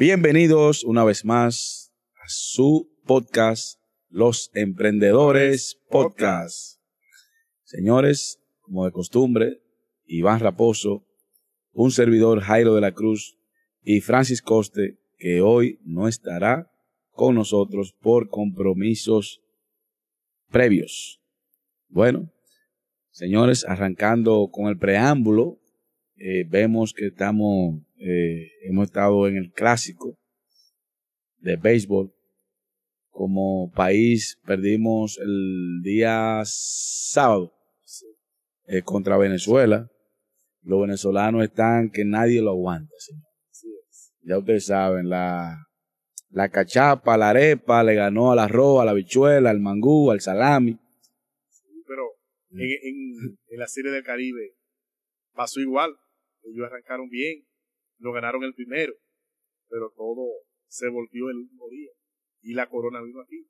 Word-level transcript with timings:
Bienvenidos 0.00 0.82
una 0.82 1.04
vez 1.04 1.26
más 1.26 1.92
a 2.24 2.26
su 2.26 2.90
podcast, 3.04 3.78
Los 4.08 4.50
Emprendedores 4.54 5.78
Podcast. 5.90 6.80
Señores, 7.64 8.40
como 8.62 8.86
de 8.86 8.92
costumbre, 8.92 9.60
Iván 10.06 10.40
Raposo, 10.40 11.06
un 11.72 11.90
servidor 11.90 12.40
Jairo 12.40 12.74
de 12.74 12.80
la 12.80 12.92
Cruz 12.92 13.36
y 13.82 14.00
Francis 14.00 14.40
Coste, 14.40 14.98
que 15.18 15.42
hoy 15.42 15.78
no 15.84 16.08
estará 16.08 16.72
con 17.10 17.34
nosotros 17.34 17.92
por 18.00 18.30
compromisos 18.30 19.42
previos. 20.48 21.20
Bueno, 21.90 22.32
señores, 23.10 23.66
arrancando 23.68 24.48
con 24.50 24.68
el 24.68 24.78
preámbulo, 24.78 25.60
eh, 26.16 26.46
vemos 26.48 26.94
que 26.94 27.08
estamos, 27.08 27.82
eh, 28.00 28.50
hemos 28.62 28.86
estado 28.86 29.28
en 29.28 29.36
el 29.36 29.52
clásico 29.52 30.18
de 31.38 31.56
béisbol. 31.56 32.12
Como 33.10 33.70
país 33.72 34.38
perdimos 34.46 35.18
el 35.18 35.82
día 35.82 36.40
sábado 36.44 37.52
eh, 38.66 38.82
contra 38.82 39.18
Venezuela. 39.18 39.90
Los 40.62 40.80
venezolanos 40.80 41.42
están 41.42 41.90
que 41.90 42.04
nadie 42.04 42.40
lo 42.40 42.50
aguanta, 42.50 42.94
señor. 42.98 43.26
Ya 44.22 44.38
ustedes 44.38 44.66
saben, 44.66 45.08
la, 45.08 45.66
la 46.30 46.48
cachapa, 46.50 47.16
la 47.16 47.30
arepa, 47.30 47.82
le 47.82 47.94
ganó 47.94 48.32
al 48.32 48.38
arroz, 48.38 48.80
a 48.80 48.84
la 48.84 48.92
bichuela, 48.92 49.50
al 49.50 49.60
mangú, 49.60 50.10
al 50.10 50.20
salami. 50.20 50.78
pero 51.86 52.02
en, 52.50 53.36
en, 53.48 53.58
la 53.58 53.66
serie 53.66 53.90
del 53.90 54.04
Caribe 54.04 54.54
pasó 55.34 55.60
igual. 55.60 55.90
Ellos 56.42 56.66
arrancaron 56.66 57.08
bien, 57.08 57.44
lo 58.00 58.12
ganaron 58.12 58.42
el 58.44 58.54
primero, 58.54 58.92
pero 59.68 59.92
todo 59.96 60.26
se 60.66 60.88
volvió 60.88 61.30
el 61.30 61.36
último 61.36 61.68
día. 61.70 61.90
Y 62.42 62.54
la 62.54 62.68
corona 62.68 63.00
vino 63.02 63.20
aquí. 63.20 63.46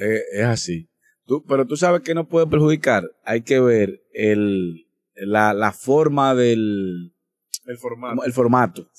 Eh, 0.00 0.22
es 0.32 0.44
así. 0.44 0.88
Tú, 1.24 1.44
pero 1.44 1.66
tú 1.66 1.76
sabes 1.76 2.02
que 2.02 2.14
no 2.14 2.28
puede 2.28 2.46
perjudicar. 2.46 3.04
Hay 3.24 3.42
que 3.42 3.60
ver 3.60 4.02
el, 4.12 4.86
la, 5.14 5.52
la 5.52 5.72
forma 5.72 6.34
del... 6.34 7.12
El 7.66 7.76
formato. 7.76 8.24
El 8.24 8.32
formato. 8.32 8.90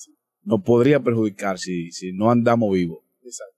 Nos 0.44 0.62
podría 0.64 1.00
perjudicar 1.00 1.58
si, 1.58 1.92
si 1.92 2.12
no 2.14 2.30
andamos 2.30 2.74
vivos. 2.74 3.00
Exacto. 3.24 3.56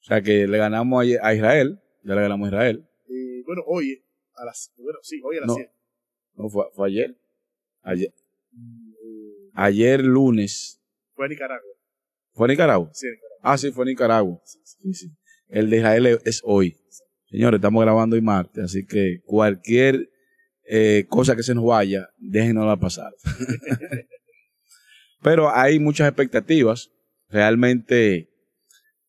O 0.00 0.04
sea 0.04 0.22
que 0.22 0.46
le 0.46 0.58
ganamos 0.58 1.04
a 1.22 1.34
Israel, 1.34 1.80
ya 2.02 2.14
le 2.14 2.20
ganamos 2.22 2.46
a 2.46 2.48
Israel. 2.48 2.88
Eh, 3.08 3.42
bueno, 3.46 3.62
hoy, 3.66 4.04
a 4.34 4.44
las, 4.44 4.72
bueno, 4.76 4.98
sí, 5.02 5.20
hoy 5.22 5.36
a 5.38 5.40
las 5.42 5.54
7. 5.54 5.72
No, 6.34 6.48
fue, 6.48 6.64
fue, 6.74 6.88
ayer. 6.88 7.16
Ayer. 7.82 8.12
Ayer 9.54 10.02
lunes. 10.04 10.81
Fue 11.22 11.26
a 11.26 11.28
Nicaragua. 11.28 11.70
¿Fue 12.32 12.46
a 12.46 12.48
Nicaragua? 12.48 12.90
Sí, 12.92 13.06
Nicaragua. 13.06 13.38
Ah, 13.42 13.58
sí, 13.58 13.70
fue 13.70 13.84
a 13.84 13.86
Nicaragua. 13.86 14.40
Sí, 14.44 14.92
sí. 14.92 15.06
El 15.46 15.70
de 15.70 15.76
Israel 15.76 16.18
es 16.24 16.40
hoy. 16.42 16.76
Señores, 17.30 17.58
estamos 17.58 17.80
grabando 17.80 18.16
hoy 18.16 18.22
martes, 18.22 18.64
así 18.64 18.84
que 18.84 19.20
cualquier 19.24 20.10
eh, 20.64 21.06
cosa 21.08 21.36
que 21.36 21.44
se 21.44 21.54
nos 21.54 21.64
vaya, 21.64 22.08
déjenosla 22.18 22.76
pasar. 22.76 23.12
Pero 25.22 25.54
hay 25.54 25.78
muchas 25.78 26.08
expectativas. 26.08 26.90
Realmente 27.28 28.28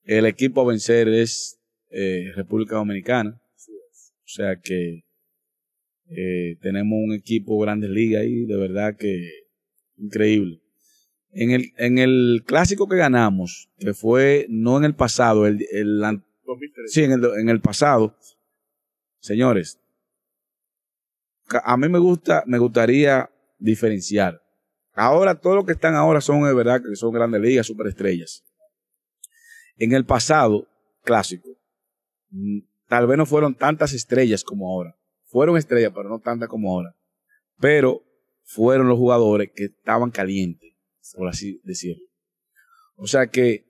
el 0.03 0.27
equipo 0.27 0.61
a 0.61 0.67
vencer 0.67 1.07
es 1.07 1.59
eh, 1.89 2.31
República 2.35 2.75
Dominicana. 2.75 3.41
O 3.41 4.27
sea 4.27 4.59
que 4.61 5.01
eh, 6.09 6.57
tenemos 6.61 6.95
un 6.95 7.15
equipo 7.15 7.57
Grandes 7.57 7.89
Ligas 7.89 8.21
ahí, 8.21 8.45
de 8.45 8.55
verdad 8.55 8.95
que 8.95 9.31
increíble. 9.97 10.62
En 11.35 11.51
el, 11.51 11.73
en 11.77 11.97
el 11.97 12.43
clásico 12.45 12.87
que 12.87 12.97
ganamos, 12.97 13.69
que 13.79 13.93
fue 13.93 14.45
no 14.49 14.77
en 14.77 14.83
el 14.83 14.95
pasado, 14.95 15.47
el, 15.47 15.65
el 15.71 16.21
sí, 16.87 17.03
en 17.03 17.13
el, 17.13 17.25
en 17.39 17.49
el 17.49 17.59
pasado, 17.59 18.15
señores, 19.19 19.79
a 21.63 21.77
mí 21.77 21.89
me 21.89 21.99
gusta, 21.99 22.43
me 22.45 22.57
gustaría 22.57 23.29
diferenciar. 23.57 24.41
Ahora, 24.93 25.35
todos 25.35 25.55
los 25.55 25.65
que 25.65 25.71
están 25.71 25.95
ahora 25.95 26.21
son 26.21 26.43
de 26.43 26.53
verdad 26.53 26.81
que 26.81 26.95
son 26.95 27.11
grandes 27.13 27.41
ligas, 27.41 27.65
superestrellas. 27.65 28.43
En 29.77 29.93
el 29.93 30.05
pasado, 30.05 30.67
clásico, 31.03 31.49
mm, 32.29 32.59
tal 32.87 33.07
vez 33.07 33.17
no 33.17 33.25
fueron 33.25 33.55
tantas 33.55 33.93
estrellas 33.93 34.43
como 34.43 34.69
ahora. 34.69 34.95
Fueron 35.25 35.57
estrellas, 35.57 35.91
pero 35.95 36.09
no 36.09 36.19
tantas 36.19 36.47
como 36.47 36.71
ahora. 36.71 36.95
Pero 37.59 38.03
fueron 38.43 38.87
los 38.87 38.97
jugadores 38.97 39.49
que 39.55 39.65
estaban 39.65 40.11
calientes, 40.11 40.72
por 41.15 41.27
así 41.27 41.59
decirlo. 41.63 42.03
O 42.95 43.07
sea 43.07 43.27
que, 43.27 43.65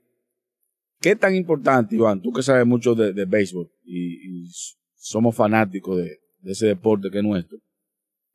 ¿qué 1.00 1.16
tan 1.16 1.36
importante, 1.36 1.96
Iván? 1.96 2.22
Tú 2.22 2.32
que 2.32 2.44
sabes 2.44 2.66
mucho 2.66 2.96
de, 2.96 3.26
béisbol 3.26 3.72
y, 3.84 4.50
somos 4.96 5.36
fanáticos 5.36 5.98
de, 5.98 6.20
de 6.40 6.52
ese 6.52 6.68
deporte 6.68 7.10
que 7.12 7.18
es 7.18 7.24
nuestro. 7.24 7.58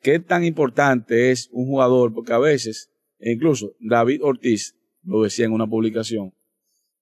¿Qué 0.02 0.18
tan 0.18 0.44
importante 0.44 1.30
es 1.30 1.48
un 1.50 1.66
jugador? 1.66 2.12
Porque 2.12 2.32
a 2.32 2.38
veces, 2.38 2.90
e 3.18 3.32
incluso 3.32 3.74
David 3.80 4.22
Ortiz 4.22 4.76
lo 5.02 5.22
decía 5.22 5.46
en 5.46 5.52
una 5.52 5.66
publicación, 5.66 6.32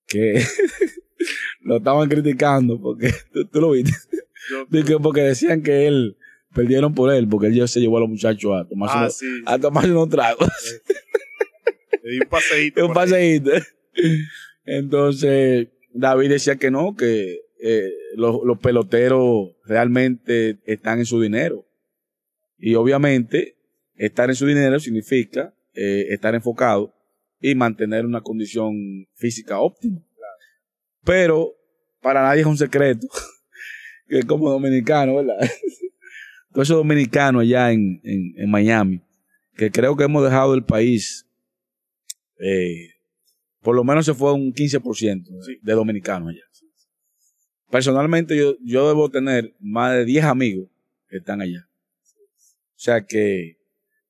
que 0.06 0.40
lo 1.60 1.78
estaban 1.78 2.08
criticando 2.08 2.80
porque 2.80 3.12
tú, 3.52 3.60
lo 3.60 3.72
viste. 3.72 3.92
porque 5.02 5.20
decían 5.22 5.62
que 5.62 5.86
él 5.86 6.16
perdieron 6.54 6.94
por 6.94 7.12
él 7.12 7.28
porque 7.28 7.48
él 7.48 7.54
ya 7.54 7.66
se 7.66 7.80
llevó 7.80 7.98
a 7.98 8.00
los 8.00 8.08
muchachos 8.08 8.52
a 8.54 8.66
tomarse, 8.66 9.26
ah, 9.44 9.56
unos, 9.56 9.84
a 9.84 9.86
unos 9.86 10.08
tragos. 10.08 10.48
Un 12.20 12.28
paseíto. 12.28 12.86
un 12.86 12.94
paseíto. 12.94 13.50
Entonces, 14.64 15.68
David 15.92 16.30
decía 16.30 16.56
que 16.56 16.70
no, 16.70 16.94
que 16.96 17.40
eh, 17.60 17.92
los, 18.16 18.40
los, 18.44 18.58
peloteros 18.58 19.50
realmente 19.64 20.58
están 20.66 20.98
en 20.98 21.06
su 21.06 21.20
dinero. 21.20 21.66
Y 22.58 22.74
obviamente, 22.74 23.56
estar 23.96 24.28
en 24.28 24.36
su 24.36 24.46
dinero 24.46 24.78
significa 24.78 25.54
eh, 25.74 26.06
estar 26.10 26.34
enfocado 26.34 26.94
y 27.40 27.54
mantener 27.54 28.06
una 28.06 28.22
condición 28.22 29.06
física 29.14 29.60
óptima. 29.60 30.00
Pero 31.04 31.54
para 32.00 32.22
nadie 32.22 32.40
es 32.40 32.46
un 32.46 32.56
secreto 32.56 33.06
que 34.08 34.22
como 34.22 34.50
dominicano, 34.50 35.16
¿verdad? 35.16 35.38
Todos 36.52 36.68
esos 36.68 36.78
dominicanos 36.78 37.42
allá 37.42 37.72
en, 37.72 38.00
en, 38.02 38.50
Miami, 38.50 39.02
que 39.54 39.70
creo 39.70 39.94
que 39.96 40.04
hemos 40.04 40.24
dejado 40.24 40.54
el 40.54 40.64
país, 40.64 41.25
eh, 42.38 42.90
por 43.62 43.74
lo 43.74 43.84
menos 43.84 44.06
se 44.06 44.14
fue 44.14 44.32
un 44.32 44.52
15% 44.52 45.24
de 45.62 45.72
dominicanos 45.72 46.30
allá. 46.30 46.42
Personalmente 47.70 48.36
yo, 48.36 48.56
yo 48.62 48.88
debo 48.88 49.10
tener 49.10 49.54
más 49.58 49.92
de 49.92 50.04
10 50.04 50.24
amigos 50.24 50.68
que 51.08 51.16
están 51.18 51.40
allá. 51.40 51.68
O 51.68 52.78
sea 52.78 53.04
que, 53.04 53.56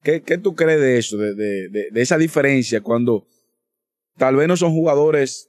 ¿qué, 0.03 0.23
qué 0.23 0.39
tú 0.39 0.55
crees 0.55 0.81
de 0.81 0.99
eso, 0.99 1.17
de, 1.17 1.35
de, 1.35 1.91
de, 1.91 2.03
esa 2.03 2.19
diferencia 2.19 2.81
cuando 2.81 3.27
tal 4.17 4.37
vez 4.37 4.49
no 4.49 4.57
son 4.57 4.73
jugadores 4.73 5.49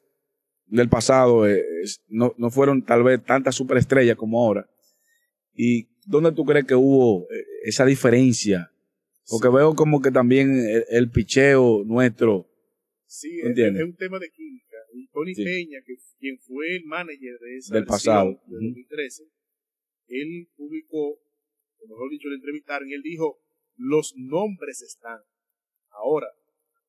del 0.67 0.87
pasado, 0.87 1.47
eh, 1.47 1.63
no, 2.07 2.33
no 2.37 2.49
fueron 2.49 2.83
tal 2.83 3.03
vez 3.03 3.23
tantas 3.23 3.55
superestrellas 3.55 4.15
como 4.15 4.39
ahora? 4.39 4.69
¿Y 5.53 5.89
dónde 6.05 6.31
tú 6.31 6.45
crees 6.45 6.65
que 6.65 6.75
hubo 6.75 7.23
eh, 7.31 7.43
esa 7.63 7.85
diferencia? 7.85 8.71
Porque 9.29 9.49
veo 9.49 9.75
como 9.75 10.01
que 10.01 10.11
también 10.11 10.65
el, 10.89 11.09
picheo 11.09 11.83
nuestro. 11.85 12.46
Sí, 13.07 13.39
es, 13.39 13.57
es, 13.57 13.83
un 13.83 13.95
tema 13.95 14.19
de 14.19 14.29
química. 14.29 14.75
Tony 15.13 15.33
Peña, 15.33 15.79
que 15.85 15.95
quien 16.19 16.37
fue 16.39 16.75
el 16.75 16.83
manager 16.85 17.39
de 17.39 17.57
esa 17.57 17.75
del 17.75 17.85
pasado, 17.85 18.31
de 18.45 18.53
2013, 18.53 19.23
él 20.07 20.49
publicó, 20.55 21.11
o 21.11 21.87
mejor 21.87 22.09
dicho, 22.11 22.27
le 22.27 22.35
entrevistaron 22.35 22.89
y 22.89 22.93
él 22.93 23.01
dijo, 23.01 23.39
los 23.77 24.13
nombres 24.17 24.81
están. 24.81 25.19
Ahora, 25.89 26.27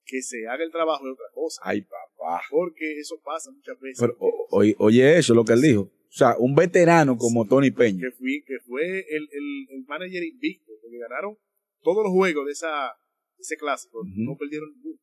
que 0.04 0.20
se 0.22 0.46
haga 0.48 0.64
el 0.64 0.72
trabajo 0.72 1.04
de 1.04 1.12
otra 1.12 1.26
cosa. 1.32 1.60
Ay, 1.64 1.82
papá. 1.82 2.42
Porque 2.50 2.98
eso 2.98 3.20
pasa 3.24 3.50
muchas 3.52 3.78
veces. 3.78 3.98
Pero, 4.00 4.16
oye, 4.50 5.18
eso, 5.18 5.34
lo 5.34 5.44
que 5.44 5.52
él 5.52 5.62
dijo. 5.62 5.82
O 5.82 6.16
sea, 6.18 6.36
un 6.38 6.54
veterano 6.54 7.16
como 7.16 7.46
Tony 7.46 7.70
Peña. 7.70 8.00
Que, 8.00 8.16
fui, 8.16 8.42
que 8.44 8.58
fue 8.66 9.00
el, 9.08 9.28
el, 9.30 9.66
el 9.70 9.84
manager 9.86 10.24
invicto, 10.24 10.72
que 10.82 10.98
ganaron 10.98 11.36
todos 11.82 12.02
los 12.02 12.12
juegos 12.12 12.46
de 12.46 12.52
esa, 12.52 12.92
ese 13.38 13.56
clásico. 13.56 14.02
No 14.16 14.36
perdieron 14.36 14.70
ninguno. 14.74 14.98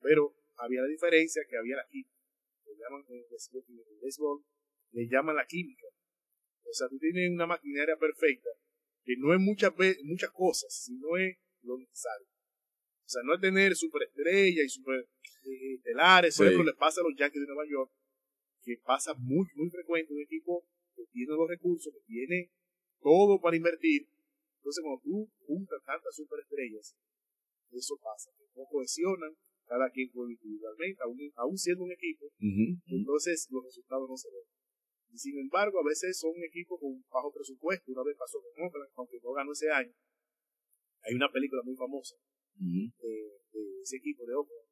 Pero 0.00 0.34
había 0.56 0.82
la 0.82 0.88
diferencia 0.88 1.42
que 1.48 1.56
había 1.56 1.76
la 1.76 1.86
química. 1.88 2.16
Le 2.66 2.76
llaman 2.76 3.04
en 3.08 3.16
el 3.18 4.00
béisbol, 4.00 4.44
le 4.92 5.08
llaman 5.08 5.36
la 5.36 5.46
química. 5.46 5.86
O 6.68 6.72
sea, 6.72 6.88
tú 6.88 6.98
tienes 6.98 7.30
una 7.30 7.46
maquinaria 7.46 7.96
perfecta 7.96 8.50
que 9.04 9.16
no 9.18 9.34
es 9.34 9.40
muchas 9.40 9.72
muchas 10.04 10.30
cosas, 10.30 10.72
sino 10.72 11.16
es 11.16 11.36
lo 11.62 11.78
necesario. 11.78 12.26
O 12.26 13.08
sea, 13.08 13.22
no 13.24 13.34
es 13.34 13.40
tener 13.40 13.74
superestrella 13.74 14.62
y 14.62 14.68
super 14.68 15.08
eh, 15.42 15.80
eso 16.24 16.44
le 16.44 16.74
pasa 16.74 17.00
a 17.00 17.04
los 17.04 17.16
Yankees 17.16 17.40
de 17.40 17.46
Nueva 17.46 17.64
York, 17.68 17.90
que 18.62 18.76
pasa 18.84 19.14
muy, 19.14 19.48
muy 19.54 19.70
frecuente 19.70 20.12
un 20.12 20.20
equipo 20.20 20.64
que 20.94 21.06
tiene 21.10 21.32
los 21.32 21.48
recursos, 21.48 21.92
que 21.92 22.00
tiene 22.06 22.50
todo 23.00 23.40
para 23.40 23.56
invertir. 23.56 24.06
Entonces, 24.58 24.82
cuando 24.84 25.00
tú 25.02 25.30
juntas 25.46 25.80
tantas 25.84 26.14
superestrellas, 26.14 26.94
eso 27.72 27.96
pasa, 28.02 28.30
que 28.36 28.44
no 28.54 28.66
cohesionan, 28.70 29.34
cada 29.70 29.88
quien 29.94 30.10
juega 30.10 30.34
individualmente, 30.34 30.98
aún, 31.36 31.56
siendo 31.56 31.84
un 31.84 31.92
equipo, 31.92 32.26
entonces 32.90 33.46
los 33.50 33.62
resultados 33.62 34.10
no 34.10 34.16
se 34.16 34.26
ven. 34.28 34.42
Y 35.12 35.18
sin 35.18 35.38
embargo, 35.38 35.78
a 35.78 35.86
veces 35.86 36.18
son 36.18 36.34
equipos 36.42 36.80
con 36.80 37.04
bajo 37.08 37.32
presupuesto. 37.32 37.92
Una 37.92 38.02
vez 38.02 38.16
pasó 38.18 38.42
con 38.42 38.66
Oakland, 38.66 38.90
aunque 38.96 39.20
no 39.22 39.32
ganó 39.32 39.52
ese 39.52 39.70
año. 39.70 39.94
Hay 41.02 41.14
una 41.14 41.30
película 41.30 41.62
muy 41.62 41.76
famosa 41.76 42.16
de, 42.58 42.90
ese 43.82 43.96
equipo 43.96 44.26
de 44.26 44.34
Oakland 44.34 44.68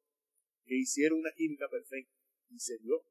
que 0.65 0.75
hicieron 0.75 1.19
una 1.19 1.31
química 1.31 1.67
perfecta 1.69 2.13
y 2.49 2.59
se 2.59 2.77
dio. 2.79 3.01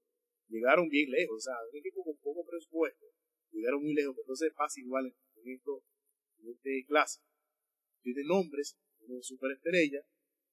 Llegaron 0.48 0.88
bien 0.88 1.10
lejos, 1.10 1.36
o 1.36 1.40
sea, 1.40 1.54
un 1.72 1.78
equipo 1.78 2.04
con 2.04 2.16
poco 2.18 2.44
presupuesto, 2.44 3.06
llegaron 3.50 3.82
muy 3.82 3.94
lejos. 3.94 4.14
Entonces 4.18 4.52
pasa 4.54 4.80
igual 4.80 5.06
en, 5.06 5.52
esto, 5.54 5.82
en 6.42 6.50
este 6.50 6.84
clase. 6.86 7.20
Tiene 8.02 8.24
nombres, 8.24 8.78
tiene 8.98 9.22
superestrella, 9.22 10.00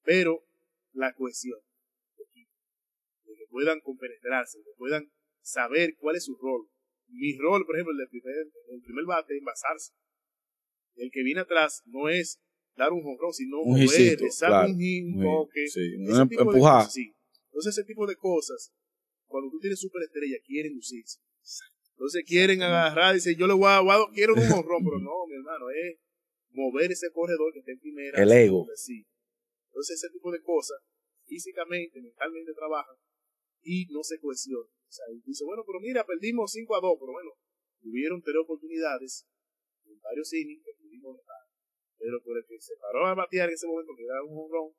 pero 0.02 0.46
la 0.96 1.14
cohesión 1.14 1.60
de 2.16 2.24
equipo, 2.24 2.52
de 3.24 3.34
que 3.36 3.46
puedan 3.50 3.80
compenetrarse, 3.80 4.58
que 4.58 4.72
puedan 4.76 5.10
saber 5.42 5.94
cuál 5.98 6.16
es 6.16 6.24
su 6.24 6.36
rol. 6.36 6.68
Mi 7.08 7.36
rol, 7.38 7.64
por 7.64 7.76
ejemplo, 7.76 7.92
el, 7.92 7.98
del 7.98 8.08
primer, 8.08 8.34
el 8.34 8.82
primer 8.82 9.04
bate 9.04 9.34
es 9.34 9.38
envasarse. 9.38 9.92
El 10.96 11.10
que 11.12 11.22
viene 11.22 11.40
atrás 11.40 11.82
no 11.86 12.08
es 12.08 12.40
dar 12.76 12.92
un 12.92 13.02
jonrón, 13.02 13.32
sino 13.32 13.60
un 13.60 13.78
mover, 13.78 14.18
claro, 14.38 14.68
un 14.68 15.22
toque, 15.22 15.66
sí, 15.68 15.94
empujar. 16.38 16.90
sí. 16.90 17.14
Entonces, 17.46 17.78
ese 17.78 17.86
tipo 17.86 18.06
de 18.06 18.16
cosas, 18.16 18.72
cuando 19.26 19.50
tú 19.50 19.60
tienes 19.60 19.80
superestrella, 19.80 20.36
quieren 20.44 20.74
lucirse. 20.74 21.20
Entonces 21.96 22.24
quieren 22.26 22.60
agarrar 22.62 23.14
y 23.14 23.18
decir, 23.18 23.36
yo 23.38 23.46
le 23.46 23.54
voy 23.54 23.68
a, 23.68 23.80
voy 23.80 23.96
quiero 24.12 24.34
un 24.34 24.40
jonrón, 24.40 24.84
pero 24.84 24.98
no, 24.98 25.26
mi 25.28 25.34
hermano, 25.34 25.70
es 25.70 25.98
mover 26.50 26.92
ese 26.92 27.10
corredor 27.10 27.52
que 27.52 27.60
está 27.60 27.72
en 27.72 27.78
primera. 27.78 28.22
El 28.22 28.32
ego. 28.32 28.66
Sí. 28.74 29.06
Entonces, 29.76 30.00
ese 30.00 30.08
tipo 30.08 30.32
de 30.32 30.40
cosas, 30.40 30.80
físicamente, 31.28 32.00
mentalmente 32.00 32.54
trabajan 32.54 32.96
y 33.60 33.84
no 33.92 34.02
se 34.02 34.18
cohesionan. 34.18 34.72
O 34.72 34.88
sea, 34.88 35.04
dice, 35.22 35.44
bueno, 35.44 35.64
pero 35.66 35.80
mira, 35.80 36.00
perdimos 36.06 36.50
5 36.52 36.76
a 36.76 36.80
2, 36.80 36.96
pero 36.98 37.12
bueno, 37.12 37.36
tuvieron 37.82 38.22
tres 38.22 38.40
oportunidades 38.40 39.28
en 39.84 40.00
varios 40.00 40.32
innings 40.32 40.64
que 40.64 40.72
pudimos. 40.80 41.20
Pero 41.98 42.22
por 42.24 42.38
el 42.38 42.46
que 42.48 42.58
se 42.58 42.72
paró 42.80 43.04
a 43.04 43.14
batear 43.14 43.50
en 43.50 43.54
ese 43.54 43.66
momento, 43.66 43.92
que 43.94 44.04
era 44.04 44.24
un 44.24 44.48
honrón, 44.48 44.72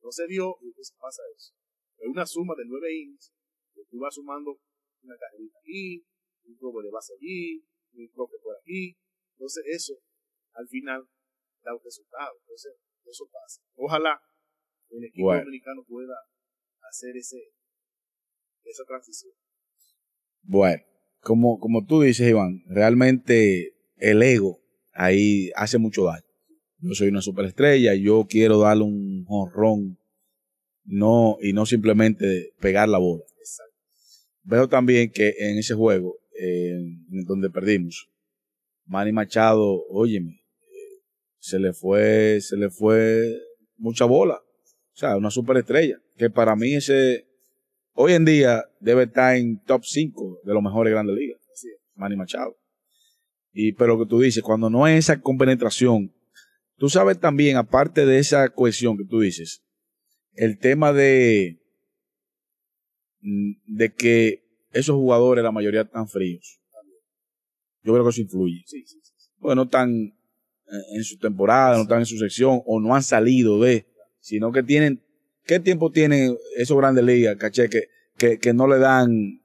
no 0.00 0.10
se 0.10 0.26
dio, 0.26 0.56
y 0.62 0.68
entonces 0.68 0.96
pasa 0.98 1.20
eso. 1.36 1.52
Es 1.98 2.08
una 2.08 2.24
suma 2.24 2.54
de 2.56 2.64
nueve 2.64 2.96
innings, 2.96 3.34
que 3.74 3.84
tú 3.90 3.98
vas 3.98 4.14
sumando 4.14 4.56
una 5.02 5.18
carrerita 5.18 5.58
aquí, 5.58 6.02
un 6.44 6.56
robo 6.58 6.80
de 6.80 6.90
base 6.90 7.12
allí, 7.12 7.62
un 7.92 8.10
toque 8.12 8.38
por 8.42 8.56
aquí. 8.56 8.96
Entonces 9.32 9.64
eso, 9.68 10.00
al 10.54 10.66
final, 10.66 11.06
da 11.62 11.74
un 11.74 11.84
resultado. 11.84 12.38
Entonces, 12.40 12.72
eso 13.04 13.28
pasa. 13.30 13.60
Ojalá 13.74 14.22
el 14.90 15.04
equipo 15.04 15.34
dominicano 15.34 15.84
pueda 15.88 16.14
hacer 16.88 17.16
ese 17.16 17.38
esa 18.64 18.84
transición. 18.84 19.32
Bueno, 20.42 20.82
como, 21.20 21.58
como 21.58 21.84
tú 21.86 22.02
dices, 22.02 22.28
Iván, 22.28 22.62
realmente 22.66 23.74
el 23.96 24.22
ego 24.22 24.60
ahí 24.92 25.50
hace 25.54 25.78
mucho 25.78 26.04
daño. 26.04 26.24
Yo 26.78 26.94
soy 26.94 27.08
una 27.08 27.20
superestrella, 27.20 27.94
yo 27.94 28.26
quiero 28.28 28.60
darle 28.60 28.84
un 28.84 29.24
honrón 29.28 29.98
no, 30.84 31.36
y 31.42 31.52
no 31.52 31.66
simplemente 31.66 32.52
pegar 32.60 32.88
la 32.88 32.98
bola. 32.98 33.24
Veo 34.42 34.68
también 34.68 35.10
que 35.12 35.34
en 35.38 35.58
ese 35.58 35.74
juego, 35.74 36.16
en 36.32 37.24
donde 37.26 37.50
perdimos, 37.50 38.08
Manny 38.86 39.12
Machado, 39.12 39.84
óyeme, 39.88 40.40
se 41.38 41.58
le 41.58 41.72
fue, 41.72 42.40
se 42.40 42.56
le 42.56 42.70
fue 42.70 43.36
mucha 43.76 44.06
bola. 44.06 44.40
O 44.94 44.96
sea, 44.96 45.16
una 45.16 45.30
superestrella. 45.30 46.00
Que 46.16 46.30
para 46.30 46.56
mí 46.56 46.74
ese, 46.74 47.26
hoy 47.94 48.12
en 48.12 48.24
día 48.24 48.64
debe 48.80 49.04
estar 49.04 49.36
en 49.36 49.62
top 49.64 49.84
5 49.84 50.40
de 50.44 50.54
los 50.54 50.62
mejores 50.62 50.92
grandes 50.92 51.16
ligas. 51.16 51.40
Manny 51.94 52.16
Machado. 52.16 52.56
Y, 53.52 53.72
pero 53.72 53.96
lo 53.96 54.04
que 54.04 54.08
tú 54.08 54.20
dices, 54.20 54.42
cuando 54.42 54.70
no 54.70 54.84
hay 54.84 54.96
esa 54.96 55.20
compenetración, 55.20 56.14
tú 56.76 56.88
sabes 56.88 57.18
también, 57.18 57.56
aparte 57.56 58.06
de 58.06 58.18
esa 58.18 58.48
cohesión 58.48 58.96
que 58.96 59.04
tú 59.04 59.20
dices, 59.20 59.62
el 60.34 60.58
tema 60.58 60.92
de, 60.92 61.60
de 63.20 63.92
que 63.92 64.44
esos 64.72 64.96
jugadores, 64.96 65.44
la 65.44 65.52
mayoría 65.52 65.82
están 65.82 66.08
fríos. 66.08 66.60
Yo 67.82 67.92
creo 67.92 68.04
que 68.04 68.10
eso 68.10 68.20
influye. 68.20 68.62
Sí, 68.66 68.84
sí, 68.86 68.98
Porque 69.38 69.56
no 69.56 69.62
están 69.62 69.90
en 70.92 71.04
su 71.04 71.18
temporada, 71.18 71.76
no 71.76 71.82
están 71.82 72.00
en 72.00 72.06
su 72.06 72.18
sección, 72.18 72.62
o 72.64 72.80
no 72.80 72.94
han 72.94 73.02
salido 73.02 73.60
de, 73.60 73.86
sino 74.20 74.52
que 74.52 74.62
tienen 74.62 75.02
¿Qué 75.50 75.58
tiempo 75.58 75.90
tienen 75.90 76.36
esos 76.56 76.76
grandes 76.76 77.04
ligas, 77.04 77.36
caché, 77.36 77.68
que, 77.68 77.88
que, 78.16 78.38
que 78.38 78.52
no 78.52 78.68
le 78.68 78.78
dan, 78.78 79.42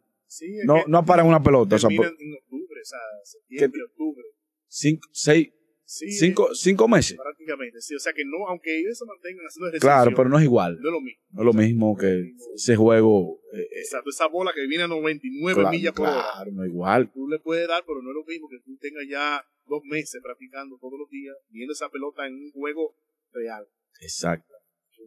no, 0.65 0.83
no 0.87 1.05
paran 1.05 1.25
una 1.25 1.41
pelota? 1.41 1.77
O 1.77 1.79
sea, 1.79 1.89
en 1.89 1.97
octubre, 1.97 2.81
o 2.81 2.85
sea, 2.85 2.99
septiembre, 3.23 3.81
octubre. 3.83 4.23
Cinco, 4.67 5.07
seis, 5.11 5.49
cinco, 5.85 6.53
cinco 6.53 6.87
meses. 6.87 7.17
Prácticamente, 7.17 7.81
sí. 7.81 7.95
O 7.95 7.99
sea 7.99 8.13
que 8.13 8.23
no, 8.25 8.47
aunque 8.49 8.77
ellos 8.77 8.97
se 8.97 9.05
mantengan 9.05 9.45
haciendo 9.47 9.69
ejercicio. 9.69 9.87
Claro, 9.87 10.11
pero 10.15 10.29
no 10.29 10.37
es 10.37 10.43
igual. 10.43 10.77
No 10.79 10.89
es 10.89 10.93
lo 10.93 11.01
mismo. 11.01 11.23
No 11.31 11.41
es 11.41 11.45
lo 11.45 11.53
mismo 11.53 11.97
que 11.97 12.33
ese 12.53 12.75
juego. 12.75 13.39
Eh, 13.53 13.61
eh, 13.61 13.79
Exacto, 13.79 14.09
esa 14.09 14.27
bola 14.27 14.51
que 14.53 14.67
viene 14.67 14.83
a 14.83 14.87
99 14.87 15.69
millas 15.71 15.93
por 15.93 16.07
hora. 16.07 16.21
Claro, 16.33 16.51
no 16.51 16.63
es 16.63 16.69
igual. 16.69 17.11
Tú 17.13 17.27
le 17.27 17.39
puedes 17.39 17.67
dar, 17.67 17.83
pero 17.87 18.01
no 18.01 18.09
es 18.09 18.15
lo 18.15 18.25
mismo 18.25 18.47
que 18.49 18.59
tú 18.59 18.77
tengas 18.77 19.05
ya 19.09 19.41
dos 19.65 19.81
meses 19.85 20.21
practicando 20.21 20.77
todos 20.77 20.99
los 20.99 21.09
días, 21.09 21.35
viendo 21.49 21.73
esa 21.73 21.89
pelota 21.89 22.27
en 22.27 22.33
un 22.35 22.51
juego 22.51 22.95
real. 23.31 23.65
Exacto 24.01 24.54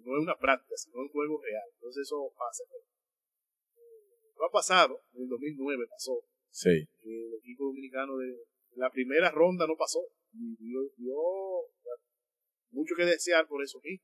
no 0.04 0.16
es 0.16 0.22
una 0.22 0.36
práctica, 0.36 0.74
sino 0.76 1.00
un 1.00 1.08
juego 1.08 1.40
real. 1.42 1.68
Entonces 1.74 2.02
eso 2.06 2.32
pasa. 2.36 2.64
Lo 4.36 4.46
ha 4.46 4.50
pasado, 4.50 5.02
en 5.14 5.22
el 5.22 5.28
2009 5.28 5.86
pasó. 5.90 6.22
Sí. 6.50 6.70
El 7.02 7.34
equipo 7.38 7.64
dominicano 7.64 8.16
de 8.16 8.46
la 8.76 8.90
primera 8.90 9.30
ronda 9.30 9.66
no 9.66 9.76
pasó. 9.76 10.00
Y 10.32 10.56
dio, 10.56 11.18
mucho 12.70 12.94
que 12.96 13.04
desear 13.04 13.46
por 13.46 13.62
eso 13.62 13.78
aquí. 13.78 14.00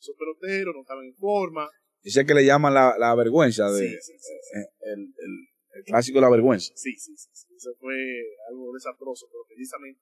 Esos 0.00 0.16
peloteros 0.16 0.74
no 0.74 0.82
estaban 0.82 1.04
en 1.04 1.14
forma. 1.14 1.68
Dice 2.02 2.24
que 2.24 2.34
le 2.34 2.44
llaman 2.44 2.72
la, 2.72 2.96
la 2.98 3.14
vergüenza 3.14 3.70
de 3.70 3.86
eh, 3.86 3.98
el, 4.80 5.00
el, 5.00 5.48
el, 5.72 5.84
clásico 5.84 6.18
de 6.18 6.22
la 6.22 6.30
vergüenza. 6.30 6.72
Sí, 6.76 6.96
sí, 6.96 7.16
sí, 7.16 7.54
Eso 7.54 7.74
fue 7.80 7.94
algo 8.48 8.72
desastroso, 8.72 9.26
pero 9.30 9.44
precisamente. 9.48 10.00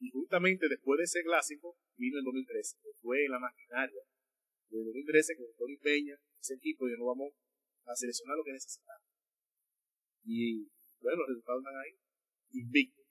Y 0.00 0.10
justamente 0.10 0.68
después 0.68 0.98
de 0.98 1.04
ese 1.04 1.22
clásico 1.22 1.76
vino 1.96 2.18
el 2.18 2.24
2013, 2.24 2.76
que 2.82 2.90
fue 3.00 3.28
la 3.28 3.38
maquinaria 3.38 4.02
de 4.70 4.84
2013 4.84 5.36
con 5.36 5.46
Tony 5.58 5.76
Peña, 5.78 6.14
ese 6.40 6.54
equipo, 6.54 6.88
y 6.88 6.92
no 6.98 7.06
vamos 7.06 7.32
a 7.84 7.94
seleccionar 7.94 8.36
lo 8.36 8.44
que 8.44 8.52
necesitamos. 8.52 9.02
Y 10.24 10.68
bueno, 11.00 11.18
los 11.18 11.28
resultados 11.28 11.62
están 11.62 11.76
ahí, 11.76 12.60
invicto. 12.60 13.02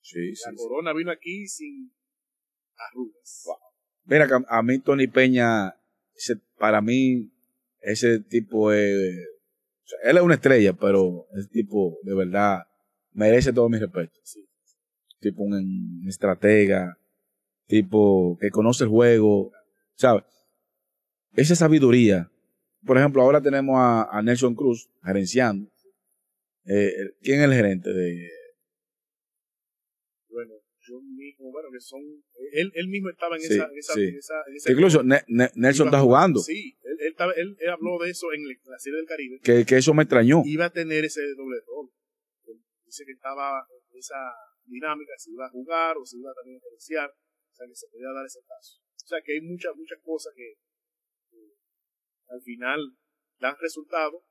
Sí, 0.00 0.32
la 0.44 0.54
corona 0.54 0.92
vino 0.92 1.10
aquí 1.10 1.48
sin 1.48 1.92
arrugas. 2.76 3.44
Mira, 4.04 4.28
a 4.48 4.62
mí 4.62 4.78
Tony 4.78 5.08
Peña, 5.08 5.74
ese, 6.14 6.36
para 6.56 6.80
mí, 6.80 7.32
ese 7.80 8.20
tipo 8.20 8.72
es. 8.72 8.94
él 10.04 10.16
es 10.16 10.22
una 10.22 10.34
estrella, 10.34 10.74
pero 10.74 11.26
ese 11.36 11.48
tipo 11.48 11.98
de 12.02 12.14
verdad 12.14 12.60
merece 13.12 13.52
todo 13.52 13.68
mi 13.68 13.78
respeto. 13.78 14.16
Sí. 14.22 14.46
Tipo 15.18 15.42
un, 15.42 16.04
estratega, 16.06 16.96
tipo 17.66 18.38
que 18.40 18.50
conoce 18.50 18.84
el 18.84 18.90
juego, 18.90 19.50
¿sabes? 19.94 20.22
Esa 21.36 21.54
sabiduría. 21.54 22.30
Por 22.84 22.98
ejemplo, 22.98 23.22
ahora 23.22 23.40
tenemos 23.40 23.76
a, 23.78 24.22
Nelson 24.22 24.54
Cruz 24.54 24.88
gerenciando. 25.04 25.70
Eh, 26.64 26.92
¿Quién 27.20 27.40
es 27.40 27.46
el 27.46 27.54
gerente 27.54 27.92
de...? 27.92 28.28
Bueno, 30.28 30.54
yo 30.80 31.00
mismo, 31.00 31.50
bueno, 31.50 31.68
que 31.72 31.80
son... 31.80 32.00
Él, 32.52 32.70
él 32.74 32.88
mismo 32.88 33.10
estaba 33.10 33.36
en, 33.36 33.42
esa, 33.42 33.68
en, 33.70 33.78
esa, 33.78 33.94
en, 33.98 34.56
esa, 34.56 34.72
Incluso 34.72 35.02
Nelson 35.02 35.88
está 35.88 36.00
jugando. 36.00 36.40
Sí, 36.40 36.76
él, 36.82 36.96
él, 37.00 37.08
estaba, 37.08 37.32
él, 37.32 37.56
habló 37.70 37.98
de 38.02 38.10
eso 38.10 38.32
en 38.32 38.42
la 38.64 38.78
Serie 38.78 38.98
del 38.98 39.06
Caribe. 39.06 39.40
Que, 39.42 39.64
que 39.64 39.76
eso 39.76 39.94
me 39.94 40.04
extrañó. 40.04 40.42
Iba 40.44 40.66
a 40.66 40.70
tener 40.70 41.04
ese 41.04 41.22
doble 41.36 41.58
rol. 41.66 41.90
dice 42.84 43.04
que 43.04 43.12
estaba 43.12 43.66
en 43.90 43.98
esa 43.98 44.16
dinámica, 44.64 45.12
si 45.16 45.32
iba 45.32 45.46
a 45.46 45.50
jugar 45.50 45.96
o 45.96 46.04
si 46.04 46.18
iba 46.18 46.32
también 46.34 46.58
a 46.58 46.60
gerenciar. 46.60 47.10
O 47.10 47.54
sea, 47.56 47.66
que 47.66 47.74
se 47.74 47.88
podía 47.88 48.12
dar 48.12 48.26
ese 48.26 48.40
paso. 48.46 48.78
O 48.78 49.08
sea, 49.08 49.18
que 49.24 49.32
hay 49.32 49.40
muchas, 49.40 49.74
muchas 49.76 49.98
cosas 50.02 50.32
que, 50.36 50.54
al 52.28 52.42
final 52.42 52.80
dan 53.38 53.56
resultado, 53.60 54.24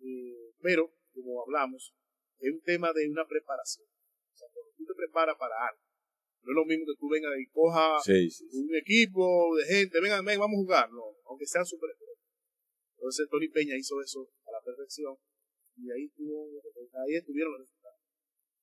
eh, 0.00 0.52
pero 0.60 0.92
como 1.14 1.42
hablamos, 1.42 1.94
es 2.38 2.52
un 2.52 2.60
tema 2.62 2.92
de 2.92 3.08
una 3.08 3.26
preparación. 3.26 3.86
O 3.86 4.36
sea, 4.36 4.48
cuando 4.52 4.72
tú 4.76 4.84
te 4.84 4.94
preparas 4.94 5.36
para 5.38 5.54
algo, 5.68 5.82
no 6.42 6.52
es 6.52 6.56
lo 6.56 6.64
mismo 6.64 6.86
que 6.86 6.98
tú 6.98 7.08
vengas 7.08 7.32
y 7.38 7.46
cojas 7.50 8.06
un 8.08 8.74
equipo 8.76 9.56
de 9.56 9.64
gente, 9.64 10.00
vengan, 10.00 10.24
ven, 10.24 10.38
vamos 10.38 10.56
a 10.56 10.62
jugar, 10.62 10.92
no, 10.92 11.16
aunque 11.26 11.46
sean 11.46 11.66
super 11.66 11.90
Entonces 12.96 13.28
Tony 13.28 13.48
Peña 13.48 13.76
hizo 13.76 14.00
eso 14.00 14.30
a 14.46 14.52
la 14.52 14.62
perfección 14.62 15.16
y 15.76 15.90
ahí 15.90 16.08
tuvo, 16.10 16.48
ahí 17.06 17.14
estuvieron 17.16 17.52
los 17.52 17.62
resultados. 17.62 18.00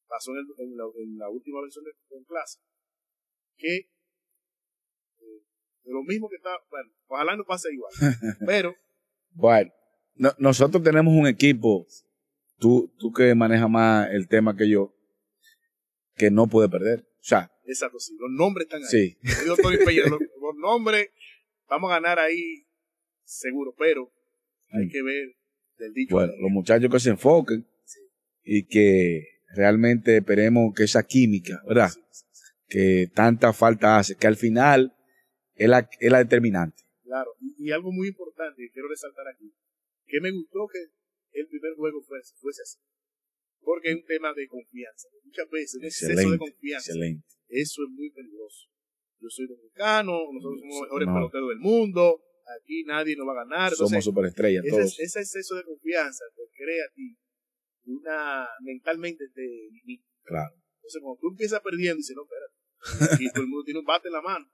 Pasó 0.08 0.32
en, 0.32 0.46
en, 0.58 1.18
la, 1.18 1.30
última 1.30 1.62
versión 1.62 1.84
de, 1.86 1.92
clase 2.26 2.60
que 3.58 3.90
lo 5.86 6.04
mismo 6.04 6.30
que 6.30 6.36
está, 6.36 6.50
bueno, 6.70 6.90
ojalá 7.08 7.36
no 7.36 7.44
pase 7.46 7.70
igual, 7.74 7.92
pero 8.46 8.76
Bueno, 9.32 9.72
nosotros 10.38 10.84
tenemos 10.84 11.14
un 11.14 11.28
equipo, 11.28 11.86
tú, 12.58 12.94
tú 12.98 13.12
que 13.12 13.36
manejas 13.36 13.70
más 13.70 14.10
el 14.12 14.28
tema 14.28 14.56
que 14.56 14.70
yo, 14.70 14.96
que 16.16 16.32
no 16.32 16.48
puede 16.48 16.70
perder. 16.70 17.02
O 17.20 17.28
sea, 17.28 17.52
Exacto, 17.66 18.00
sí. 18.00 18.16
Los 18.20 18.30
nombres 18.32 18.68
están 18.68 18.82
ahí. 18.84 18.88
Sí. 18.88 19.18
los, 19.48 19.58
los, 19.58 20.56
nombres, 20.58 21.10
vamos 21.68 21.92
a 21.92 21.96
ganar 21.96 22.20
ahí 22.20 22.68
seguro, 23.24 23.74
pero 23.78 24.12
hay 24.70 24.88
que 24.88 25.02
ver 25.02 25.36
del 25.78 25.94
dicho. 25.94 26.16
Bueno, 26.16 26.34
los 26.40 26.52
muchachos 26.52 26.92
que 26.92 27.00
se 27.00 27.10
enfoquen 27.10 27.68
y 28.44 28.68
que 28.68 29.24
realmente 29.56 30.18
esperemos 30.18 30.74
que 30.76 30.84
esa 30.84 31.04
química, 31.04 31.62
¿verdad? 31.68 31.92
que 32.68 33.10
tanta 33.14 33.54
falta 33.54 33.98
hace, 33.98 34.16
que 34.16 34.28
al 34.28 34.38
final 34.38 34.95
es 35.56 35.70
la, 35.70 35.90
es 36.00 36.12
la 36.12 36.20
determinante. 36.20 36.84
Claro, 37.04 37.32
y, 37.40 37.72
algo 37.72 37.92
muy 37.92 38.10
importante 38.10 38.62
que 38.62 38.72
quiero 38.72 38.88
resaltar 38.90 39.28
aquí, 39.28 39.54
que 40.06 40.20
me 40.22 40.32
gustó 40.32 40.68
que 40.68 40.80
el 41.40 41.48
primer 41.48 41.74
juego 41.76 42.02
fuese, 42.02 42.34
fuese 42.38 42.62
así. 42.62 42.80
Porque 43.62 43.90
es 43.90 43.96
un 43.96 44.06
tema 44.06 44.34
de 44.34 44.48
confianza. 44.48 45.08
Muchas 45.24 45.50
veces, 45.50 45.76
un 45.76 45.86
exceso 45.86 46.32
de 46.32 46.38
confianza. 46.38 46.92
Excelente. 46.92 47.28
Eso 47.48 47.84
es 47.84 47.90
muy 47.90 48.10
peligroso. 48.12 48.68
Yo 49.20 49.30
soy 49.30 49.48
dominicano, 49.48 50.12
nosotros 50.34 50.60
somos 50.60 50.76
los 50.76 50.82
mejores 50.84 51.08
peloteros 51.08 51.50
del 51.50 51.60
mundo, 51.60 52.22
aquí 52.60 52.84
nadie 52.84 53.16
nos 53.16 53.28
va 53.28 53.32
a 53.32 53.46
ganar. 53.46 53.74
somos 53.74 54.04
superestrellas 54.04 54.64
todos. 54.68 55.00
Ese 55.00 55.20
exceso 55.20 55.56
de 55.56 55.64
confianza 55.64 56.26
te 56.36 56.44
crea 56.54 56.84
a 56.86 56.94
ti 56.94 57.18
una, 57.86 58.48
mentalmente 58.62 59.26
te 59.34 59.70
limita. 59.72 60.08
Claro. 60.24 60.56
Entonces 60.78 61.02
cuando 61.02 61.20
tú 61.20 61.30
empiezas 61.30 61.62
perdiendo, 61.62 61.98
dices, 61.98 62.16
no, 62.16 62.24
espérate. 62.24 63.24
y 63.24 63.30
todo 63.32 63.44
el 63.44 63.50
mundo 63.50 63.64
tiene 63.64 63.80
un 63.80 63.86
bate 63.86 64.08
en 64.08 64.14
la 64.14 64.22
mano. 64.22 64.46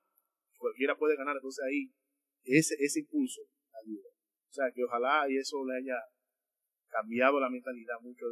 Cualquiera 0.62 0.96
puede 0.96 1.18
ganar. 1.18 1.36
Entonces 1.36 1.66
ahí, 1.66 1.90
ese, 2.44 2.76
ese 2.78 3.00
impulso 3.02 3.42
ayuda. 3.84 4.10
O 4.50 4.54
sea, 4.54 4.66
que 4.74 4.84
ojalá 4.84 5.26
y 5.28 5.38
eso 5.38 5.66
le 5.66 5.78
haya 5.78 5.98
cambiado 6.88 7.40
la 7.40 7.50
mentalidad 7.50 7.96
mucho. 8.02 8.26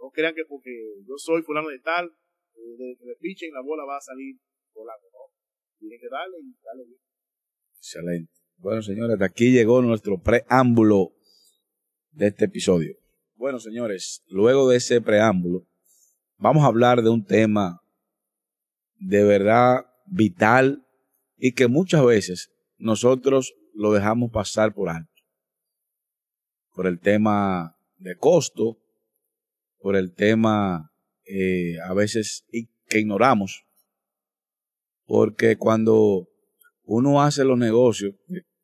no 0.00 0.10
crean 0.10 0.34
que 0.34 0.44
porque 0.48 0.72
yo 1.06 1.14
soy 1.18 1.42
fulano 1.42 1.68
de 1.68 1.80
tal, 1.80 2.08
de 2.08 2.96
que 2.98 3.04
me 3.04 3.14
pichen 3.20 3.52
la 3.52 3.60
bola 3.60 3.84
va 3.84 3.98
a 3.98 4.00
salir 4.00 4.36
volando. 4.72 5.06
No. 5.12 5.18
Tiene 5.78 5.98
que 6.00 6.08
darle 6.08 6.38
y 6.40 6.56
darle 6.64 6.84
bien. 6.86 7.00
Excelente. 7.76 8.32
Bueno, 8.56 8.82
señores, 8.82 9.18
de 9.18 9.24
aquí 9.24 9.52
llegó 9.52 9.82
nuestro 9.82 10.20
preámbulo 10.20 11.12
de 12.12 12.28
este 12.28 12.46
episodio. 12.46 12.96
Bueno, 13.34 13.60
señores, 13.60 14.24
luego 14.26 14.68
de 14.68 14.78
ese 14.78 15.00
preámbulo, 15.00 15.68
vamos 16.38 16.64
a 16.64 16.66
hablar 16.66 17.02
de 17.02 17.10
un 17.10 17.24
tema 17.24 17.80
de 18.98 19.22
verdad 19.22 19.86
vital 20.06 20.87
y 21.38 21.52
que 21.52 21.68
muchas 21.68 22.04
veces 22.04 22.50
nosotros 22.76 23.54
lo 23.72 23.92
dejamos 23.92 24.30
pasar 24.30 24.74
por 24.74 24.88
alto. 24.88 25.10
Por 26.74 26.86
el 26.86 27.00
tema 27.00 27.76
de 27.96 28.16
costo, 28.16 28.78
por 29.78 29.96
el 29.96 30.12
tema 30.12 30.92
eh, 31.24 31.76
a 31.84 31.94
veces 31.94 32.44
que 32.88 32.98
ignoramos. 32.98 33.64
Porque 35.06 35.56
cuando 35.56 36.28
uno 36.84 37.22
hace 37.22 37.44
los 37.44 37.58
negocios, 37.58 38.14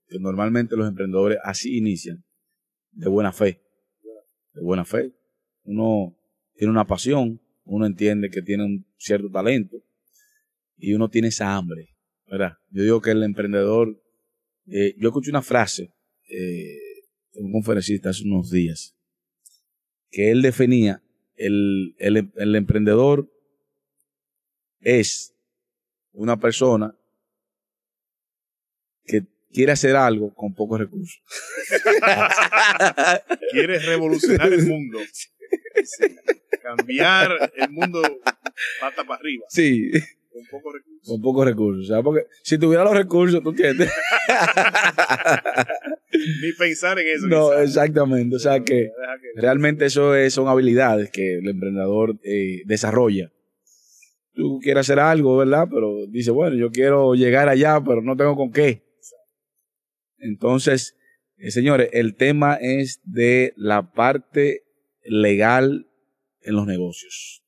que 0.09 0.19
normalmente 0.19 0.77
los 0.77 0.89
emprendedores 0.89 1.39
así 1.43 1.77
inician, 1.77 2.25
de 2.93 3.09
buena 3.09 3.33
fe, 3.33 3.63
de 4.53 4.63
buena 4.63 4.85
fe. 4.85 5.13
Uno 5.65 6.17
tiene 6.55 6.71
una 6.71 6.87
pasión, 6.87 7.41
uno 7.65 7.87
entiende 7.87 8.31
que 8.31 8.43
tiene 8.43 8.65
un 8.65 8.87
cierto 8.97 9.31
talento 9.31 9.77
y 10.77 10.95
uno 10.95 11.09
tiene 11.09 11.29
esa 11.29 11.57
hambre, 11.57 11.94
¿verdad? 12.35 12.59
Yo 12.71 12.83
digo 12.83 13.01
que 13.01 13.13
el 13.13 13.23
emprendedor, 13.23 14.03
eh, 14.67 14.95
yo 14.99 15.09
escuché 15.09 15.31
una 15.31 15.43
frase 15.43 15.93
eh, 16.29 16.79
de 17.33 17.41
un 17.41 17.53
conferencista 17.53 18.11
hace 18.11 18.25
unos 18.25 18.51
días, 18.51 18.97
que 20.11 20.33
él 20.33 20.43
definía, 20.43 21.01
el, 21.37 21.95
el, 21.99 22.33
el 22.35 22.57
emprendedor 22.57 23.31
es 24.81 25.33
una 26.13 26.41
persona 26.41 26.97
que 29.05 29.27
quiere 29.53 29.71
hacer 29.71 29.95
algo 29.95 30.35
con 30.35 30.55
pocos 30.55 30.81
recursos. 30.81 31.23
quiere 33.53 33.79
revolucionar 33.79 34.53
el 34.53 34.67
mundo. 34.67 34.99
Cambiar 36.63 37.53
el 37.55 37.71
mundo 37.71 38.03
pata 38.81 39.05
para 39.05 39.21
arriba. 39.21 39.45
Sí. 39.51 39.93
Con 40.35 40.43
pocos 40.51 40.75
recursos. 40.75 41.09
Con 41.09 41.23
pocos 41.23 41.47
recursos. 41.47 41.87
¿sabes? 41.87 42.05
Porque 42.05 42.27
si 42.43 42.59
tuviera 42.59 42.83
los 42.83 42.97
recursos, 42.97 43.41
tú 43.41 43.51
entiendes. 43.51 43.89
Ni 46.43 46.53
pensar 46.59 46.99
en 46.99 47.07
eso. 47.07 47.29
No, 47.29 47.53
exactamente. 47.53 48.35
O 48.35 48.39
sea 48.41 48.59
que, 48.59 48.91
realmente 49.37 49.87
eso 49.87 50.13
son 50.31 50.49
habilidades 50.49 51.11
que 51.11 51.39
el 51.39 51.49
emprendedor 51.49 52.19
eh, 52.25 52.63
desarrolla. 52.65 53.31
Tú 54.33 54.59
quieres 54.61 54.81
hacer 54.81 54.99
algo, 54.99 55.37
¿verdad? 55.37 55.69
Pero 55.71 56.05
dice, 56.09 56.33
bueno, 56.33 56.57
yo 56.57 56.73
quiero 56.73 57.15
llegar 57.15 57.49
allá, 57.49 57.81
pero 57.87 58.03
no 58.03 58.17
tengo 58.17 58.35
con 58.35 58.51
qué. 58.51 58.83
Entonces, 60.19 60.97
eh, 61.37 61.53
señores, 61.53 61.91
el 61.93 62.17
tema 62.17 62.59
es 62.61 63.01
de 63.05 63.53
la 63.57 63.93
parte 63.93 64.65
legal 65.05 65.87
en 66.41 66.57
los 66.57 66.67
negocios, 66.67 67.44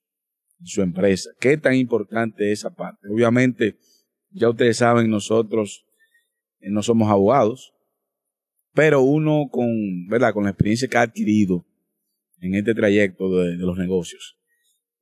su 0.64 0.82
empresa. 0.82 1.30
¿Qué 1.40 1.56
tan 1.56 1.74
importante 1.74 2.50
es 2.50 2.60
esa 2.60 2.74
parte? 2.74 3.08
Obviamente, 3.08 3.76
ya 4.30 4.50
ustedes 4.50 4.78
saben, 4.78 5.10
nosotros 5.10 5.84
eh, 6.60 6.70
no 6.70 6.82
somos 6.82 7.10
abogados, 7.10 7.72
pero 8.72 9.00
uno 9.02 9.48
con, 9.50 10.06
¿verdad? 10.08 10.32
con 10.32 10.44
la 10.44 10.50
experiencia 10.50 10.88
que 10.88 10.96
ha 10.98 11.02
adquirido 11.02 11.66
en 12.40 12.54
este 12.54 12.74
trayecto 12.74 13.30
de, 13.30 13.56
los 13.56 13.78
negocios, 13.78 14.38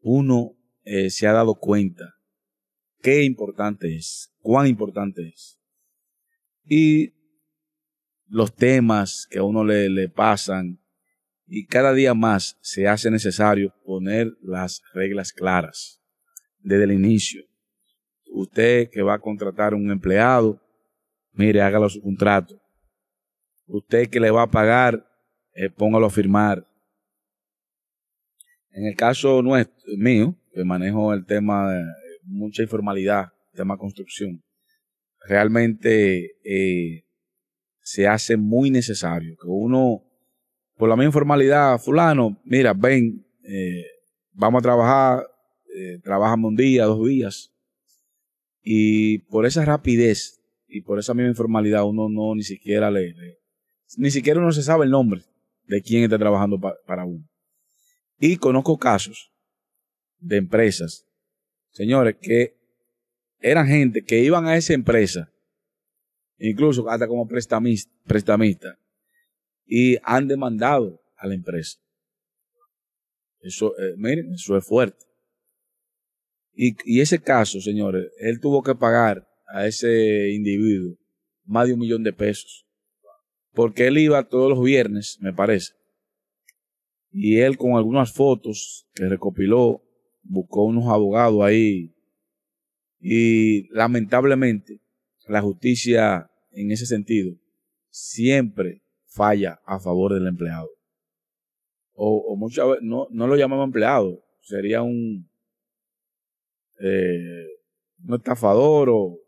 uno 0.00 0.56
eh, 0.84 1.10
se 1.10 1.26
ha 1.26 1.32
dado 1.32 1.54
cuenta 1.56 2.14
qué 3.02 3.24
importante 3.24 3.94
es, 3.94 4.32
cuán 4.40 4.66
importante 4.66 5.28
es. 5.28 5.60
Y 6.66 7.12
los 8.26 8.54
temas 8.54 9.26
que 9.30 9.38
a 9.38 9.42
uno 9.42 9.64
le, 9.64 9.88
le 9.90 10.08
pasan 10.08 10.83
y 11.56 11.66
cada 11.66 11.92
día 11.92 12.14
más 12.14 12.58
se 12.62 12.88
hace 12.88 13.12
necesario 13.12 13.72
poner 13.84 14.32
las 14.42 14.82
reglas 14.92 15.32
claras 15.32 16.00
desde 16.58 16.82
el 16.82 16.90
inicio. 16.90 17.44
Usted 18.26 18.90
que 18.90 19.02
va 19.02 19.14
a 19.14 19.20
contratar 19.20 19.72
un 19.72 19.88
empleado, 19.88 20.60
mire, 21.32 21.62
hágalo 21.62 21.88
su 21.88 22.02
contrato. 22.02 22.60
Usted 23.66 24.08
que 24.10 24.18
le 24.18 24.32
va 24.32 24.42
a 24.42 24.50
pagar, 24.50 25.06
eh, 25.54 25.70
póngalo 25.70 26.06
a 26.06 26.10
firmar. 26.10 26.66
En 28.70 28.86
el 28.86 28.96
caso 28.96 29.40
nuestro, 29.40 29.76
mío, 29.96 30.36
que 30.52 30.64
manejo 30.64 31.14
el 31.14 31.24
tema 31.24 31.72
de 31.72 31.84
mucha 32.24 32.62
informalidad, 32.64 33.28
tema 33.52 33.78
construcción, 33.78 34.42
realmente 35.28 36.32
eh, 36.42 37.04
se 37.80 38.08
hace 38.08 38.36
muy 38.36 38.72
necesario 38.72 39.36
que 39.40 39.46
uno, 39.46 40.02
por 40.76 40.88
la 40.88 40.96
misma 40.96 41.06
informalidad, 41.06 41.78
fulano, 41.78 42.40
mira, 42.44 42.72
ven, 42.74 43.24
eh, 43.44 43.84
vamos 44.32 44.60
a 44.60 44.62
trabajar, 44.62 45.26
eh, 45.74 46.00
trabajamos 46.02 46.50
un 46.50 46.56
día, 46.56 46.84
dos 46.84 47.06
días, 47.06 47.52
y 48.62 49.18
por 49.18 49.46
esa 49.46 49.64
rapidez 49.64 50.40
y 50.66 50.80
por 50.80 50.98
esa 50.98 51.14
misma 51.14 51.30
informalidad 51.30 51.84
uno 51.84 52.08
no 52.08 52.34
ni 52.34 52.42
siquiera 52.42 52.90
le, 52.90 53.14
ni 53.96 54.10
siquiera 54.10 54.40
uno 54.40 54.50
se 54.52 54.62
sabe 54.62 54.86
el 54.86 54.90
nombre 54.90 55.22
de 55.66 55.82
quién 55.82 56.02
está 56.04 56.18
trabajando 56.18 56.58
para 56.58 57.04
uno. 57.04 57.24
Y 58.18 58.36
conozco 58.38 58.78
casos 58.78 59.32
de 60.18 60.38
empresas, 60.38 61.06
señores, 61.70 62.16
que 62.20 62.56
eran 63.40 63.66
gente 63.66 64.02
que 64.02 64.20
iban 64.20 64.46
a 64.46 64.56
esa 64.56 64.72
empresa 64.72 65.30
incluso 66.38 66.88
hasta 66.88 67.06
como 67.06 67.26
prestamista, 67.26 68.78
y 69.66 69.96
han 70.02 70.28
demandado 70.28 71.00
a 71.16 71.26
la 71.26 71.34
empresa. 71.34 71.78
Eso, 73.40 73.78
eh, 73.78 73.94
miren, 73.96 74.32
eso 74.32 74.56
es 74.56 74.64
fuerte. 74.66 75.04
Y, 76.54 76.76
y 76.84 77.00
ese 77.00 77.20
caso, 77.20 77.60
señores, 77.60 78.10
él 78.18 78.40
tuvo 78.40 78.62
que 78.62 78.74
pagar 78.74 79.26
a 79.48 79.66
ese 79.66 80.30
individuo 80.30 80.96
más 81.44 81.66
de 81.66 81.74
un 81.74 81.80
millón 81.80 82.02
de 82.02 82.12
pesos. 82.12 82.66
Porque 83.52 83.86
él 83.86 83.98
iba 83.98 84.28
todos 84.28 84.50
los 84.50 84.64
viernes, 84.64 85.18
me 85.20 85.32
parece. 85.32 85.74
Y 87.10 87.38
él 87.38 87.56
con 87.56 87.76
algunas 87.76 88.12
fotos 88.12 88.88
que 88.94 89.08
recopiló, 89.08 89.82
buscó 90.22 90.64
unos 90.64 90.86
abogados 90.86 91.42
ahí. 91.42 91.94
Y 92.98 93.68
lamentablemente, 93.72 94.80
la 95.28 95.40
justicia 95.40 96.30
en 96.52 96.70
ese 96.70 96.86
sentido 96.86 97.36
siempre 97.90 98.83
falla 99.14 99.60
a 99.64 99.78
favor 99.78 100.12
del 100.12 100.26
empleado. 100.26 100.68
O, 101.94 102.34
muchas 102.36 102.66
veces 102.66 102.82
no, 102.82 103.06
no 103.10 103.28
lo 103.28 103.36
llamamos 103.36 103.64
empleado, 103.64 104.20
sería 104.40 104.82
un, 104.82 105.30
eh, 106.80 107.46
un 108.04 108.14
estafador 108.16 108.88
o... 108.90 109.20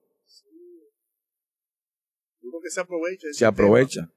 que 2.62 2.70
se 2.70 2.80
aprovecha. 2.80 3.26
Se 3.32 3.44
aprovecha. 3.44 4.10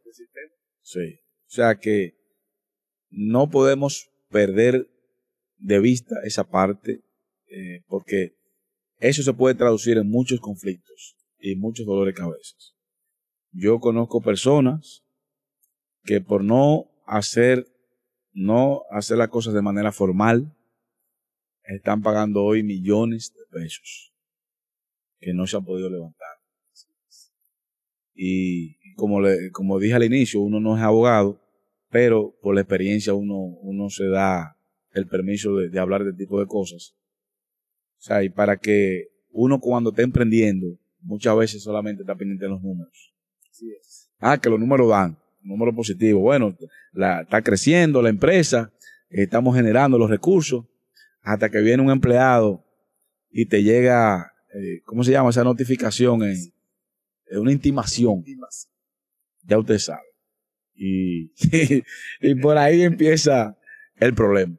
Sí. 0.82 1.20
O 1.46 1.52
sea 1.52 1.76
que 1.76 2.16
no 3.12 3.50
podemos 3.52 4.10
perder 4.30 4.90
de 5.58 5.80
vista 5.80 6.16
esa 6.24 6.50
parte 6.50 7.04
eh, 7.48 7.84
porque 7.88 8.36
eso 9.00 9.22
se 9.22 9.34
puede 9.34 9.54
traducir 9.54 9.98
en 9.98 10.10
muchos 10.10 10.40
conflictos 10.40 11.16
y 11.38 11.56
muchos 11.56 11.86
dolores 11.86 12.16
de 12.16 12.22
cabeza. 12.22 12.56
Yo 13.52 13.80
conozco 13.80 14.22
personas 14.22 15.04
que 16.04 16.22
por 16.22 16.44
no 16.44 16.90
hacer, 17.06 17.68
no 18.34 18.84
hacer 18.92 19.18
las 19.18 19.30
cosas 19.30 19.54
de 19.54 19.62
manera 19.62 19.92
formal, 19.92 20.56
están 21.64 22.02
pagando 22.02 22.44
hoy 22.44 22.64
millones 22.64 23.34
de 23.34 23.60
pesos 23.60 24.14
que 25.20 25.34
no 25.34 25.46
se 25.48 25.58
han 25.58 25.66
podido 25.66 25.90
levantar. 25.90 26.28
Y 28.14 28.76
como, 28.96 29.22
le, 29.22 29.52
como 29.52 29.80
dije 29.80 29.94
al 29.94 30.04
inicio, 30.04 30.42
uno 30.42 30.60
no 30.60 30.76
es 30.76 30.84
abogado, 30.84 31.42
pero 31.90 32.36
por 32.42 32.56
la 32.56 32.62
experiencia 32.62 33.14
uno, 33.14 33.38
uno 33.38 33.90
se 33.90 34.08
da 34.08 34.58
el 34.92 35.08
permiso 35.08 35.56
de, 35.56 35.70
de 35.70 35.80
hablar 35.80 36.04
de 36.04 36.12
este 36.12 36.24
tipo 36.24 36.40
de 36.40 36.48
cosas. 36.48 36.96
O 37.98 38.02
sea, 38.02 38.24
y 38.24 38.30
para 38.30 38.58
que 38.58 39.08
uno 39.32 39.60
cuando 39.60 39.92
está 39.92 40.02
emprendiendo, 40.02 40.78
muchas 41.02 41.38
veces 41.38 41.64
solamente 41.64 42.04
está 42.04 42.16
pendiente 42.16 42.46
de 42.46 42.52
los 42.52 42.62
números. 42.62 43.14
Ah, 44.20 44.38
que 44.38 44.50
los 44.50 44.60
números 44.60 44.90
dan, 44.90 45.18
números 45.42 45.76
positivos. 45.76 46.22
Bueno, 46.22 46.56
la, 46.94 47.22
está 47.22 47.42
creciendo 47.42 48.02
la 48.02 48.10
empresa, 48.10 48.72
estamos 49.10 49.56
generando 49.56 49.98
los 49.98 50.10
recursos, 50.10 50.66
hasta 51.22 51.50
que 51.50 51.62
viene 51.62 51.84
un 51.84 51.92
empleado 51.92 52.66
y 53.30 53.46
te 53.46 53.64
llega, 53.64 54.32
eh, 54.54 54.82
¿cómo 54.86 55.04
se 55.04 55.12
llama 55.12 55.30
esa 55.30 55.44
notificación? 55.44 56.24
En, 56.24 56.38
una 57.32 57.52
intimación. 57.52 58.24
Ya 59.44 59.60
usted 59.60 59.78
sabe. 59.78 60.08
Y, 60.74 61.32
y, 62.22 62.36
por 62.42 62.58
ahí 62.58 62.82
empieza 62.82 63.56
el 63.98 64.16
problema. 64.16 64.58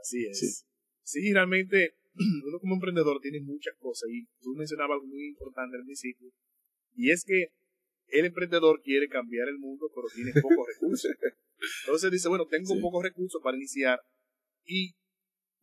Así 0.00 0.26
es. 0.26 0.66
Sí. 1.04 1.32
realmente 1.32 1.94
uno 2.48 2.58
como 2.58 2.74
emprendedor 2.74 3.20
tiene 3.20 3.40
muchas 3.40 3.74
cosas 3.78 4.08
y 4.10 4.24
tú 4.40 4.54
mencionabas 4.56 4.96
algo 4.96 5.06
muy 5.06 5.28
importante 5.28 5.76
al 5.76 5.84
principio 5.84 6.32
y 6.96 7.10
es 7.10 7.24
que 7.24 7.48
el 8.08 8.26
emprendedor 8.26 8.80
quiere 8.82 9.08
cambiar 9.08 9.48
el 9.48 9.58
mundo 9.58 9.90
pero 9.94 10.08
tiene 10.14 10.32
pocos 10.40 10.66
recursos. 10.74 11.10
Entonces 11.84 12.10
dice, 12.10 12.28
bueno, 12.28 12.46
tengo 12.46 12.78
pocos 12.80 13.02
recursos 13.02 13.40
para 13.42 13.56
iniciar 13.56 14.00
y 14.64 14.94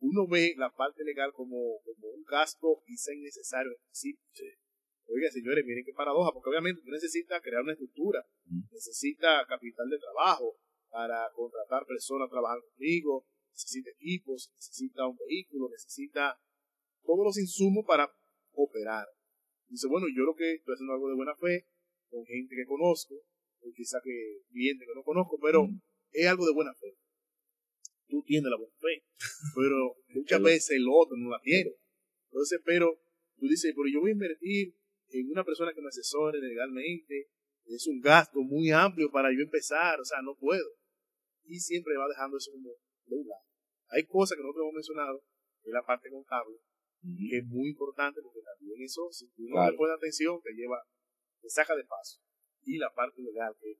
uno 0.00 0.26
ve 0.26 0.54
la 0.56 0.70
parte 0.70 1.04
legal 1.04 1.32
como, 1.32 1.80
como 1.84 2.08
un 2.08 2.24
gasto 2.24 2.82
quizá 2.86 3.14
innecesario. 3.14 3.72
Sí, 3.90 4.18
Oiga, 5.06 5.30
señores, 5.30 5.64
miren 5.66 5.84
qué 5.84 5.92
paradoja, 5.92 6.32
porque 6.32 6.48
obviamente 6.48 6.80
tú 6.82 6.90
necesitas 6.90 7.42
crear 7.42 7.62
una 7.62 7.72
estructura, 7.72 8.24
necesita 8.70 9.44
capital 9.46 9.88
de 9.90 9.98
trabajo 9.98 10.56
para 10.88 11.28
contratar 11.34 11.84
personas 11.84 12.26
a 12.26 12.30
trabajar 12.30 12.60
contigo, 12.60 13.26
necesita 13.50 13.90
equipos, 13.90 14.50
necesita 14.54 15.06
un 15.06 15.16
vehículo, 15.28 15.68
necesita 15.68 16.40
todos 17.04 17.24
los 17.24 17.38
insumos 17.38 17.84
para 17.86 18.10
operar. 18.52 19.06
Dice, 19.68 19.86
bueno, 19.88 20.06
yo 20.14 20.24
lo 20.24 20.34
que 20.34 20.54
estoy 20.54 20.74
haciendo 20.74 20.94
algo 20.94 21.08
de 21.08 21.16
buena 21.16 21.34
fe, 21.36 21.66
con 22.12 22.24
gente 22.26 22.54
que 22.54 22.66
conozco, 22.66 23.14
o 23.14 23.72
quizá 23.74 23.98
que 24.04 24.44
cliente 24.52 24.84
que 24.84 24.94
no 24.94 25.02
conozco, 25.02 25.38
pero 25.40 25.66
es 26.12 26.26
algo 26.28 26.44
de 26.44 26.52
buena 26.52 26.74
fe. 26.74 26.94
Tú 28.06 28.22
tienes 28.22 28.50
la 28.50 28.58
buena 28.58 28.76
fe, 28.76 29.02
pero 29.56 29.96
muchas 30.08 30.42
veces 30.42 30.76
el 30.76 30.86
otro 30.92 31.16
no 31.16 31.30
la 31.30 31.40
tiene. 31.40 31.72
Entonces, 32.30 32.60
pero 32.64 33.00
tú 33.38 33.48
dices, 33.48 33.72
pero 33.74 33.88
yo 33.88 34.00
voy 34.00 34.10
a 34.10 34.12
invertir 34.12 34.76
en 35.08 35.30
una 35.30 35.44
persona 35.44 35.72
que 35.72 35.80
me 35.80 35.88
asesore 35.88 36.38
legalmente, 36.38 37.28
es 37.66 37.86
un 37.86 38.00
gasto 38.00 38.40
muy 38.40 38.70
amplio 38.70 39.10
para 39.10 39.32
yo 39.32 39.40
empezar, 39.40 39.98
o 40.00 40.04
sea, 40.04 40.20
no 40.22 40.36
puedo. 40.36 40.68
Y 41.44 41.58
siempre 41.58 41.96
va 41.96 42.08
dejando 42.08 42.36
eso 42.36 42.50
como 42.52 42.70
de 43.06 43.16
un 43.16 43.26
lado. 43.26 43.42
Hay 43.88 44.04
cosas 44.04 44.36
que 44.36 44.42
nosotros 44.42 44.64
hemos 44.64 44.74
mencionado, 44.74 45.24
que 45.62 45.70
es 45.70 45.74
la 45.74 45.84
parte 45.84 46.10
contable, 46.10 46.56
que 47.02 47.38
es 47.38 47.46
muy 47.46 47.70
importante 47.70 48.20
porque 48.22 48.40
también 48.40 48.82
eso, 48.82 49.08
si 49.10 49.28
tú 49.32 49.48
no 49.48 49.70
le 49.70 49.76
pones 49.76 49.96
atención, 49.96 50.40
te 50.42 50.52
lleva, 50.52 50.78
saca 51.48 51.76
de 51.76 51.84
paso. 51.84 52.20
Y 52.64 52.78
la 52.78 52.92
parte 52.94 53.20
legal, 53.22 53.56
que 53.60 53.78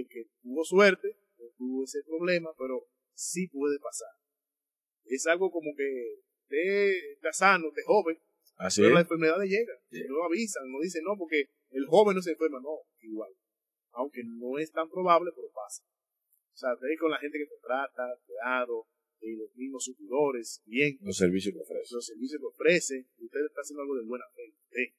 el 0.00 0.08
que 0.08 0.26
tuvo 0.42 0.64
suerte, 0.64 1.16
no 1.38 1.46
tuvo 1.56 1.84
ese 1.84 2.02
problema, 2.04 2.50
pero 2.58 2.86
sí 3.14 3.48
puede 3.48 3.78
pasar. 3.78 4.12
Es 5.04 5.26
algo 5.26 5.50
como 5.50 5.74
que 5.74 6.20
te 6.48 7.12
está 7.12 7.32
sano, 7.32 7.72
te 7.74 7.82
joven, 7.82 8.18
Así 8.56 8.82
pero 8.82 8.94
las 8.94 9.04
enfermedades 9.04 9.48
llegan, 9.48 9.76
no 10.08 10.24
avisan, 10.24 10.70
no 10.70 10.80
dicen 10.80 11.04
no, 11.04 11.16
porque 11.16 11.48
el 11.70 11.86
joven 11.86 12.16
no 12.16 12.22
se 12.22 12.32
enferma, 12.32 12.60
no, 12.60 12.82
igual. 13.00 13.32
Aunque 13.92 14.22
no 14.24 14.58
es 14.58 14.72
tan 14.72 14.90
probable, 14.90 15.30
pero 15.34 15.48
pasa. 15.52 15.84
O 16.52 16.56
sea, 16.56 16.76
te 16.76 16.96
con 16.98 17.10
la 17.10 17.18
gente 17.18 17.38
que 17.38 17.48
contrata, 17.48 18.18
cuidado, 18.26 18.86
y 19.20 19.36
los 19.36 19.54
mismos 19.54 19.84
suplidores, 19.84 20.62
bien. 20.66 20.98
Los 21.02 21.16
servicios 21.16 21.54
que 21.54 21.60
ofrece. 21.60 21.94
Los 21.94 22.06
servicios 22.06 22.40
que 22.40 22.46
ofrece, 22.46 23.06
usted 23.18 23.40
está 23.46 23.60
haciendo 23.60 23.82
algo 23.82 23.96
de 23.96 24.04
buena 24.04 24.24
fe, 24.34 24.94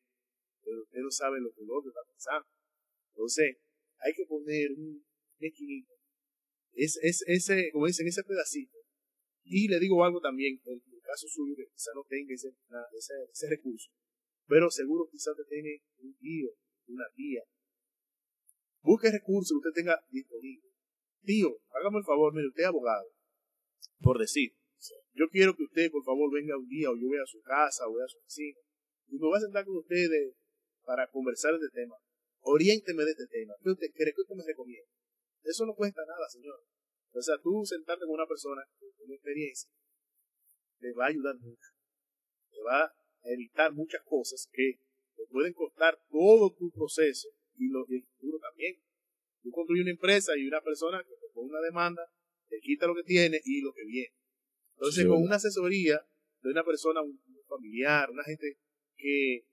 pero 0.64 0.82
usted 0.82 1.00
no 1.00 1.12
sabe 1.12 1.40
lo 1.40 1.52
que 1.54 1.62
el 1.62 1.72
otro 1.72 1.90
está 1.90 2.02
pensando. 2.08 2.48
Entonces, 3.14 3.58
hay 4.00 4.14
que 4.14 4.26
poner 4.26 4.72
un 4.72 5.04
equilibrio. 5.40 5.96
Es, 6.74 6.98
es, 7.02 7.24
ese, 7.28 7.72
como 7.72 7.88
dicen, 7.88 8.08
ese 8.08 8.24
pedacito. 8.24 8.78
Y 9.44 9.68
le 9.68 9.80
digo 9.80 10.04
algo 10.04 10.22
también, 10.22 10.60
el, 10.66 10.82
caso 11.02 11.28
suyo 11.28 11.56
que 11.56 11.66
quizá 11.66 11.90
no 11.96 12.04
tenga 12.08 12.34
ese, 12.36 12.50
ese, 12.94 13.50
recurso, 13.50 13.90
pero 14.46 14.70
seguro 14.70 15.10
quizás 15.10 15.36
te 15.36 15.44
tiene 15.46 15.82
un 15.98 16.16
tío, 16.18 16.50
una 16.88 17.06
tía. 17.16 17.42
Busque 18.84 19.10
recursos 19.10 19.58
que 19.58 19.70
usted 19.70 19.82
tenga 19.82 20.00
disponible. 20.12 20.70
Tío, 21.24 21.50
hágame 21.72 21.98
el 21.98 22.04
favor, 22.06 22.32
mire, 22.32 22.50
usted 22.50 22.62
es 22.62 22.68
abogado, 22.68 23.10
por 24.02 24.20
decir. 24.20 24.54
Yo 25.14 25.28
quiero 25.30 25.56
que 25.56 25.64
usted, 25.64 25.92
por 25.92 26.04
favor, 26.04 26.32
venga 26.32 26.56
un 26.56 26.68
día 26.68 26.92
o 26.92 26.96
yo 26.96 27.08
voy 27.08 27.18
a 27.18 27.26
su 27.26 27.42
casa 27.42 27.88
o 27.88 27.92
voy 27.92 28.04
a 28.04 28.08
su 28.08 28.20
oficina 28.20 28.60
y 29.08 29.16
me 29.16 29.28
voy 29.28 29.38
a 29.38 29.42
sentar 29.42 29.66
con 29.66 29.78
ustedes 29.78 30.36
para 30.90 31.06
conversar 31.06 31.54
de 31.54 31.62
este 31.62 31.86
tema. 31.86 31.94
Oriénteme 32.42 33.06
de 33.06 33.12
este 33.12 33.28
tema. 33.30 33.54
¿Qué 33.62 33.70
usted 33.70 33.94
cree? 33.94 34.10
que 34.10 34.22
usted 34.26 34.34
me 34.34 34.42
recomienda? 34.42 34.90
Eso 35.44 35.68
no 35.68 35.76
cuesta 35.76 36.02
nada, 36.02 36.26
señor. 36.28 36.58
O 37.14 37.22
sea, 37.22 37.38
tú 37.38 37.62
sentarte 37.64 38.06
con 38.10 38.18
una 38.18 38.26
persona 38.26 38.66
tiene 38.98 39.14
experiencia 39.14 39.70
te 40.80 40.94
va 40.94 41.06
a 41.06 41.10
ayudar 41.10 41.36
mucho. 41.36 41.70
Te 42.50 42.62
va 42.66 42.86
a 42.86 42.94
evitar 43.36 43.72
muchas 43.74 44.02
cosas 44.04 44.50
que 44.52 44.80
te 45.16 45.24
pueden 45.30 45.54
costar 45.54 46.00
todo 46.10 46.56
tu 46.58 46.72
proceso 46.72 47.30
y 47.56 47.70
lo 47.70 47.86
el 47.88 48.04
futuro 48.04 48.40
también. 48.40 48.82
Tú 49.44 49.52
construyes 49.52 49.84
una 49.84 49.92
empresa 49.92 50.32
y 50.38 50.48
una 50.48 50.62
persona 50.62 51.04
que 51.04 51.14
te 51.14 51.30
pone 51.34 51.50
una 51.50 51.62
demanda, 51.62 52.02
te 52.48 52.60
quita 52.62 52.88
lo 52.88 52.96
que 52.96 53.04
tiene 53.04 53.40
y 53.44 53.62
lo 53.62 53.74
que 53.74 53.86
viene. 53.86 54.16
Entonces, 54.74 55.06
con 55.06 55.22
una 55.22 55.36
asesoría 55.36 56.02
de 56.42 56.50
una 56.50 56.64
persona, 56.64 57.02
un 57.02 57.20
familiar, 57.48 58.10
una 58.10 58.24
gente 58.24 58.58
que, 58.96 59.44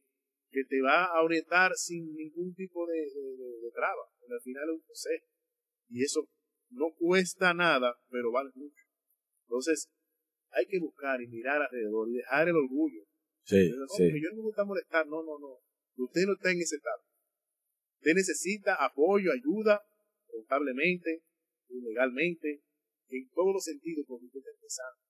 que 0.50 0.64
te 0.64 0.80
va 0.80 1.06
a 1.06 1.22
orientar 1.22 1.72
sin 1.74 2.14
ningún 2.14 2.54
tipo 2.54 2.87
de, 2.87 2.98
de, 2.98 3.70
traba. 3.72 4.02
al 4.30 4.40
final 4.40 4.64
es 4.64 4.74
un 4.74 4.82
consejo. 4.82 5.26
Y 5.88 6.02
eso 6.02 6.28
no 6.70 6.92
cuesta 6.96 7.54
nada, 7.54 7.94
pero 8.11 8.32
vale 8.32 8.50
mucho. 8.54 8.82
Entonces, 9.46 9.88
hay 10.50 10.66
que 10.66 10.78
buscar 10.78 11.20
y 11.20 11.28
mirar 11.28 11.62
alrededor 11.62 12.09
y 12.09 12.14
dejar 12.14 12.48
el 12.48 12.56
orgullo. 12.56 13.02
Sí, 13.44 13.70
no, 13.76 13.87
sí. 13.87 14.04
Yo 14.20 14.30
no 14.30 14.37
me 14.37 14.42
gusta 14.42 14.64
molestar, 14.64 15.06
no, 15.06 15.22
no, 15.22 15.38
no. 15.38 15.59
Usted 15.96 16.26
no 16.26 16.35
está 16.35 16.50
en 16.50 16.61
ese 16.61 16.76
estado. 16.76 17.02
Usted 17.98 18.14
necesita 18.14 18.74
apoyo, 18.74 19.30
ayuda, 19.32 19.82
contablemente, 20.26 21.22
legalmente, 21.68 22.62
en 23.09 23.30
todos 23.30 23.54
los 23.54 23.64
sentidos, 23.64 24.04
porque 24.06 24.26
usted 24.26 24.40
está 24.40 24.50
empezando. 24.50 25.00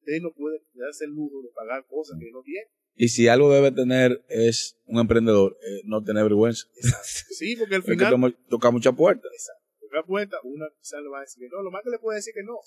Usted 0.00 0.20
no 0.22 0.32
puede 0.32 0.64
darse 0.74 1.04
el 1.04 1.10
lujo 1.10 1.42
de 1.42 1.50
pagar 1.54 1.86
cosas 1.86 2.18
que 2.18 2.30
no 2.30 2.42
tiene. 2.42 2.70
Y 2.94 3.08
si 3.08 3.28
algo 3.28 3.52
debe 3.52 3.72
tener 3.72 4.24
es 4.28 4.76
un 4.86 5.00
emprendedor, 5.00 5.56
eh, 5.62 5.80
no 5.84 6.02
tener 6.02 6.24
vergüenza. 6.24 6.66
Sí, 7.30 7.56
porque 7.56 7.76
al 7.76 7.82
final. 7.82 8.32
que 8.32 8.38
toca 8.48 8.70
muchas 8.70 8.94
puertas. 8.94 9.30
Exacto 9.32 9.62
la 9.92 10.02
puerta, 10.02 10.38
una 10.42 10.66
quizás 10.78 11.02
le 11.02 11.08
va 11.08 11.18
a 11.18 11.22
decir 11.22 11.40
que 11.40 11.48
no. 11.54 11.62
Lo 11.62 11.70
más 11.70 11.82
que 11.82 11.90
le 11.90 11.98
puede 11.98 12.18
decir 12.18 12.34
que 12.34 12.42
no. 12.42 12.58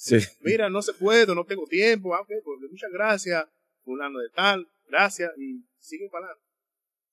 Mira, 0.42 0.70
no 0.70 0.82
se 0.82 0.94
puede, 0.94 1.34
no 1.34 1.46
tengo 1.46 1.66
tiempo. 1.66 2.14
Ah, 2.14 2.24
pues 2.26 2.42
muchas 2.70 2.92
gracias, 2.92 3.46
fulano 3.84 4.20
de 4.20 4.30
tal, 4.30 4.68
gracias, 4.88 5.32
y 5.38 5.66
sigue 5.80 6.08
para 6.10 6.28
adelante. 6.28 6.46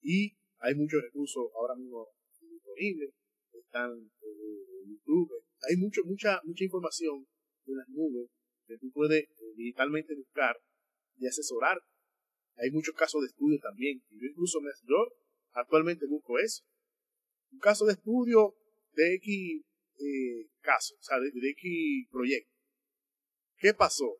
Y 0.01 0.37
hay 0.59 0.75
muchos 0.75 1.01
recursos 1.01 1.43
ahora 1.55 1.75
mismo 1.75 2.07
disponibles. 2.39 3.13
Están 3.53 3.91
en 3.91 4.87
YouTube. 4.87 5.31
Hay 5.69 5.77
mucho, 5.77 6.01
mucha, 6.05 6.41
mucha 6.43 6.63
información 6.63 7.27
en 7.65 7.77
las 7.77 7.87
nubes 7.89 8.29
que 8.67 8.77
tú 8.77 8.91
puedes 8.93 9.23
eh, 9.23 9.53
digitalmente 9.55 10.13
buscar 10.15 10.55
y 11.17 11.27
asesorar. 11.27 11.77
Hay 12.57 12.71
muchos 12.71 12.95
casos 12.95 13.21
de 13.21 13.27
estudio 13.27 13.59
también. 13.59 14.01
Y 14.09 14.21
yo 14.21 14.27
incluso 14.27 14.61
me, 14.61 14.69
yo 14.83 14.95
actualmente 15.51 16.05
busco 16.07 16.39
eso. 16.39 16.63
Un 17.51 17.59
caso 17.59 17.85
de 17.85 17.93
estudio 17.93 18.55
de 18.93 19.15
X 19.15 19.63
eh, 19.99 20.49
caso, 20.61 20.95
o 20.99 21.03
sea, 21.03 21.19
de, 21.19 21.29
X 21.29 22.07
proyecto. 22.09 22.51
¿Qué 23.57 23.73
pasó? 23.73 24.19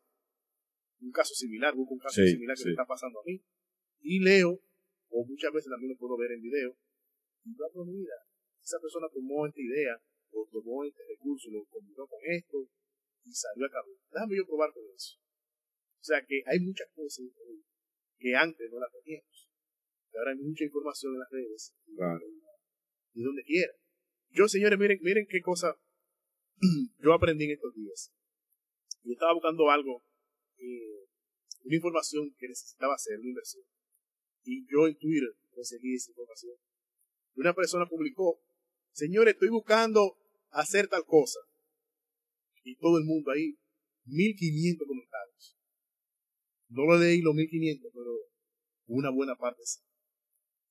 Un 1.00 1.10
caso 1.10 1.34
similar, 1.34 1.74
busco 1.74 1.94
un 1.94 2.00
caso 2.00 2.22
similar 2.24 2.56
que 2.56 2.64
me 2.64 2.70
está 2.70 2.86
pasando 2.86 3.20
a 3.20 3.24
mí. 3.26 3.42
Y 4.00 4.20
leo, 4.20 4.60
o 5.08 5.26
muchas 5.26 5.52
veces 5.52 5.70
también 5.70 5.92
lo 5.92 5.98
puedo 5.98 6.16
ver 6.16 6.32
en 6.32 6.40
video, 6.40 6.76
y 7.44 7.52
yo 7.52 7.84
mira, 7.84 8.14
esa 8.62 8.78
persona 8.80 9.08
tomó 9.12 9.46
esta 9.46 9.60
idea, 9.60 10.00
o 10.30 10.48
tomó 10.50 10.84
este 10.84 11.02
recurso, 11.08 11.50
lo 11.50 11.64
combinó 11.66 12.06
con 12.06 12.20
esto 12.24 12.68
y 13.24 13.32
salió 13.32 13.66
a 13.66 13.70
cabo. 13.70 13.88
Déjame 14.10 14.36
yo 14.36 14.46
probar 14.46 14.72
con 14.72 14.82
eso. 14.94 15.18
O 16.00 16.04
sea 16.04 16.24
que 16.24 16.42
hay 16.46 16.60
muchas 16.60 16.88
cosas 16.94 17.24
que 18.24 18.34
antes 18.34 18.70
no 18.72 18.80
las 18.80 18.90
teníamos. 18.90 19.50
Ahora 20.16 20.30
hay 20.30 20.38
mucha 20.38 20.64
información 20.64 21.12
en 21.12 21.18
las 21.18 21.30
redes. 21.30 21.74
Claro. 21.94 22.24
Y 23.12 23.22
donde 23.22 23.42
quiera. 23.44 23.72
Yo, 24.30 24.48
señores, 24.48 24.78
miren, 24.78 24.98
miren 25.02 25.26
qué 25.28 25.42
cosa 25.42 25.76
yo 27.04 27.12
aprendí 27.12 27.44
en 27.44 27.50
estos 27.50 27.74
días. 27.74 28.12
Yo 29.02 29.12
estaba 29.12 29.34
buscando 29.34 29.68
algo, 29.68 30.02
eh, 30.56 31.04
una 31.64 31.76
información 31.76 32.34
que 32.38 32.48
necesitaba 32.48 32.94
hacer, 32.94 33.18
una 33.18 33.28
inversión. 33.28 33.64
Y 34.44 34.64
yo 34.72 34.88
en 34.88 34.96
Twitter 34.96 35.36
conseguí 35.50 35.94
esa 35.94 36.10
información. 36.10 36.56
Una 37.36 37.52
persona 37.52 37.84
publicó, 37.86 38.40
señores, 38.92 39.34
estoy 39.34 39.50
buscando 39.50 40.16
hacer 40.50 40.88
tal 40.88 41.04
cosa. 41.04 41.40
Y 42.62 42.76
todo 42.76 42.96
el 42.96 43.04
mundo 43.04 43.32
ahí, 43.32 43.58
1500 44.06 44.88
comentarios. 44.88 45.13
No 46.74 46.84
lo 46.84 46.98
leí 46.98 47.22
los 47.22 47.34
1500, 47.34 47.90
pero 47.94 48.10
una 48.86 49.10
buena 49.10 49.36
parte 49.36 49.62
sí. 49.64 49.80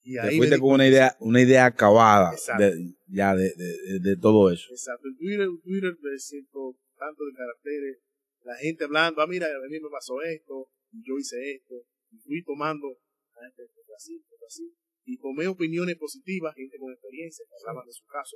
Y 0.03 0.17
ahí 0.17 0.31
Te 0.31 0.37
fuiste 0.37 0.59
con 0.59 0.71
una 0.71 0.87
idea, 0.87 1.15
una 1.19 1.41
idea 1.41 1.65
acabada 1.65 2.35
de, 2.59 2.93
ya 3.07 3.33
de, 3.35 3.53
de, 3.55 3.99
de, 4.01 4.17
todo 4.17 4.51
eso. 4.51 4.67
Exacto. 4.69 5.07
En 5.07 5.15
Twitter, 5.15 5.47
Twitter 5.63 5.95
me 6.01 6.19
siento 6.19 6.75
tanto 6.97 7.23
de 7.23 7.31
caracteres, 7.31 7.99
la 8.43 8.55
gente 8.57 8.83
hablando, 8.83 9.21
ah, 9.21 9.27
mira, 9.27 9.47
a 9.47 9.69
mí 9.69 9.79
me 9.79 9.89
pasó 9.89 10.21
esto, 10.21 10.67
y 10.91 11.07
yo 11.07 11.17
hice 11.17 11.55
esto, 11.55 11.75
y 12.11 12.17
fui 12.19 12.43
tomando, 12.43 12.99
ah, 13.35 13.47
este, 13.47 13.63
este, 13.63 13.81
así, 13.95 14.25
así, 14.45 14.75
y 15.05 15.17
tomé 15.17 15.47
opiniones 15.47 15.95
positivas, 15.95 16.53
gente 16.55 16.77
con 16.77 16.91
experiencia 16.91 17.45
que 17.47 17.55
hablaban 17.55 17.87
de 17.87 17.93
su 17.93 18.05
caso 18.05 18.35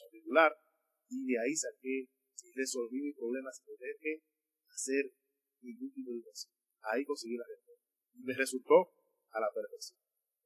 particular, 0.00 0.52
y 1.10 1.26
de 1.26 1.38
ahí 1.38 1.54
saqué 1.54 2.08
y 2.08 2.52
resolví 2.56 3.02
mi 3.02 3.12
problema 3.12 3.52
sin 3.52 3.76
tener 3.76 3.96
que 4.00 4.22
hacer 4.72 5.12
ningún 5.60 5.92
tipo 5.92 6.10
de 6.10 6.16
educación. 6.16 6.61
Ahí 6.90 7.04
conseguí 7.04 7.36
la 7.36 7.44
respuesta. 7.46 7.86
Me 8.24 8.34
resultó 8.34 8.92
a 9.30 9.40
la 9.40 9.48
perfección. 9.54 9.98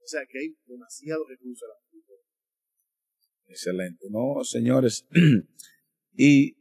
O 0.02 0.06
sea 0.06 0.20
que 0.28 0.38
hay 0.38 0.56
demasiado 0.66 1.24
recursos 1.26 1.68
a 1.68 1.72
la 1.72 1.86
Excelente. 3.48 4.06
No, 4.10 4.44
señores. 4.44 5.06
y 6.16 6.56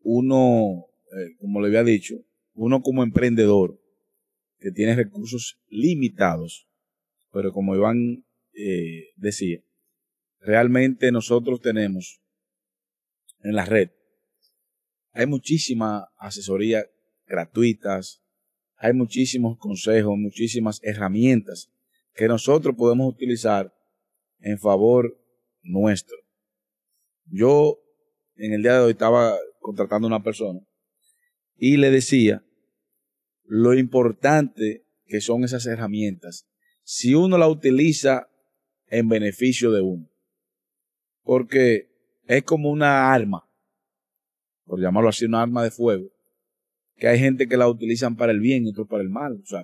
uno, 0.00 0.86
eh, 1.12 1.36
como 1.38 1.60
le 1.60 1.68
había 1.68 1.84
dicho, 1.84 2.16
uno 2.54 2.82
como 2.82 3.02
emprendedor 3.02 3.80
que 4.58 4.70
tiene 4.70 4.94
recursos 4.94 5.60
limitados, 5.68 6.68
pero 7.32 7.52
como 7.52 7.74
Iván 7.74 8.24
eh, 8.52 9.12
decía, 9.16 9.60
realmente 10.38 11.12
nosotros 11.12 11.60
tenemos 11.60 12.20
en 13.40 13.54
la 13.54 13.64
red, 13.64 13.90
hay 15.12 15.26
muchísima 15.26 16.08
asesoría 16.18 16.84
gratuitas, 17.26 18.19
hay 18.80 18.94
muchísimos 18.94 19.58
consejos, 19.58 20.16
muchísimas 20.16 20.80
herramientas 20.82 21.70
que 22.14 22.26
nosotros 22.26 22.74
podemos 22.74 23.12
utilizar 23.12 23.74
en 24.40 24.58
favor 24.58 25.22
nuestro. 25.62 26.16
Yo 27.26 27.78
en 28.36 28.54
el 28.54 28.62
día 28.62 28.74
de 28.74 28.80
hoy 28.80 28.92
estaba 28.92 29.36
contratando 29.60 30.06
a 30.06 30.08
una 30.08 30.22
persona 30.22 30.60
y 31.56 31.76
le 31.76 31.90
decía 31.90 32.42
lo 33.44 33.74
importante 33.74 34.86
que 35.04 35.20
son 35.20 35.44
esas 35.44 35.66
herramientas 35.66 36.48
si 36.82 37.14
uno 37.14 37.36
la 37.36 37.48
utiliza 37.48 38.30
en 38.86 39.10
beneficio 39.10 39.72
de 39.72 39.82
uno. 39.82 40.10
Porque 41.22 41.90
es 42.26 42.44
como 42.44 42.70
una 42.70 43.12
arma, 43.12 43.46
por 44.64 44.80
llamarlo 44.80 45.10
así, 45.10 45.26
una 45.26 45.42
arma 45.42 45.62
de 45.64 45.70
fuego, 45.70 46.10
que 47.00 47.08
hay 47.08 47.18
gente 47.18 47.48
que 47.48 47.56
la 47.56 47.66
utilizan 47.66 48.14
para 48.14 48.30
el 48.30 48.40
bien 48.40 48.66
y 48.66 48.70
otros 48.70 48.86
para 48.86 49.02
el 49.02 49.08
mal. 49.08 49.32
O 49.32 49.46
sea, 49.46 49.62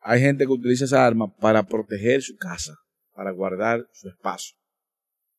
hay 0.00 0.20
gente 0.20 0.44
que 0.44 0.50
utiliza 0.50 0.86
esa 0.86 1.06
arma 1.06 1.32
para 1.36 1.62
proteger 1.62 2.20
su 2.20 2.36
casa, 2.36 2.74
para 3.14 3.30
guardar 3.30 3.88
su 3.92 4.08
espacio. 4.08 4.56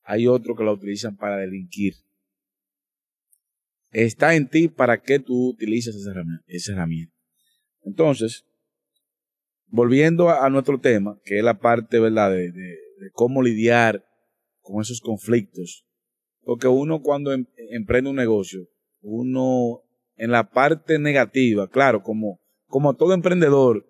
Hay 0.03 0.27
otros 0.27 0.57
que 0.57 0.63
la 0.63 0.71
utilizan 0.71 1.17
para 1.17 1.35
delinquir. 1.35 1.95
Está 3.91 4.33
en 4.35 4.47
ti 4.47 4.69
para 4.69 5.01
que 5.01 5.19
tú 5.19 5.49
utilices 5.49 5.93
esa 5.93 6.11
herramienta. 6.71 7.13
Entonces, 7.81 8.45
volviendo 9.67 10.29
a, 10.29 10.49
nuestro 10.49 10.79
tema, 10.79 11.19
que 11.25 11.39
es 11.39 11.43
la 11.43 11.59
parte 11.59 11.99
¿verdad? 11.99 12.31
De, 12.31 12.51
de, 12.51 13.11
cómo 13.11 13.41
lidiar 13.41 14.05
con 14.61 14.81
esos 14.81 15.01
conflictos. 15.01 15.85
Porque 16.43 16.67
uno 16.67 17.01
cuando 17.01 17.33
em, 17.33 17.45
emprende 17.71 18.09
un 18.09 18.15
negocio, 18.15 18.69
uno 19.01 19.81
en 20.19 20.31
la 20.31 20.51
parte 20.51 20.99
negativa, 20.99 21.69
claro, 21.69 22.03
como, 22.03 22.41
como 22.67 22.93
todo 22.95 23.13
emprendedor, 23.13 23.89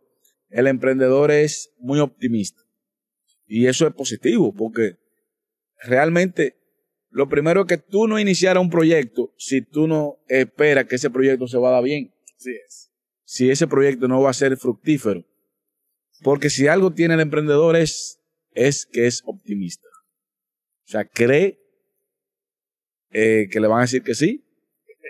el 0.50 0.68
emprendedor 0.68 1.32
es 1.32 1.74
muy 1.80 2.00
optimista. 2.00 2.62
Y 3.48 3.66
eso 3.66 3.88
es 3.88 3.94
positivo, 3.96 4.54
porque 4.54 4.98
realmente 5.84 6.56
lo 7.10 7.28
primero 7.28 7.62
es 7.62 7.68
que 7.68 7.78
tú 7.80 8.08
no 8.08 8.20
iniciaras 8.20 8.62
un 8.62 8.70
proyecto 8.70 9.34
si 9.38 9.64
tú 9.64 9.88
no 9.88 10.20
esperas 10.28 10.86
que 10.86 10.98
ese 10.98 11.10
proyecto 11.10 11.48
se 11.48 11.58
va 11.58 11.70
a 11.70 11.74
dar 11.74 11.84
bien. 11.84 12.14
Sí 12.38 12.52
es. 12.52 12.92
Si 13.24 13.50
ese 13.50 13.66
proyecto 13.66 14.08
no 14.08 14.22
va 14.22 14.30
a 14.30 14.34
ser 14.34 14.56
fructífero. 14.56 15.26
Porque 16.22 16.52
si 16.52 16.68
algo 16.68 16.94
tiene 16.94 17.16
el 17.16 17.22
emprendedor 17.22 17.76
es, 17.76 18.22
es 18.52 18.86
que 18.86 19.08
es 19.08 19.24
optimista. 19.26 19.88
O 20.86 20.92
sea, 20.92 21.06
cree 21.06 21.60
eh, 23.10 23.48
que 23.52 23.60
le 23.60 23.68
van 23.68 23.80
a 23.80 23.84
decir 23.84 24.04
que 24.04 24.14
sí. 24.14 24.46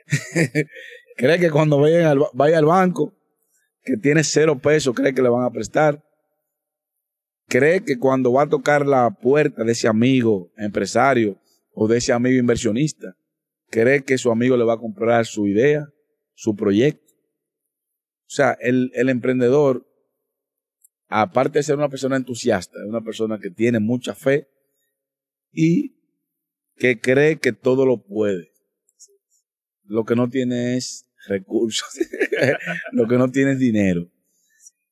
cree 1.20 1.38
que 1.38 1.52
cuando 1.52 1.78
vaya 1.80 2.12
al, 2.12 2.66
banco 2.66 3.14
que 3.84 3.98
tiene 3.98 4.24
cero 4.24 4.58
pesos 4.58 4.96
cree 4.96 5.14
que 5.14 5.22
le 5.22 5.28
van 5.28 5.44
a 5.44 5.52
prestar. 5.52 6.02
Cree 7.50 7.84
que 7.84 8.00
cuando 8.00 8.32
va 8.32 8.44
a 8.44 8.50
tocar 8.50 8.86
la 8.86 9.10
puerta 9.10 9.66
de 9.66 9.74
ese 9.74 9.90
amigo 9.90 10.50
empresario 10.56 11.38
o 11.74 11.90
de 11.90 11.98
ese 11.98 12.14
amigo 12.14 12.40
inversionista, 12.40 13.18
cree 13.70 14.04
que 14.04 14.18
su 14.18 14.32
amigo 14.32 14.56
le 14.56 14.64
va 14.64 14.76
a 14.76 14.80
comprar 14.80 15.26
su 15.26 15.46
idea, 15.46 15.90
su 16.36 16.56
proyecto. 16.56 17.14
O 17.14 18.32
sea, 18.32 18.56
el, 18.62 18.92
el 18.94 19.10
emprendedor, 19.10 19.86
aparte 21.10 21.60
de 21.60 21.64
ser 21.64 21.76
una 21.76 21.90
persona 21.90 22.16
entusiasta, 22.16 22.78
es 22.80 22.88
una 22.88 23.02
persona 23.02 23.40
que 23.40 23.50
tiene 23.50 23.80
mucha 23.80 24.16
fe 24.16 24.48
y 25.52 25.98
que 26.78 27.02
cree 27.02 27.40
que 27.40 27.52
todo 27.52 27.86
lo 27.86 27.98
puede. 27.98 28.54
Lo 29.84 30.06
que 30.06 30.16
no 30.16 30.30
tiene 30.30 30.78
es 30.78 31.09
recursos, 31.28 31.88
lo 32.92 33.08
que 33.08 33.18
no 33.18 33.30
tiene 33.30 33.54
es 33.54 33.60
dinero. 33.60 34.10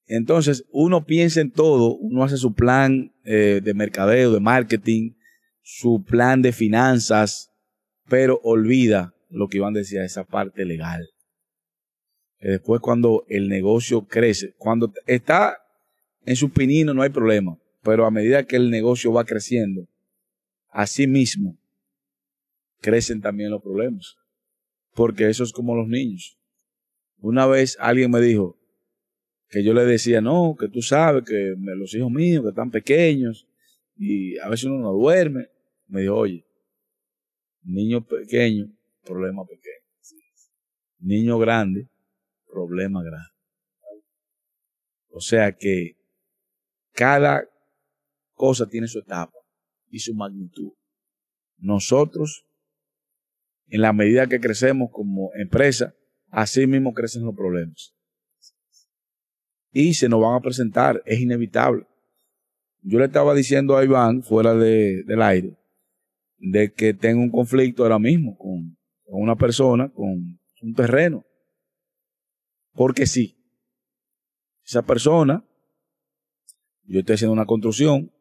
Entonces, 0.06 0.66
uno 0.72 1.06
piensa 1.06 1.42
en 1.42 1.52
todo, 1.52 1.96
uno 1.96 2.24
hace 2.24 2.38
su 2.38 2.54
plan 2.54 3.14
eh, 3.26 3.60
de 3.64 3.74
mercadeo, 3.74 4.32
de 4.32 4.40
marketing, 4.40 5.16
su 5.62 6.04
plan 6.04 6.42
de 6.42 6.54
finanzas, 6.54 7.52
pero 8.08 8.40
olvida 8.44 9.14
lo 9.30 9.50
que 9.50 9.58
Iván 9.58 9.74
decía, 9.74 10.06
esa 10.06 10.24
parte 10.24 10.64
legal. 10.64 11.10
después 12.40 12.80
cuando 12.80 13.26
el 13.28 13.50
negocio 13.50 14.08
crece, 14.08 14.54
cuando 14.58 14.94
está 15.06 15.58
en 16.26 16.38
su 16.38 16.52
pinino 16.52 16.94
no 16.94 17.02
hay 17.02 17.10
problema, 17.10 17.58
pero 17.84 18.06
a 18.06 18.12
medida 18.12 18.44
que 18.44 18.56
el 18.56 18.70
negocio 18.70 19.12
va 19.12 19.26
creciendo, 19.26 19.90
así 20.70 21.08
mismo 21.08 21.58
crecen 22.80 23.20
también 23.20 23.52
los 23.52 23.62
problemas 23.62 24.16
porque 24.98 25.30
eso 25.30 25.44
es 25.44 25.54
como 25.54 25.76
los 25.76 25.88
niños. 25.88 26.40
Una 27.20 27.46
vez 27.46 27.78
alguien 27.80 28.10
me 28.10 28.20
dijo 28.20 28.58
que 29.48 29.64
yo 29.64 29.76
le 29.76 29.86
decía, 29.86 30.22
no, 30.22 30.56
que 30.60 30.70
tú 30.70 30.82
sabes 30.82 31.24
que 31.24 31.54
los 31.56 31.94
hijos 31.94 32.10
míos 32.10 32.42
que 32.42 32.50
están 32.50 32.72
pequeños 32.72 33.48
y 33.96 34.40
a 34.40 34.50
veces 34.50 34.66
uno 34.66 34.80
no 34.80 34.92
duerme. 34.94 35.50
Me 35.86 36.02
dijo, 36.02 36.16
oye, 36.16 36.48
niño 37.62 38.04
pequeño, 38.08 38.76
problema 39.06 39.46
pequeño. 39.46 39.86
Niño 40.98 41.38
grande, 41.38 41.88
problema 42.48 43.04
grande. 43.04 43.30
O 45.10 45.22
sea 45.22 45.56
que 45.56 45.96
cada 46.94 47.48
cosa 48.34 48.68
tiene 48.68 48.88
su 48.88 48.98
etapa 48.98 49.38
y 49.92 50.00
su 50.00 50.16
magnitud. 50.16 50.72
Nosotros 51.60 52.47
en 53.70 53.82
la 53.82 53.94
medida 53.94 54.28
que 54.28 54.40
crecemos 54.40 54.90
como 54.92 55.32
empresa, 55.36 55.94
así 56.30 56.68
mismo 56.68 56.94
crecen 56.94 57.26
los 57.26 57.36
problemas. 57.36 57.94
Y 59.72 59.94
se 59.94 60.10
nos 60.10 60.22
van 60.22 60.36
a 60.36 60.42
presentar, 60.42 61.02
es 61.06 61.20
inevitable. 61.20 61.86
Yo 62.82 63.00
le 63.00 63.06
estaba 63.06 63.34
diciendo 63.34 63.76
a 63.76 63.84
Iván, 63.84 64.24
fuera 64.24 64.54
de, 64.54 65.04
del 65.04 65.22
aire, 65.22 65.58
de 66.38 66.72
que 66.72 66.94
tengo 66.94 67.22
un 67.22 67.32
conflicto 67.32 67.84
ahora 67.84 68.00
mismo 68.00 68.38
con, 68.38 68.78
con 69.04 69.22
una 69.22 69.36
persona, 69.36 69.90
con 69.90 70.40
un 70.62 70.74
terreno. 70.76 71.26
Porque 72.74 73.06
sí, 73.06 73.36
esa 74.64 74.84
persona, 74.84 75.44
yo 76.84 77.00
estoy 77.00 77.16
haciendo 77.16 77.34
una 77.34 77.46
construcción, 77.46 78.12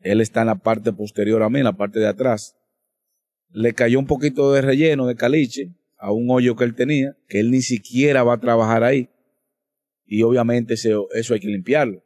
él 0.00 0.20
está 0.20 0.40
en 0.40 0.48
la 0.48 0.56
parte 0.56 0.92
posterior 0.92 1.42
a 1.42 1.48
mí, 1.48 1.58
en 1.58 1.64
la 1.64 1.76
parte 1.76 2.00
de 2.00 2.08
atrás, 2.08 2.56
le 3.52 3.74
cayó 3.74 3.98
un 3.98 4.06
poquito 4.06 4.52
de 4.52 4.62
relleno 4.62 5.06
de 5.06 5.14
caliche 5.14 5.72
a 5.98 6.10
un 6.10 6.28
hoyo 6.30 6.56
que 6.56 6.64
él 6.64 6.74
tenía, 6.74 7.16
que 7.28 7.40
él 7.40 7.50
ni 7.50 7.62
siquiera 7.62 8.24
va 8.24 8.34
a 8.34 8.40
trabajar 8.40 8.82
ahí. 8.82 9.08
Y 10.04 10.22
obviamente 10.24 10.74
eso, 10.74 11.08
hay 11.12 11.40
que 11.40 11.46
limpiarlo. 11.46 12.02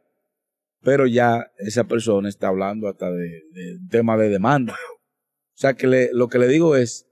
Pero 0.82 1.06
ya 1.06 1.50
esa 1.58 1.84
persona 1.84 2.28
está 2.28 2.48
hablando 2.48 2.88
hasta 2.88 3.10
de, 3.10 3.42
tema 3.90 4.16
de 4.16 4.28
demanda. 4.28 4.74
O 4.74 5.58
sea 5.58 5.74
que 5.74 6.10
lo 6.12 6.28
que 6.28 6.38
le 6.38 6.48
digo 6.48 6.76
es 6.76 7.06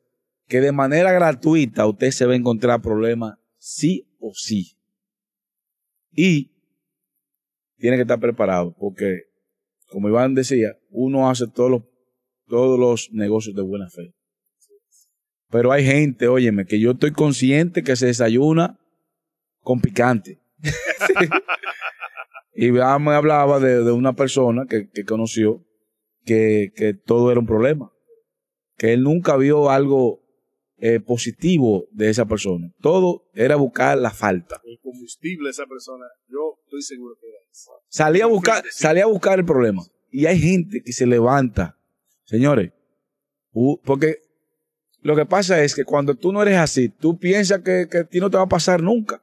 que 0.46 0.60
de 0.60 0.72
manera 0.72 1.10
gratuita 1.12 1.86
usted 1.86 2.10
se 2.10 2.26
va 2.26 2.34
a 2.34 2.36
encontrar 2.36 2.82
problemas 2.82 3.38
sí 3.56 4.06
o 4.18 4.32
sí. 4.34 4.76
Y 6.12 6.52
tiene 7.78 7.96
que 7.96 8.02
estar 8.02 8.20
preparado 8.20 8.76
porque, 8.78 9.22
como 9.88 10.08
Iván 10.08 10.34
decía, 10.34 10.76
uno 10.90 11.30
hace 11.30 11.46
todos 11.48 11.70
los, 11.70 11.82
todos 12.46 12.78
los 12.78 13.10
negocios 13.12 13.56
de 13.56 13.62
buena 13.62 13.88
fe. 13.88 14.14
Pero 15.54 15.70
hay 15.70 15.86
gente, 15.86 16.26
óyeme, 16.26 16.66
que 16.66 16.80
yo 16.80 16.90
estoy 16.90 17.12
consciente 17.12 17.84
que 17.84 17.94
se 17.94 18.06
desayuna 18.06 18.76
con 19.60 19.80
picante. 19.80 20.40
y 22.56 22.72
me 22.72 22.82
hablaba 22.82 23.60
de, 23.60 23.92
una 23.92 24.14
persona 24.14 24.66
que, 24.68 25.04
conoció 25.04 25.64
que, 26.24 26.98
todo 27.06 27.30
era 27.30 27.38
un 27.38 27.46
problema. 27.46 27.92
Que 28.76 28.94
él 28.94 29.04
nunca 29.04 29.36
vio 29.36 29.70
algo 29.70 30.24
eh, 30.78 30.98
positivo 30.98 31.86
de 31.92 32.10
esa 32.10 32.24
persona. 32.26 32.72
Todo 32.80 33.30
era 33.32 33.54
buscar 33.54 33.96
la 33.96 34.10
falta. 34.10 34.60
El 34.64 34.80
combustible 34.80 35.44
de 35.44 35.52
esa 35.52 35.66
persona, 35.66 36.04
yo 36.26 36.58
estoy 36.64 36.82
seguro 36.82 37.14
que 37.20 37.28
era 37.28 37.38
eso. 37.48 37.70
Salía 37.86 38.24
a 38.24 38.26
buscar, 38.26 38.64
salía 38.72 39.04
a 39.04 39.06
buscar 39.06 39.38
el 39.38 39.44
problema. 39.44 39.84
Y 40.10 40.26
hay 40.26 40.40
gente 40.40 40.82
que 40.84 40.92
se 40.92 41.06
levanta. 41.06 41.78
Señores, 42.24 42.72
porque 43.84 44.23
lo 45.04 45.14
que 45.14 45.26
pasa 45.26 45.62
es 45.62 45.74
que 45.74 45.84
cuando 45.84 46.14
tú 46.14 46.32
no 46.32 46.40
eres 46.40 46.56
así, 46.56 46.88
tú 46.88 47.18
piensas 47.18 47.60
que, 47.60 47.86
que 47.90 47.98
a 47.98 48.04
ti 48.04 48.20
no 48.20 48.30
te 48.30 48.38
va 48.38 48.44
a 48.44 48.48
pasar 48.48 48.82
nunca. 48.82 49.22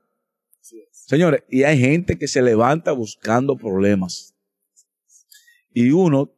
Señores, 0.92 1.44
y 1.50 1.64
hay 1.64 1.80
gente 1.80 2.20
que 2.20 2.28
se 2.28 2.44
levanta 2.44 2.92
buscando 2.92 3.58
problemas. 3.58 4.36
Y 5.74 5.90
uno, 5.90 6.32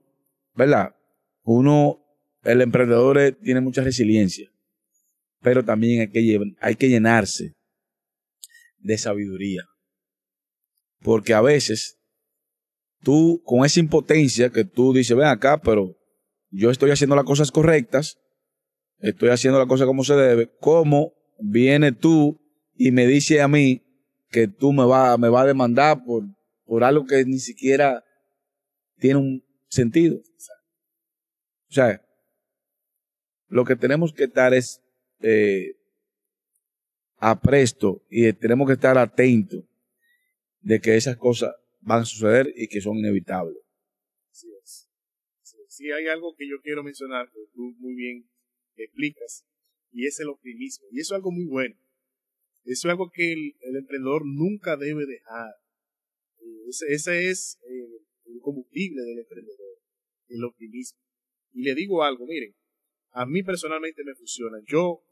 ¿verdad? 0.56 0.96
Uno, 1.44 2.00
el 2.44 2.62
emprendedor 2.62 3.38
tiene 3.44 3.60
mucha 3.60 3.84
resiliencia, 3.84 4.50
pero 5.42 5.66
también 5.66 6.00
hay 6.00 6.08
que, 6.08 6.54
hay 6.62 6.76
que 6.76 6.88
llenarse 6.88 7.54
de 8.78 8.98
sabiduría. 8.98 9.64
Porque 11.02 11.34
a 11.34 11.42
veces 11.42 12.00
tú, 13.02 13.42
con 13.44 13.66
esa 13.66 13.82
impotencia 13.82 14.50
que 14.52 14.64
tú 14.64 14.94
dices, 14.94 15.18
ven 15.18 15.28
acá, 15.28 15.62
pero 15.62 15.98
yo 16.50 16.72
estoy 16.72 16.92
haciendo 16.92 17.18
las 17.18 17.26
cosas 17.26 17.52
correctas, 17.52 18.23
estoy 19.04 19.30
haciendo 19.30 19.60
la 19.60 19.68
cosa 19.68 19.86
como 19.86 20.04
se 20.04 20.16
debe, 20.16 20.50
¿cómo 20.60 21.14
viene 21.38 21.92
tú 21.92 22.40
y 22.76 22.92
me 22.92 23.06
dice 23.06 23.42
a 23.42 23.48
mí 23.48 23.82
que 24.30 24.48
tú 24.48 24.72
me 24.72 24.86
vas 24.86 25.20
me 25.20 25.30
va 25.30 25.42
a 25.42 25.46
demandar 25.46 26.04
por, 26.04 26.24
por 26.66 26.84
algo 26.84 27.06
que 27.06 27.24
ni 27.26 27.40
siquiera 27.40 28.04
tiene 28.98 29.20
un 29.20 29.44
sentido? 29.68 30.18
O 31.70 31.74
sea, 31.74 32.02
lo 33.50 33.66
que 33.66 33.76
tenemos 33.76 34.14
que 34.14 34.24
estar 34.24 34.54
es 34.54 34.82
eh, 35.22 35.76
apresto 37.18 38.02
y 38.10 38.32
tenemos 38.34 38.68
que 38.68 38.74
estar 38.74 38.98
atentos 38.98 39.64
de 40.62 40.80
que 40.80 40.96
esas 40.96 41.18
cosas 41.18 41.54
van 41.82 42.02
a 42.02 42.06
suceder 42.06 42.54
y 42.56 42.68
que 42.68 42.80
son 42.80 42.98
inevitables. 42.98 43.58
Así 44.32 44.48
es. 44.64 44.90
Sí, 45.68 45.92
hay 45.92 46.08
algo 46.08 46.36
que 46.38 46.48
yo 46.48 46.62
quiero 46.62 46.84
mencionar, 46.84 47.30
tú 47.54 47.76
muy 47.80 47.96
bien 47.96 48.33
explicas, 48.78 49.46
y 49.92 50.08
es 50.08 50.20
el 50.20 50.30
optimismo. 50.30 50.88
Y 50.92 51.00
eso 51.00 51.14
es 51.14 51.18
algo 51.18 51.32
muy 51.32 51.46
bueno. 51.46 51.76
Eso 52.66 52.88
es 52.88 52.92
algo 52.92 53.12
que 53.14 53.34
el, 53.34 53.76
emprendedor 53.76 54.26
nunca 54.26 54.78
debe 54.78 55.06
dejar. 55.06 55.54
Eh, 56.40 56.70
ese, 56.90 57.30
es 57.30 57.60
eh, 57.70 58.02
el 58.26 58.40
combustible 58.42 59.02
del 59.04 59.20
emprendedor, 59.20 59.78
el 60.30 60.44
optimismo. 60.44 61.00
Y 61.52 61.64
le 61.64 61.76
digo 61.76 62.04
algo, 62.04 62.26
miren, 62.26 62.56
a 63.12 63.26
mí 63.26 63.44
personalmente 63.44 64.04
me 64.04 64.16
funciona. 64.16 64.58
Yo, 64.66 65.04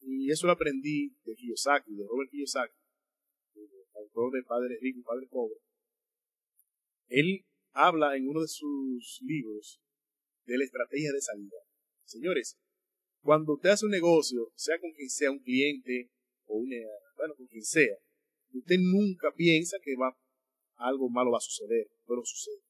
y 0.00 0.30
eso 0.30 0.46
lo 0.46 0.52
aprendí 0.52 1.16
de 1.24 1.34
Kiyosaki, 1.34 1.94
de 1.94 2.04
Robert 2.06 2.30
Kiyosaki, 2.30 2.74
autor 3.94 4.32
de 4.32 4.42
Padre 4.42 4.78
Rico 4.80 5.00
y 5.00 5.02
Padre 5.02 5.26
Pobre. 5.30 5.56
Él 7.08 7.46
habla 7.72 8.16
en 8.16 8.28
uno 8.28 8.42
de 8.42 8.48
sus 8.48 9.20
libros 9.22 9.80
de 10.44 10.58
la 10.58 10.64
estrategia 10.64 11.12
de 11.12 11.20
salida. 11.20 11.56
Señores, 12.04 12.58
cuando 13.22 13.54
usted 13.54 13.70
hace 13.70 13.86
un 13.86 13.92
negocio, 13.92 14.50
sea 14.54 14.78
con 14.80 14.92
quien 14.92 15.08
sea 15.10 15.30
un 15.30 15.40
cliente 15.40 16.10
o 16.46 16.56
una, 16.58 16.76
bueno, 17.16 17.34
con 17.36 17.46
quien 17.46 17.64
sea, 17.64 17.96
usted 18.52 18.76
nunca 18.78 19.32
piensa 19.34 19.76
que 19.82 19.96
va 19.96 20.16
algo 20.76 21.08
malo 21.10 21.32
va 21.32 21.38
a 21.38 21.40
suceder, 21.40 21.88
pero 22.06 22.22
sucede. 22.24 22.62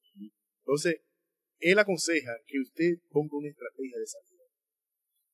Entonces, 0.61 1.01
él 1.59 1.77
aconseja 1.79 2.31
que 2.45 2.59
usted 2.59 2.99
ponga 3.09 3.37
una 3.37 3.49
estrategia 3.49 3.97
de 3.97 4.07
salida. 4.07 4.43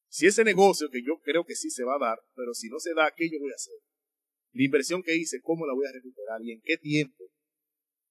Si 0.10 0.28
ese 0.28 0.44
negocio, 0.44 0.90
que 0.90 1.02
yo 1.04 1.20
creo 1.22 1.46
que 1.46 1.56
sí 1.56 1.70
se 1.70 1.84
va 1.84 1.96
a 1.96 2.00
dar, 2.00 2.20
pero 2.36 2.54
si 2.54 2.70
no 2.70 2.80
se 2.80 2.94
da, 2.94 3.14
¿qué 3.16 3.30
yo 3.30 3.40
voy 3.40 3.52
a 3.52 3.56
hacer? 3.56 3.76
La 4.54 4.64
inversión 4.64 5.04
que 5.04 5.16
hice, 5.16 5.42
¿cómo 5.42 5.66
la 5.66 5.74
voy 5.74 5.86
a 5.86 5.92
recuperar? 5.92 6.42
¿Y 6.42 6.54
en 6.54 6.62
qué 6.64 6.78
tiempo? 6.78 7.26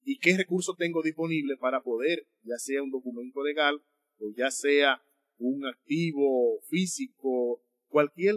¿Y 0.03 0.19
qué 0.19 0.37
recursos 0.37 0.77
tengo 0.77 1.03
disponibles 1.03 1.59
para 1.59 1.83
poder, 1.83 2.27
ya 2.43 2.59
sea 2.59 2.83
un 2.83 2.91
documento 2.91 3.43
legal 3.43 3.83
o 4.19 4.31
ya 4.37 4.51
sea 4.51 5.03
un 5.49 5.67
activo 5.67 6.61
físico, 6.69 7.63
cualquier 7.89 8.37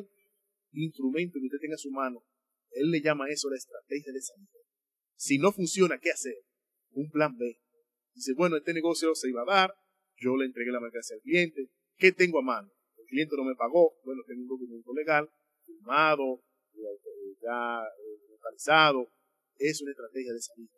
instrumento 0.74 1.40
que 1.40 1.46
usted 1.46 1.60
tenga 1.60 1.76
en 1.76 1.80
su 1.80 1.92
mano, 1.92 2.24
él 2.72 2.92
le 2.92 3.02
llama 3.02 3.30
eso 3.30 3.50
la 3.50 3.58
estrategia 3.58 4.12
de 4.12 4.22
salida. 4.22 4.60
Si 5.16 5.38
no 5.38 5.52
funciona, 5.52 6.00
¿qué 6.00 6.12
hacer? 6.12 6.36
Un 6.92 7.10
plan 7.10 7.36
B. 7.38 7.60
Dice, 8.14 8.34
bueno, 8.34 8.58
este 8.58 8.74
negocio 8.74 9.14
se 9.16 9.30
iba 9.30 9.44
a 9.44 9.46
dar, 9.46 9.74
yo 10.18 10.36
le 10.36 10.46
entregué 10.46 10.72
la 10.72 10.80
mercancía 10.80 11.16
al 11.16 11.22
cliente, 11.22 11.70
¿qué 11.98 12.12
tengo 12.12 12.40
a 12.40 12.44
mano? 12.44 12.72
El 12.98 13.06
cliente 13.06 13.36
no 13.38 13.44
me 13.44 13.56
pagó, 13.56 13.96
bueno, 14.04 14.22
tengo 14.28 14.42
un 14.42 14.48
documento 14.48 14.94
legal, 14.94 15.30
firmado, 15.66 16.44
ya 17.42 17.84
eh, 17.84 18.30
localizado, 18.30 19.12
es 19.58 19.82
una 19.82 19.92
estrategia 19.92 20.34
de 20.34 20.42
salida. 20.42 20.74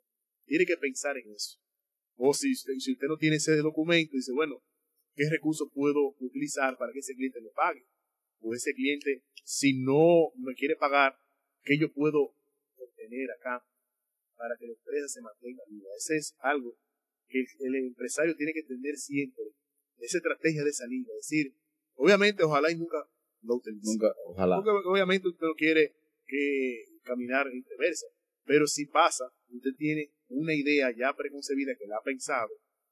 Tiene 0.46 0.66
que 0.66 0.78
pensar 0.78 1.18
en 1.18 1.32
eso. 1.32 1.60
O 2.16 2.34
si 2.34 2.52
usted, 2.52 2.74
si 2.80 2.94
usted 2.94 3.08
no 3.08 3.18
tiene 3.18 3.38
ese 3.38 3.56
documento, 3.58 4.16
dice, 4.16 4.34
bueno, 4.34 4.62
qué 5.20 5.30
recursos 5.30 5.68
puedo 5.74 6.16
utilizar 6.20 6.78
para 6.78 6.94
que 6.94 7.00
ese 7.00 7.14
cliente 7.14 7.42
me 7.42 7.50
pague. 7.50 7.86
O 8.40 8.54
ese 8.54 8.74
cliente, 8.74 9.24
si 9.44 9.78
no 9.78 10.32
me 10.38 10.56
quiere 10.56 10.78
pagar, 10.78 11.20
¿qué 11.64 11.78
yo 11.78 11.92
puedo 11.92 12.36
obtener 12.78 13.30
acá 13.32 13.62
para 14.38 14.56
que 14.58 14.68
la 14.68 14.74
empresa 14.74 15.10
se 15.10 15.22
mantenga 15.22 15.62
viva? 15.68 15.90
Ese 15.98 16.16
es 16.16 16.36
algo 16.40 16.78
que 17.28 17.44
el 17.60 17.76
empresario 17.76 18.34
tiene 18.38 18.54
que 18.54 18.64
tener 18.64 18.96
siempre, 18.96 19.44
esa 19.98 20.18
estrategia 20.18 20.64
de 20.64 20.72
salida. 20.72 21.12
Es 21.20 21.28
decir, 21.28 21.54
obviamente, 21.96 22.44
ojalá 22.44 22.72
y 22.72 22.78
nunca 22.78 23.06
lo 23.42 23.56
utilice. 23.56 23.92
Nunca, 23.92 24.16
ojalá. 24.26 24.56
Porque 24.56 24.88
obviamente 24.88 25.28
usted 25.28 25.46
no 25.46 25.54
quiere 25.56 25.96
que 26.26 26.86
caminar 27.04 27.48
en 27.48 27.62
reversa. 27.66 28.08
Pero 28.46 28.68
si 28.68 28.86
pasa, 28.86 29.26
usted 29.50 29.72
tiene 29.78 30.14
una 30.30 30.54
idea 30.54 30.92
ya 30.96 31.14
preconcebida 31.14 31.76
que 31.78 31.88
la 31.88 31.98
ha 31.98 32.04
pensado 32.04 32.50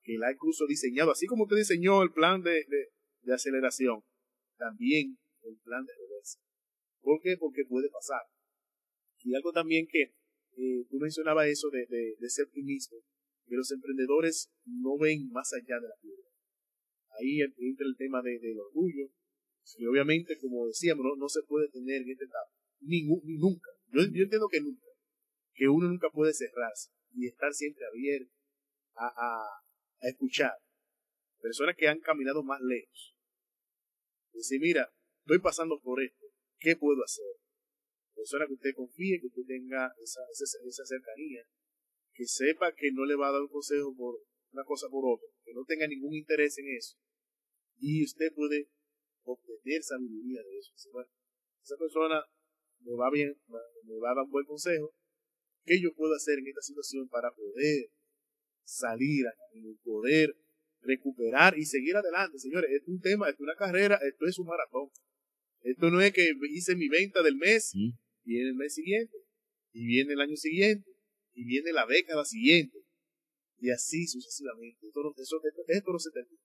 que 0.07 0.17
la 0.17 0.31
incluso 0.31 0.65
diseñado, 0.65 1.11
así 1.11 1.27
como 1.27 1.43
usted 1.43 1.57
diseñó 1.57 2.01
el 2.01 2.13
plan 2.13 2.41
de, 2.41 2.63
de, 2.63 3.33
aceleración, 3.33 3.99
también 4.57 5.17
el 5.43 5.57
plan 5.59 5.83
de 5.83 5.91
reversa. 5.91 6.39
¿Por 7.01 7.19
qué? 7.21 7.35
Porque 7.37 7.65
puede 7.67 7.89
pasar. 7.89 8.21
Y 9.19 9.35
algo 9.35 9.51
también 9.51 9.85
que 9.85 10.15
eh, 10.55 10.85
tú 10.89 10.97
mencionabas 10.97 11.47
eso 11.47 11.69
de, 11.69 11.85
de, 11.87 12.15
de 12.17 12.29
ser 12.29 12.45
optimismo, 12.45 12.99
que 13.47 13.55
los 13.57 13.69
emprendedores 13.69 14.49
no 14.63 14.97
ven 14.97 15.27
más 15.29 15.51
allá 15.51 15.75
de 15.75 15.89
la 15.89 15.95
piedra. 16.01 16.23
Ahí 17.19 17.41
entra 17.41 17.85
el 17.85 17.97
tema 17.97 18.21
de, 18.21 18.39
del 18.39 18.59
orgullo, 18.59 19.11
y 19.77 19.85
obviamente, 19.87 20.37
como 20.39 20.67
decíamos, 20.67 21.05
no, 21.17 21.27
se 21.27 21.43
puede 21.43 21.67
tener 21.67 22.01
en 22.01 22.11
esta 22.11 22.23
etapa, 22.23 22.51
ni, 22.79 23.03
nunca. 23.03 23.71
Yo, 23.87 23.99
yo 23.99 24.23
entiendo 24.23 24.47
que 24.49 24.61
nunca, 24.61 24.87
que 25.53 25.67
uno 25.67 25.89
nunca 25.89 26.09
puede 26.09 26.33
cerrarse 26.33 26.91
y 27.13 27.27
estar 27.27 27.53
siempre 27.53 27.83
abierto 27.85 28.31
a, 28.95 29.07
a, 29.07 29.66
a 30.01 30.09
escuchar. 30.09 30.53
Personas 31.41 31.75
que 31.77 31.87
han 31.87 31.99
caminado 31.99 32.43
más 32.43 32.59
lejos. 32.61 33.15
Decir, 34.33 34.59
mira, 34.59 34.91
estoy 35.21 35.39
pasando 35.39 35.79
por 35.81 36.01
esto, 36.01 36.25
¿qué 36.59 36.75
puedo 36.75 37.03
hacer? 37.03 37.25
Personas 38.15 38.47
que 38.47 38.53
usted 38.53 38.75
confíe, 38.75 39.19
que 39.19 39.27
usted 39.27 39.43
tenga 39.47 39.93
esa, 40.01 40.21
esa, 40.31 40.85
cercanía, 40.85 41.43
que 42.13 42.25
sepa 42.25 42.73
que 42.73 42.91
no 42.91 43.05
le 43.05 43.15
va 43.15 43.29
a 43.29 43.31
dar 43.31 43.41
un 43.41 43.49
consejo 43.49 43.95
por 43.95 44.19
una 44.51 44.63
cosa 44.63 44.87
por 44.89 45.03
otra, 45.05 45.27
que 45.43 45.53
no 45.53 45.65
tenga 45.65 45.87
ningún 45.87 46.15
interés 46.15 46.57
en 46.57 46.75
eso. 46.75 46.97
Y 47.79 48.03
usted 48.03 48.33
puede 48.33 48.69
obtener 49.23 49.83
sabiduría 49.83 50.41
de 50.41 50.57
eso. 50.57 50.73
Bueno, 50.91 51.09
esa 51.61 51.77
persona 51.77 52.23
me 52.79 52.95
va 52.95 53.11
bien, 53.11 53.35
me 53.83 53.99
va 53.99 54.11
a 54.11 54.15
dar 54.15 54.25
un 54.25 54.31
buen 54.31 54.45
consejo. 54.45 54.93
¿Qué 55.65 55.81
yo 55.81 55.93
puedo 55.93 56.13
hacer 56.15 56.39
en 56.39 56.47
esta 56.47 56.61
situación 56.61 57.07
para 57.09 57.31
poder 57.33 57.91
salir 58.67 59.25
y 59.53 59.73
poder 59.83 60.35
recuperar 60.81 61.57
y 61.57 61.65
seguir 61.65 61.95
adelante, 61.95 62.37
señores. 62.37 62.69
Esto 62.71 62.91
es 62.91 62.95
un 62.95 63.01
tema, 63.01 63.29
esto 63.29 63.43
es 63.43 63.47
una 63.47 63.55
carrera, 63.55 63.99
esto 64.03 64.25
es 64.27 64.37
un 64.37 64.47
maratón. 64.47 64.89
Esto 65.61 65.89
no 65.89 66.01
es 66.01 66.13
que 66.13 66.31
hice 66.51 66.75
mi 66.75 66.87
venta 66.87 67.23
del 67.23 67.35
mes, 67.35 67.71
y 67.73 67.93
viene 68.23 68.49
el 68.49 68.55
mes 68.55 68.73
siguiente, 68.73 69.17
y 69.73 69.85
viene 69.85 70.13
el 70.13 70.21
año 70.21 70.35
siguiente, 70.35 70.89
y 71.33 71.45
viene 71.45 71.71
la 71.71 71.85
década 71.85 72.23
siguiente, 72.25 72.77
y 73.57 73.71
así 73.71 74.05
sucesivamente. 74.05 74.85
Esto 74.85 75.01
no, 75.01 75.13
esto 75.17 75.91
no 75.91 75.99
se 75.99 76.11
termina. 76.11 76.41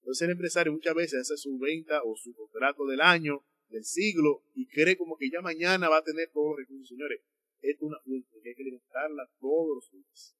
Entonces 0.00 0.22
el 0.22 0.32
empresario 0.32 0.72
muchas 0.72 0.94
veces 0.94 1.20
hace 1.20 1.36
su 1.36 1.58
venta 1.58 2.00
o 2.04 2.16
su 2.16 2.32
contrato 2.34 2.86
del 2.86 3.00
año, 3.00 3.44
del 3.68 3.84
siglo, 3.84 4.44
y 4.54 4.66
cree 4.68 4.96
como 4.96 5.16
que 5.16 5.30
ya 5.30 5.40
mañana 5.42 5.88
va 5.88 5.98
a 5.98 6.04
tener 6.04 6.30
todos 6.32 6.50
los 6.50 6.58
recursos. 6.58 6.88
Señores, 6.88 7.20
esto 7.60 7.84
es 7.84 7.88
una 7.88 8.00
fuente 8.04 8.28
que 8.42 8.48
hay 8.48 8.54
que 8.54 8.62
alimentarla 8.62 9.28
todos 9.40 9.76
los 9.76 9.90
días. 9.90 10.36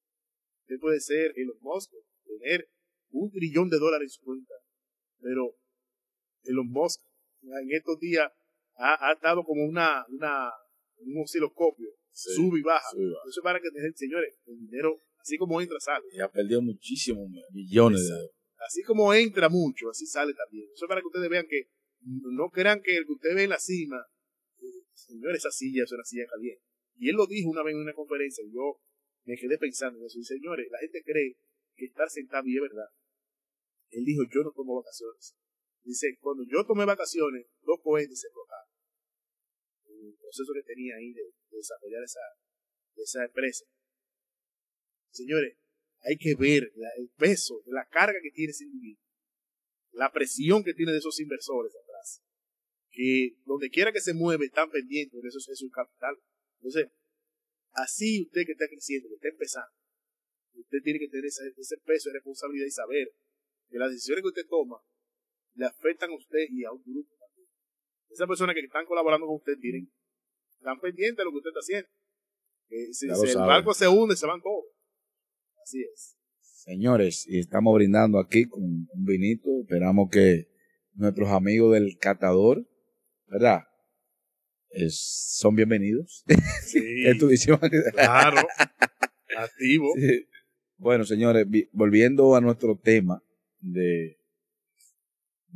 Usted 0.66 0.80
puede 0.80 0.98
ser 0.98 1.32
Elon 1.36 1.58
Musk, 1.60 1.92
tener 2.24 2.68
un 3.10 3.30
trillón 3.30 3.68
de 3.68 3.78
dólares 3.78 4.06
en 4.06 4.10
su 4.10 4.22
cuenta, 4.22 4.54
pero 5.20 5.54
Elon 6.42 6.68
Musk 6.68 7.00
en 7.42 7.70
estos 7.70 8.00
días 8.00 8.28
ha, 8.74 9.12
estado 9.12 9.44
como 9.44 9.64
una, 9.64 10.04
una, 10.08 10.50
un 10.98 11.22
osciloscopio, 11.22 11.88
sube 12.10 12.58
y 12.58 12.62
baja. 12.62 12.84
Eso 13.28 13.40
es 13.40 13.44
para 13.44 13.60
que, 13.60 13.68
señores, 13.94 14.34
el 14.46 14.58
dinero, 14.58 15.00
así 15.20 15.38
como 15.38 15.60
entra, 15.60 15.78
sale. 15.78 16.04
Y 16.12 16.20
ha 16.20 16.32
perdido 16.32 16.60
muchísimos 16.60 17.30
millones 17.52 18.02
de 18.02 18.08
dólares. 18.08 18.30
Así 18.58 18.82
como 18.82 19.14
entra 19.14 19.48
mucho, 19.48 19.90
así 19.90 20.04
sale 20.04 20.34
también. 20.34 20.68
Eso 20.74 20.86
es 20.86 20.88
para 20.88 21.00
que 21.00 21.06
ustedes 21.06 21.30
vean 21.30 21.46
que 21.48 21.68
no 22.02 22.50
crean 22.50 22.82
que 22.82 22.96
el 22.96 23.06
que 23.06 23.12
usted 23.12 23.36
ve 23.36 23.44
en 23.44 23.50
la 23.50 23.60
cima, 23.60 24.04
señores, 24.94 25.38
esa 25.38 25.52
silla 25.52 25.84
es 25.84 25.92
una 25.92 26.02
silla 26.02 26.26
caliente. 26.28 26.64
Y 26.98 27.08
él 27.08 27.14
lo 27.14 27.28
dijo 27.28 27.50
una 27.50 27.62
vez 27.62 27.74
en 27.74 27.82
una 27.82 27.92
conferencia, 27.92 28.42
y 28.44 28.52
yo 28.52 28.80
me 29.26 29.36
quedé 29.36 29.58
pensando 29.58 29.98
en 29.98 30.06
eso. 30.06 30.18
Y 30.18 30.24
señores, 30.24 30.68
la 30.70 30.78
gente 30.78 31.02
cree 31.04 31.36
que 31.74 31.86
estar 31.86 32.08
sentado, 32.08 32.46
y 32.46 32.56
es 32.56 32.62
verdad. 32.62 32.88
Él 33.90 34.04
dijo, 34.04 34.22
yo 34.32 34.42
no 34.42 34.52
tomo 34.52 34.76
vacaciones. 34.76 35.36
Dice, 35.84 36.16
cuando 36.20 36.44
yo 36.48 36.64
tomé 36.64 36.84
vacaciones, 36.84 37.46
dos 37.62 37.80
cohetes 37.82 38.20
se 38.20 38.28
explotaron. 38.28 38.70
El 39.86 40.16
proceso 40.16 40.52
que 40.54 40.62
tenía 40.62 40.96
ahí 40.96 41.12
de, 41.12 41.34
desarrollar 41.50 42.02
esa, 42.02 42.20
esa 42.96 43.24
empresa. 43.24 43.64
Señores, 45.10 45.56
hay 46.00 46.16
que 46.16 46.34
ver 46.34 46.72
el 46.98 47.08
peso, 47.16 47.62
la 47.66 47.86
carga 47.88 48.18
que 48.22 48.30
tiene 48.30 48.50
ese 48.50 48.64
individuo, 48.64 49.02
la 49.92 50.12
presión 50.12 50.62
que 50.62 50.74
tiene 50.74 50.92
de 50.92 50.98
esos 50.98 51.18
inversores 51.20 51.74
atrás, 51.74 52.22
que 52.90 53.36
donde 53.44 53.70
quiera 53.70 53.92
que 53.92 54.00
se 54.00 54.12
mueve 54.12 54.46
están 54.46 54.70
pendientes 54.70 55.20
de 55.20 55.28
eso 55.28 55.38
es 55.38 55.58
su 55.58 55.70
capital. 55.70 56.16
Entonces, 56.58 56.90
así 57.76 58.22
usted 58.22 58.44
que 58.44 58.52
está 58.52 58.66
creciendo, 58.68 59.08
que 59.08 59.14
está 59.14 59.28
empezando, 59.28 59.72
usted 60.54 60.78
tiene 60.82 60.98
que 60.98 61.08
tener 61.08 61.26
ese, 61.26 61.52
ese 61.56 61.76
peso 61.84 62.08
de 62.08 62.14
responsabilidad 62.14 62.66
y 62.66 62.70
saber 62.70 63.08
que 63.68 63.78
las 63.78 63.90
decisiones 63.90 64.22
que 64.22 64.28
usted 64.28 64.46
toma 64.48 64.80
le 65.54 65.66
afectan 65.66 66.10
a 66.10 66.16
usted 66.16 66.46
y 66.50 66.64
a 66.64 66.72
un 66.72 66.82
grupo 66.82 67.14
también. 67.18 67.48
Esas 68.10 68.28
personas 68.28 68.54
que 68.54 68.60
están 68.60 68.86
colaborando 68.86 69.26
con 69.26 69.36
usted 69.36 69.58
tienen, 69.60 69.90
están 70.58 70.80
pendientes 70.80 71.18
de 71.18 71.24
lo 71.24 71.30
que 71.30 71.38
usted 71.38 71.50
está 71.50 71.60
haciendo. 71.60 71.88
si, 72.92 73.30
el 73.30 73.38
barco 73.38 73.74
se 73.74 73.88
hunde, 73.88 74.16
se 74.16 74.26
van 74.26 74.40
todos. 74.40 74.66
Así 75.62 75.82
es. 75.82 76.16
Señores, 76.40 77.26
y 77.28 77.38
estamos 77.38 77.74
brindando 77.74 78.18
aquí 78.18 78.46
con 78.46 78.62
un 78.62 79.04
vinito. 79.04 79.48
Esperamos 79.62 80.08
que 80.10 80.48
nuestros 80.94 81.28
amigos 81.28 81.74
del 81.74 81.96
catador, 81.98 82.66
¿verdad? 83.26 83.62
Son 84.88 85.54
bienvenidos. 85.54 86.24
Sí. 86.62 87.04
claro. 87.92 88.46
Activo. 89.36 89.92
Bueno, 90.78 91.04
señores, 91.04 91.46
volviendo 91.72 92.36
a 92.36 92.40
nuestro 92.40 92.78
tema 92.78 93.22
de 93.60 94.16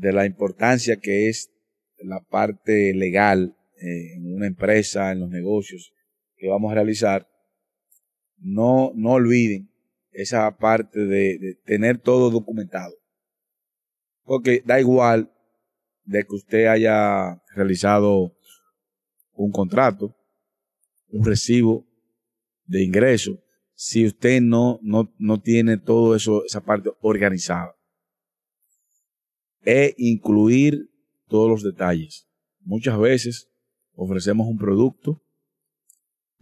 de 0.00 0.12
la 0.12 0.24
importancia 0.24 0.96
que 0.96 1.28
es 1.28 1.52
la 1.98 2.20
parte 2.20 2.94
legal 2.94 3.54
eh, 3.82 4.14
en 4.14 4.34
una 4.34 4.46
empresa, 4.46 5.12
en 5.12 5.20
los 5.20 5.28
negocios 5.28 5.92
que 6.36 6.48
vamos 6.48 6.72
a 6.72 6.76
realizar, 6.76 7.28
no, 8.38 8.92
no 8.94 9.12
olviden 9.12 9.70
esa 10.12 10.56
parte 10.56 11.04
de, 11.04 11.58
tener 11.66 11.98
todo 11.98 12.30
documentado. 12.30 12.94
Porque 14.24 14.62
da 14.64 14.80
igual 14.80 15.30
de 16.04 16.24
que 16.24 16.34
usted 16.34 16.66
haya 16.66 17.42
realizado 17.54 18.34
un 19.44 19.52
contrato, 19.52 20.14
un 21.08 21.24
recibo 21.24 21.86
de 22.64 22.84
ingreso, 22.84 23.42
si 23.74 24.06
usted 24.06 24.40
no, 24.40 24.78
no, 24.82 25.12
no 25.18 25.40
tiene 25.40 25.78
todo 25.78 26.14
eso, 26.14 26.44
esa 26.44 26.60
parte 26.60 26.90
organizada 27.00 27.74
e 29.64 29.94
incluir 29.98 30.90
todos 31.28 31.48
los 31.48 31.62
detalles. 31.62 32.28
Muchas 32.60 32.98
veces 32.98 33.50
ofrecemos 33.94 34.46
un 34.46 34.58
producto, 34.58 35.22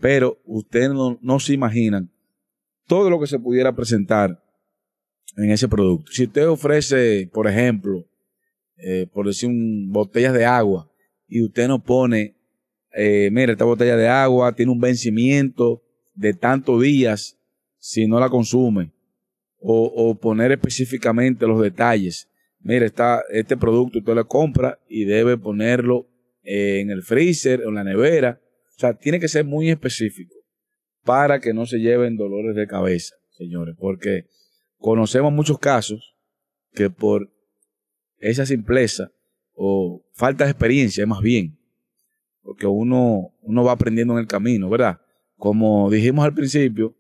pero 0.01 0.41
ustedes 0.45 0.91
no, 0.91 1.41
se 1.41 1.55
imaginan 1.55 2.11
todo 2.87 3.11
lo 3.11 3.21
que 3.21 3.27
se 3.27 3.39
pudiera 3.39 3.75
presentar 3.75 4.43
en 5.37 5.51
ese 5.51 5.69
producto. 5.69 6.11
Si 6.13 6.25
usted 6.25 6.49
ofrece, 6.49 7.29
por 7.33 7.47
ejemplo, 7.47 8.05
eh, 8.77 9.07
por 9.13 9.27
decir, 9.27 9.49
un, 9.49 9.91
botellas 9.91 10.33
de 10.33 10.45
agua 10.45 10.91
y 11.27 11.43
usted 11.43 11.69
no 11.69 11.83
pone, 11.83 12.38
eh, 12.95 13.31
mira, 13.33 13.53
esta 13.53 13.65
botella 13.65 13.97
de 13.97 14.09
agua 14.09 14.55
tiene 14.55 14.73
un 14.73 14.81
vencimiento 14.81 15.83
de 16.15 16.35
tantos 16.35 16.83
días 16.83 17.39
si 17.79 18.07
no 18.07 18.19
la 18.19 18.29
consume, 18.29 18.93
o, 19.61 20.17
poner 20.21 20.53
específicamente 20.53 21.47
los 21.47 21.61
detalles. 21.61 22.29
Mire, 22.61 22.87
está 22.87 23.23
este 23.31 23.57
producto 23.57 23.99
usted 23.99 24.15
lo 24.15 24.27
compra 24.27 24.79
y 24.89 25.05
debe 25.05 25.37
ponerlo 25.37 26.09
eh, 26.43 26.81
en 26.81 26.91
el 26.91 27.03
freezer 27.03 27.63
o 27.63 27.69
en 27.69 27.75
la 27.75 27.85
nevera. 27.85 28.41
O 28.77 28.79
sea, 28.79 28.95
tiene 28.95 29.21
que 29.21 29.29
ser 29.29 29.45
muy 29.45 29.71
específico 29.71 30.35
para 31.05 31.41
que 31.41 31.55
no 31.55 31.67
se 31.67 31.79
lleven 31.79 32.17
dolores 32.17 32.55
de 32.55 32.67
cabeza, 32.67 33.17
señores, 33.31 33.75
porque 33.79 34.27
conocemos 34.77 35.33
muchos 35.33 35.59
casos 35.59 36.15
que 36.73 36.91
por 36.91 37.33
esa 38.19 38.47
simpleza 38.47 39.11
o 39.55 40.05
falta 40.13 40.45
de 40.45 40.51
experiencia, 40.51 41.07
más 41.07 41.21
bien, 41.21 41.58
porque 42.43 42.67
uno, 42.67 43.35
uno 43.43 43.65
va 43.65 43.73
aprendiendo 43.73 44.15
en 44.15 44.21
el 44.21 44.27
camino, 44.27 44.69
¿verdad? 44.69 45.01
Como 45.37 45.91
dijimos 45.91 46.25
al 46.25 46.35
principio, 46.35 46.97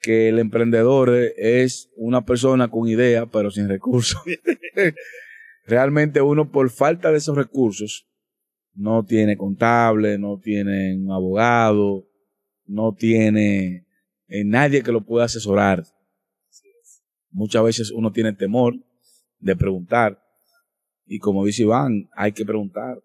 que 0.00 0.28
el 0.28 0.38
emprendedor 0.38 1.10
es 1.36 1.90
una 1.96 2.24
persona 2.24 2.68
con 2.68 2.88
idea, 2.88 3.26
pero 3.26 3.50
sin 3.50 3.68
recursos. 3.68 4.20
Realmente 5.66 6.20
uno 6.20 6.50
por 6.50 6.70
falta 6.70 7.10
de 7.10 7.18
esos 7.18 7.36
recursos 7.36 8.06
no 8.74 9.04
tiene 9.04 9.36
contable, 9.36 10.18
no 10.18 10.38
tiene 10.38 10.96
un 10.96 11.10
abogado, 11.10 12.06
no 12.66 12.94
tiene 12.94 13.86
eh, 14.28 14.44
nadie 14.44 14.82
que 14.82 14.92
lo 14.92 15.04
pueda 15.04 15.24
asesorar. 15.24 15.84
Muchas 17.30 17.64
veces 17.64 17.90
uno 17.90 18.12
tiene 18.12 18.32
temor 18.32 18.74
de 19.38 19.56
preguntar 19.56 20.22
y 21.06 21.18
como 21.18 21.44
dice 21.44 21.62
Iván, 21.62 22.08
hay 22.12 22.32
que 22.32 22.44
preguntar. 22.44 23.02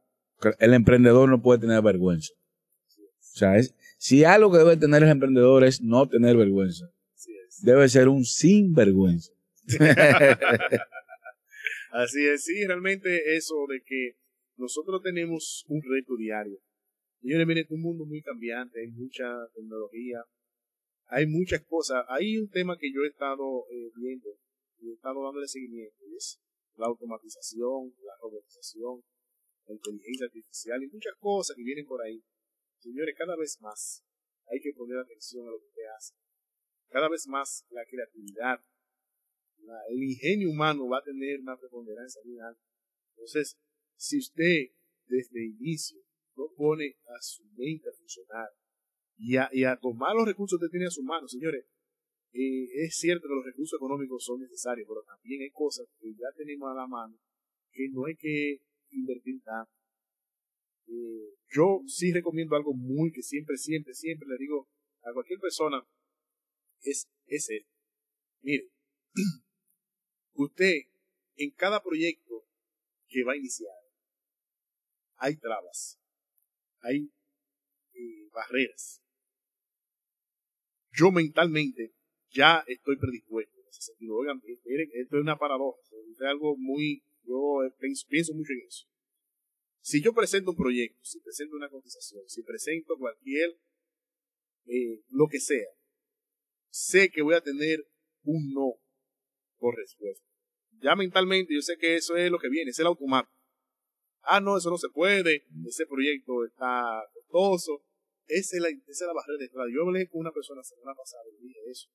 El 0.60 0.74
emprendedor 0.74 1.30
no 1.30 1.42
puede 1.42 1.60
tener 1.62 1.82
vergüenza. 1.82 2.34
O 2.34 3.38
sea, 3.38 3.58
es, 3.58 3.76
si 3.98 4.24
algo 4.24 4.52
que 4.52 4.58
debe 4.58 4.78
tener 4.78 5.04
el 5.04 5.10
emprendedor 5.10 5.64
es 5.64 5.82
no 5.82 6.08
tener 6.08 6.36
vergüenza. 6.36 6.92
Debe 7.62 7.88
ser 7.90 8.08
un 8.08 8.26
sinvergüenza. 8.26 9.32
Así 11.92 12.26
es, 12.26 12.44
sí, 12.46 12.66
realmente 12.66 13.36
eso 13.36 13.66
de 13.70 13.84
que 13.86 14.16
nosotros 14.58 15.02
tenemos 15.04 15.66
un 15.68 15.82
reto 15.82 16.16
diario. 16.18 16.58
Señores, 17.22 17.46
miren, 17.46 17.66
es 17.66 17.72
un 17.72 17.82
mundo 17.82 18.06
muy 18.06 18.22
cambiante, 18.22 18.80
hay 18.80 18.88
mucha 18.88 19.26
tecnología, 19.54 20.24
hay 21.08 21.28
muchas 21.28 21.62
cosas. 21.68 22.04
Hay 22.08 22.38
un 22.38 22.50
tema 22.50 22.78
que 22.78 22.92
yo 22.92 23.02
he 23.04 23.08
estado 23.08 23.66
eh, 23.70 23.92
viendo 23.96 24.30
y 24.80 24.90
he 24.90 24.94
estado 24.94 25.24
dándole 25.24 25.48
seguimiento, 25.48 26.04
y 26.10 26.16
es 26.16 26.42
la 26.78 26.88
automatización, 26.88 27.94
la 28.04 28.14
robotización, 28.22 29.04
la 29.68 29.76
inteligencia 29.76 30.26
artificial 30.26 30.84
y 30.84 30.88
muchas 30.88 31.16
cosas 31.20 31.56
que 31.56 31.64
vienen 31.64 31.86
por 31.86 32.02
ahí. 32.02 32.24
Señores, 32.80 33.16
cada 33.18 33.36
vez 33.36 33.60
más 33.62 34.04
hay 34.48 34.60
que 34.60 34.74
poner 34.74 34.98
atención 35.00 35.48
a 35.48 35.52
lo 35.52 35.60
que 35.60 35.68
usted 35.68 35.84
hace. 35.98 36.16
Cada 36.90 37.10
vez 37.10 37.28
más 37.28 37.66
la 37.70 37.86
creatividad, 37.86 38.60
el 39.90 40.04
ingenio 40.04 40.50
humano 40.50 40.88
va 40.88 40.98
a 40.98 41.04
tener 41.04 41.40
una 41.40 41.58
preponderancia. 41.58 42.22
Entonces, 43.16 43.58
si 43.96 44.18
usted 44.18 44.72
desde 45.06 45.46
el 45.46 45.56
inicio 45.60 46.02
no 46.36 46.48
pone 46.56 46.98
a 47.06 47.22
su 47.22 47.44
mente 47.56 47.90
a 47.90 47.94
funcionar 47.94 48.50
y 49.18 49.36
a, 49.38 49.78
tomar 49.78 50.16
los 50.16 50.26
recursos 50.26 50.60
que 50.60 50.70
tiene 50.70 50.88
a 50.88 50.92
su 50.92 51.04
mano, 51.04 51.28
señores, 51.28 51.66
eh, 52.34 52.86
es 52.86 52.96
cierto 52.96 53.28
que 53.28 53.36
los 53.36 53.46
recursos 53.46 53.78
económicos 53.78 54.24
son 54.24 54.40
necesarios, 54.40 54.88
pero 54.88 55.04
también 55.04 55.42
hay 55.42 55.52
cosas 55.52 55.86
que 56.00 56.12
ya 56.14 56.32
tenemos 56.36 56.72
a 56.72 56.74
la 56.74 56.88
mano 56.88 57.20
que 57.72 57.90
no 57.90 58.06
hay 58.06 58.16
que 58.16 58.62
invertir 58.92 59.42
tanto. 59.44 59.72
Eh, 60.88 61.36
yo 61.50 61.82
sí 61.88 62.12
recomiendo 62.12 62.56
algo 62.56 62.74
muy 62.74 63.12
que 63.12 63.22
siempre, 63.22 63.58
siempre, 63.58 63.94
siempre 63.94 64.28
le 64.28 64.38
digo 64.38 64.68
a 65.04 65.14
cualquier 65.14 65.40
persona, 65.40 65.86
es, 66.82 67.08
es 67.26 67.48
Mire, 68.42 68.70
usted 70.34 70.74
en 71.36 71.52
cada 71.52 71.82
proyecto 71.82 72.46
que 73.08 73.24
va 73.24 73.34
a 73.34 73.38
iniciar 73.38 73.72
hay 75.18 75.38
trabas, 75.38 76.00
hay 76.80 77.12
eh, 77.94 78.28
barreras. 78.34 79.04
Yo 80.92 81.12
mentalmente 81.12 81.94
ya 82.32 82.64
estoy 82.68 82.98
predispuesto 82.98 83.62
esto 84.94 85.18
es 85.18 85.22
una 85.22 85.38
paradoja, 85.38 85.80
es 86.12 86.22
algo 86.22 86.56
muy, 86.58 87.04
yo 87.24 87.60
pienso 88.08 88.34
mucho 88.34 88.54
en 88.54 88.68
eso. 88.68 88.86
Si 89.82 90.02
yo 90.02 90.14
presento 90.14 90.52
un 90.52 90.58
proyecto, 90.58 91.00
si 91.04 91.20
presento 91.20 91.56
una 91.56 91.70
cotización, 91.70 92.24
si 92.28 92.44
presento 92.44 92.98
cualquier, 92.98 93.58
eh, 94.66 95.04
lo 95.10 95.28
que 95.28 95.40
sea, 95.40 95.68
sé 96.70 97.10
que 97.10 97.22
voy 97.22 97.36
a 97.36 97.42
tener 97.42 97.80
un 98.24 98.54
no 98.54 98.76
por 99.58 99.76
respuesta. 99.76 100.26
Ya 100.82 100.96
mentalmente 100.96 101.54
yo 101.54 101.62
sé 101.62 101.78
que 101.78 101.96
eso 101.96 102.16
es 102.16 102.32
lo 102.32 102.40
que 102.40 102.50
viene, 102.50 102.72
es 102.72 102.80
el 102.80 102.88
automático. 102.88 103.34
Ah, 104.24 104.40
no, 104.40 104.58
eso 104.58 104.70
no 104.70 104.78
se 104.78 104.90
puede, 104.90 105.46
ese 105.68 105.86
proyecto 105.88 106.46
está 106.46 107.04
costoso. 107.14 107.84
Esa 108.28 108.58
es 108.58 108.62
la, 108.62 108.70
esa 108.70 109.12
barrera 109.14 109.38
de 109.40 109.46
entrada. 109.46 109.68
Yo 109.74 109.82
hablé 109.82 110.08
con 110.08 110.22
una 110.22 110.32
persona 110.32 110.60
la 110.60 110.64
semana 110.64 110.96
pasada 110.96 111.24
y 111.28 111.48
dije 111.48 111.60
eso. 111.70 111.90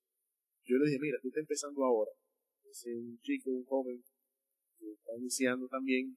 Yo 0.64 0.77
le 0.77 0.87
dije, 0.87 0.99
mira, 1.01 1.18
tú 1.22 1.29
estás 1.29 1.43
empezando 1.43 1.85
ahora. 1.85 2.11
Es 2.68 2.85
un 2.87 3.18
chico, 3.20 3.51
un 3.51 3.64
joven, 3.64 4.05
que 4.79 4.93
está 4.93 5.16
iniciando 5.16 5.68
también 5.68 6.16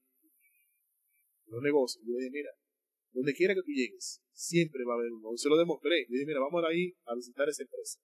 los 1.46 1.62
negocios. 1.62 2.04
Yo 2.06 2.12
le 2.12 2.18
dije, 2.20 2.30
mira, 2.30 2.50
donde 3.12 3.34
quiera 3.34 3.54
que 3.54 3.62
tú 3.62 3.72
llegues, 3.72 4.22
siempre 4.32 4.84
va 4.84 4.94
a 4.94 4.96
haber 4.96 5.12
uno. 5.12 5.36
Se 5.36 5.48
lo 5.48 5.56
demostré. 5.56 6.06
Le 6.08 6.18
dije, 6.18 6.26
mira, 6.26 6.40
vamos 6.40 6.64
a 6.64 6.72
ir 6.72 6.94
a 7.04 7.14
visitar 7.14 7.48
esa 7.48 7.62
empresa. 7.62 7.98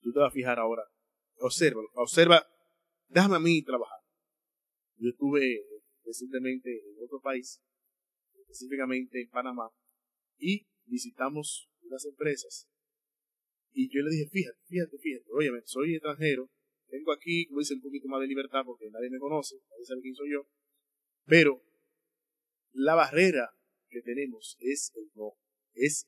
Tú 0.00 0.12
te 0.12 0.18
vas 0.18 0.28
a 0.28 0.34
fijar 0.34 0.58
ahora. 0.58 0.82
Observa, 1.36 1.80
observa. 1.94 2.46
Déjame 3.08 3.36
a 3.36 3.40
mí 3.40 3.62
trabajar. 3.62 3.98
Yo 4.96 5.10
estuve 5.10 5.64
recientemente 6.04 6.70
en 6.70 7.04
otro 7.04 7.20
país, 7.20 7.60
específicamente 8.40 9.20
en 9.20 9.28
Panamá, 9.30 9.70
y 10.38 10.66
visitamos 10.86 11.68
unas 11.82 12.04
empresas. 12.04 12.68
Y 13.72 13.88
yo 13.88 14.02
le 14.02 14.10
dije, 14.10 14.28
fíjate, 14.30 14.58
fíjate, 14.66 14.98
fíjate, 14.98 15.24
oye, 15.32 15.50
soy 15.64 15.94
extranjero, 15.94 16.50
tengo 16.92 17.10
aquí, 17.10 17.46
como 17.46 17.60
dice, 17.60 17.72
un 17.74 17.80
poquito 17.80 18.06
más 18.08 18.20
de 18.20 18.26
libertad 18.26 18.60
porque 18.66 18.90
nadie 18.90 19.08
me 19.08 19.18
conoce, 19.18 19.56
nadie 19.70 19.86
sabe 19.86 20.02
quién 20.02 20.14
soy 20.14 20.30
yo, 20.30 20.46
pero 21.24 21.64
la 22.72 22.94
barrera 22.94 23.48
que 23.88 24.02
tenemos 24.02 24.58
es 24.60 24.92
el 24.94 25.10
no. 25.14 25.32
Es 25.72 26.06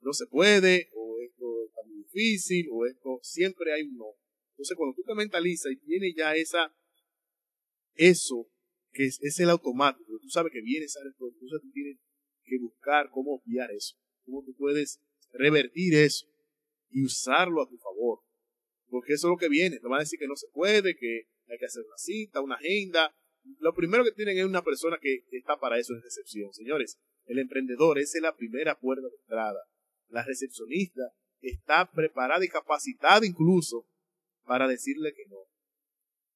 no 0.00 0.12
se 0.12 0.26
puede, 0.26 0.90
o 0.94 1.16
esto 1.22 1.64
está 1.66 1.80
muy 1.86 2.04
difícil, 2.04 2.68
o 2.70 2.86
esto 2.86 3.18
siempre 3.22 3.72
hay 3.72 3.82
un 3.82 3.96
no. 3.96 4.12
Entonces, 4.52 4.76
cuando 4.76 4.94
tú 4.94 5.02
te 5.02 5.14
mentalizas 5.14 5.72
y 5.72 5.76
tienes 5.76 6.14
ya 6.14 6.34
esa, 6.34 6.74
eso, 7.94 8.46
que 8.92 9.06
es, 9.06 9.40
el 9.40 9.50
automático, 9.50 10.18
tú 10.20 10.28
sabes 10.28 10.52
que 10.52 10.60
viene 10.60 10.84
esa 10.84 11.00
respuesta, 11.02 11.36
entonces 11.36 11.62
tú 11.62 11.72
tienes 11.72 11.98
que 12.44 12.58
buscar 12.58 13.08
cómo 13.10 13.36
obviar 13.36 13.70
eso, 13.70 13.96
cómo 14.24 14.42
tú 14.44 14.54
puedes 14.54 15.00
revertir 15.32 15.94
eso 15.94 16.26
y 16.90 17.04
usarlo 17.04 17.62
a 17.62 17.68
tu 17.68 17.78
favor. 17.78 18.20
Porque 18.90 19.14
eso 19.14 19.28
es 19.28 19.30
lo 19.30 19.36
que 19.38 19.48
viene. 19.48 19.78
Te 19.78 19.88
van 19.88 20.00
a 20.00 20.02
decir 20.02 20.18
que 20.18 20.26
no 20.26 20.36
se 20.36 20.48
puede, 20.52 20.94
que 20.94 21.22
hay 21.48 21.58
que 21.58 21.64
hacer 21.64 21.82
una 21.86 21.96
cita, 21.96 22.42
una 22.42 22.56
agenda, 22.56 23.14
lo 23.58 23.74
primero 23.74 24.04
que 24.04 24.12
tienen 24.12 24.38
es 24.38 24.44
una 24.44 24.62
persona 24.62 24.98
que 25.00 25.24
está 25.32 25.58
para 25.58 25.78
eso 25.78 25.94
en 25.94 26.02
recepción. 26.02 26.52
Señores, 26.52 26.98
el 27.26 27.38
emprendedor 27.38 27.98
es 27.98 28.16
la 28.20 28.36
primera 28.36 28.78
puerta 28.78 29.06
de 29.08 29.16
entrada. 29.22 29.60
La 30.08 30.24
recepcionista 30.24 31.02
está 31.40 31.90
preparada 31.90 32.44
y 32.44 32.48
capacitada 32.48 33.24
incluso 33.24 33.86
para 34.44 34.68
decirle 34.68 35.12
que 35.14 35.24
no. 35.28 35.38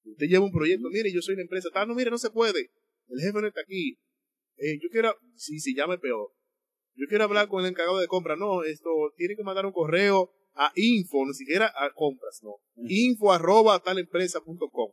Usted 0.04 0.26
lleva 0.26 0.44
un 0.44 0.52
proyecto, 0.52 0.88
mire, 0.90 1.12
yo 1.12 1.22
soy 1.22 1.34
una 1.34 1.42
empresa, 1.42 1.70
tal, 1.72 1.88
no, 1.88 1.94
mire, 1.94 2.10
no 2.10 2.18
se 2.18 2.30
puede. 2.30 2.70
El 3.08 3.20
jefe 3.20 3.40
no 3.40 3.46
está 3.46 3.62
aquí. 3.62 3.98
Eh, 4.56 4.78
yo 4.80 4.88
quiero, 4.90 5.16
si 5.34 5.58
se 5.58 5.74
llame 5.74 5.98
peor. 5.98 6.32
Yo 6.94 7.06
quiero 7.08 7.24
hablar 7.24 7.48
con 7.48 7.64
el 7.64 7.70
encargado 7.70 7.98
de 7.98 8.06
compra. 8.06 8.36
No, 8.36 8.62
esto 8.62 8.88
tiene 9.16 9.34
que 9.34 9.42
mandar 9.42 9.66
un 9.66 9.72
correo 9.72 10.32
a 10.54 10.72
info, 10.76 11.26
ni 11.26 11.34
siquiera 11.34 11.72
a 11.76 11.92
compras, 11.92 12.40
no. 12.42 12.56
Info 12.88 13.32
arroba 13.32 13.78
talempresa.com. 13.80 14.92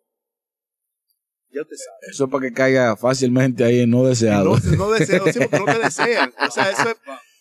Ya 1.50 1.62
usted 1.62 1.76
sabe. 1.76 2.12
Eso 2.12 2.30
para 2.30 2.48
que 2.48 2.54
caiga 2.54 2.96
fácilmente 2.96 3.64
ahí 3.64 3.80
en 3.80 3.90
no 3.90 4.06
deseado. 4.06 4.58
No, 4.58 4.76
no 4.78 4.92
deseado, 4.92 5.32
sí, 5.32 5.40
porque 5.40 5.60
no 5.60 5.66
te 5.66 5.80
desean. 5.80 6.34
O 6.48 6.52
sea, 6.52 6.70
eso 6.72 6.90
es. 6.90 6.98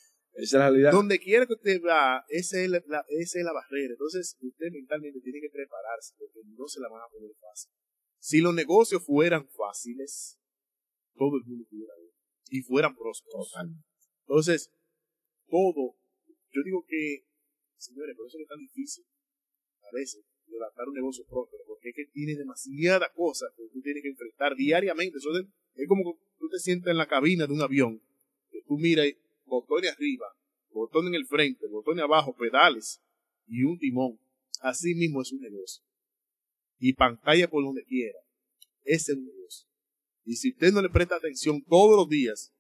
Esa 0.41 0.57
es 0.57 0.61
la 0.61 0.71
realidad. 0.71 0.93
Donde 0.93 1.19
quiera 1.19 1.45
que 1.45 1.53
usted 1.53 1.83
va, 1.83 2.25
esa 2.29 2.63
es 2.63 2.71
la, 2.71 2.79
esa 3.09 3.39
es 3.39 3.45
la 3.45 3.53
barrera. 3.53 3.93
Entonces, 3.93 4.39
usted 4.41 4.71
mentalmente 4.73 5.21
tiene 5.21 5.39
que 5.39 5.51
prepararse 5.51 6.15
porque 6.19 6.41
no 6.57 6.67
se 6.67 6.81
la 6.81 6.89
van 6.89 7.03
a 7.03 7.09
poner 7.13 7.31
fácil. 7.39 7.71
Si 8.19 8.41
los 8.41 8.55
negocios 8.55 9.05
fueran 9.05 9.47
fáciles, 9.49 10.39
todo 11.15 11.37
el 11.37 11.45
mundo 11.45 11.67
pudiera 11.69 11.93
ir. 12.03 12.13
Y 12.49 12.63
fueran 12.63 12.97
prósperos. 12.97 13.53
Entonces, 14.27 14.73
todo. 15.47 15.97
Yo 16.53 16.63
digo 16.65 16.85
que, 16.89 17.27
señores, 17.81 18.17
por 18.17 18.27
eso 18.27 18.39
es 18.39 18.49
tan 18.49 18.59
difícil. 18.59 19.05
A 19.83 19.95
veces, 19.95 20.25
levantar 20.47 20.89
un 20.89 20.95
negocio 20.95 21.25
próspero, 21.27 21.63
porque 21.67 21.91
es 21.91 21.95
que 21.97 22.07
tiene 22.13 22.35
demasiadas 22.35 23.11
cosas 23.15 23.51
que 23.57 23.69
tú 23.73 23.81
tienes 23.81 24.03
que 24.03 24.11
enfrentar 24.11 24.55
diariamente. 24.55 25.19
Eso 25.19 25.31
es, 25.39 25.89
como 25.89 26.05
que 26.05 26.21
tú 26.39 26.49
te 26.49 26.59
sientas 26.59 26.91
en 26.91 26.99
la 26.99 27.07
cabina 27.07 27.47
de 27.47 27.53
un 27.53 27.63
avión, 27.63 28.03
tú 28.67 28.79
miras 28.79 29.07
botones 29.47 29.93
arriba, 29.93 30.27
botón 30.71 31.09
en 31.09 31.15
el 31.15 31.27
frente, 31.27 31.67
botones 31.67 32.05
abajo, 32.05 32.35
pedales 32.37 33.01
y 33.47 33.65
un 33.65 33.79
timón. 33.79 34.19
Así 34.61 34.95
mismo 34.95 35.23
es 35.23 35.33
un 35.33 35.41
negocio. 35.41 35.83
Y 36.79 36.93
pantalla 36.93 37.49
por 37.49 37.65
donde 37.65 37.85
quiera. 37.85 38.19
Ese 38.85 39.13
es 39.13 39.19
un 39.19 39.27
negocio. 39.27 39.69
Y 40.25 40.37
si 40.37 40.51
usted 40.51 40.73
no 40.73 40.83
le 40.83 40.91
presta 40.91 41.17
atención 41.17 41.63
todos 41.65 41.97
los 41.97 42.09
días, 42.09 42.53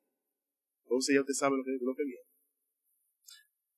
entonces 0.85 1.15
ya 1.15 1.21
usted 1.21 1.35
sabe 1.35 1.57
lo 1.57 1.65
que, 1.65 1.79
lo 1.81 1.95
que 1.95 2.05
viene. 2.05 2.25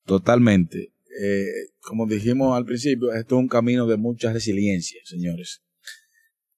Totalmente. 0.04 0.92
Eh, 1.20 1.46
como 1.80 2.06
dijimos 2.06 2.56
al 2.56 2.64
principio, 2.64 3.12
esto 3.12 3.36
es 3.36 3.40
un 3.40 3.48
camino 3.48 3.86
de 3.86 3.96
mucha 3.96 4.32
resiliencia, 4.32 5.00
señores. 5.04 5.62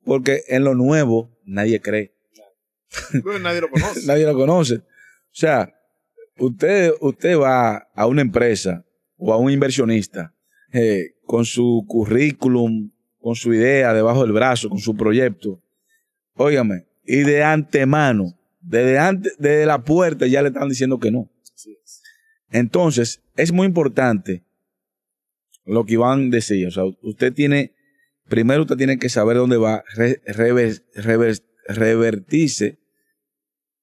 Porque 0.05 0.43
en 0.49 0.65
lo 0.65 0.75
nuevo 0.75 1.37
nadie 1.45 1.81
cree. 1.81 2.15
nadie 3.41 3.61
lo 3.61 3.71
conoce. 3.71 4.01
nadie 4.07 4.25
lo 4.25 4.35
conoce. 4.35 4.75
O 4.77 5.37
sea, 5.37 5.75
usted, 6.39 6.93
usted 7.01 7.39
va 7.39 7.89
a 7.95 8.07
una 8.07 8.23
empresa 8.23 8.85
o 9.17 9.33
a 9.33 9.39
un 9.39 9.51
inversionista 9.51 10.35
eh, 10.73 11.15
con 11.25 11.45
su 11.45 11.85
currículum, 11.89 12.93
con 13.19 13.35
su 13.35 13.53
idea 13.55 13.95
debajo 13.95 14.23
del 14.23 14.33
brazo, 14.33 14.69
con 14.69 14.79
su 14.79 14.95
proyecto. 14.95 15.63
Óigame, 16.35 16.87
y 17.05 17.19
de 17.23 17.43
antemano, 17.43 18.39
desde, 18.61 18.99
antes, 18.99 19.35
desde 19.39 19.67
la 19.67 19.83
puerta 19.83 20.27
ya 20.27 20.43
le 20.43 20.49
están 20.49 20.69
diciendo 20.69 20.99
que 20.99 21.11
no. 21.11 21.31
Entonces, 22.51 23.24
es 23.37 23.53
muy 23.53 23.67
importante 23.67 24.45
lo 25.65 25.85
que 25.85 25.95
Iván 25.95 26.31
decía. 26.31 26.69
O 26.69 26.71
sea, 26.71 26.85
usted 27.03 27.33
tiene, 27.33 27.75
primero 28.29 28.63
usted 28.63 28.77
tiene 28.77 28.99
que 28.99 29.09
saber 29.09 29.37
dónde 29.37 29.57
va, 29.57 29.85
revertirse 31.67 32.79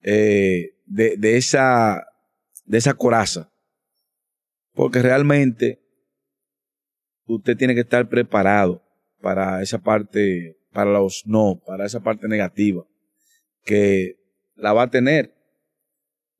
eh, 0.01 0.75
de, 0.85 1.37
esa, 1.37 2.07
de 2.65 2.77
esa 2.77 2.93
coraza. 2.93 3.51
Porque 4.73 5.01
realmente 5.01 5.81
usted 7.25 7.57
tiene 7.57 7.75
que 7.75 7.81
estar 7.81 8.07
preparado 8.07 8.83
para 9.21 9.61
esa 9.61 9.79
parte, 9.79 10.57
para 10.71 10.91
los 10.91 11.23
no, 11.25 11.61
para 11.65 11.85
esa 11.85 12.01
parte 12.01 12.27
negativa, 12.27 12.85
que 13.63 14.17
la 14.55 14.73
va 14.73 14.83
a 14.83 14.89
tener. 14.89 15.35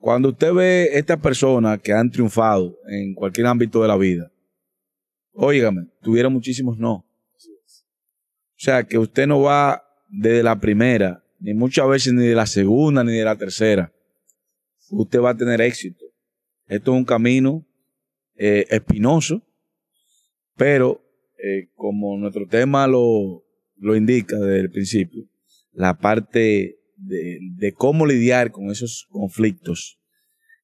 Cuando 0.02 0.30
usted 0.30 0.52
ve 0.52 0.90
estas 0.94 1.20
personas 1.20 1.80
que 1.80 1.94
han 1.94 2.10
triunfado 2.10 2.76
en 2.88 3.14
cualquier 3.14 3.46
ámbito 3.46 3.84
de 3.84 3.88
la 3.88 3.96
vida, 3.96 4.32
óigame, 5.32 5.90
tuvieron 6.02 6.34
muchísimos 6.34 6.80
no. 6.80 6.94
O 6.94 8.64
sea, 8.64 8.84
que 8.84 8.98
usted 8.98 9.28
no 9.28 9.42
va 9.42 9.84
desde 10.10 10.42
la 10.42 10.60
primera, 10.60 11.24
ni 11.40 11.54
muchas 11.54 11.88
veces 11.88 12.14
ni 12.14 12.26
de 12.26 12.34
la 12.34 12.48
segunda, 12.48 13.04
ni 13.04 13.14
de 13.14 13.24
la 13.24 13.36
tercera. 13.36 13.94
Usted 14.90 15.22
va 15.22 15.30
a 15.30 15.38
tener 15.38 15.62
éxito. 15.62 16.04
Esto 16.66 16.94
es 16.94 16.98
un 16.98 17.06
camino 17.06 17.64
eh, 18.36 18.66
espinoso, 18.72 19.44
pero 20.56 21.00
eh, 21.38 21.70
como 21.76 22.18
nuestro 22.18 22.48
tema 22.48 22.88
lo, 22.88 23.46
lo 23.76 23.96
indica 23.96 24.36
desde 24.36 24.62
el 24.62 24.72
principio, 24.72 25.28
la 25.74 25.96
parte 25.96 26.81
de, 27.02 27.74
cómo 27.76 28.06
lidiar 28.06 28.52
con 28.52 28.70
esos 28.70 29.08
conflictos, 29.10 30.00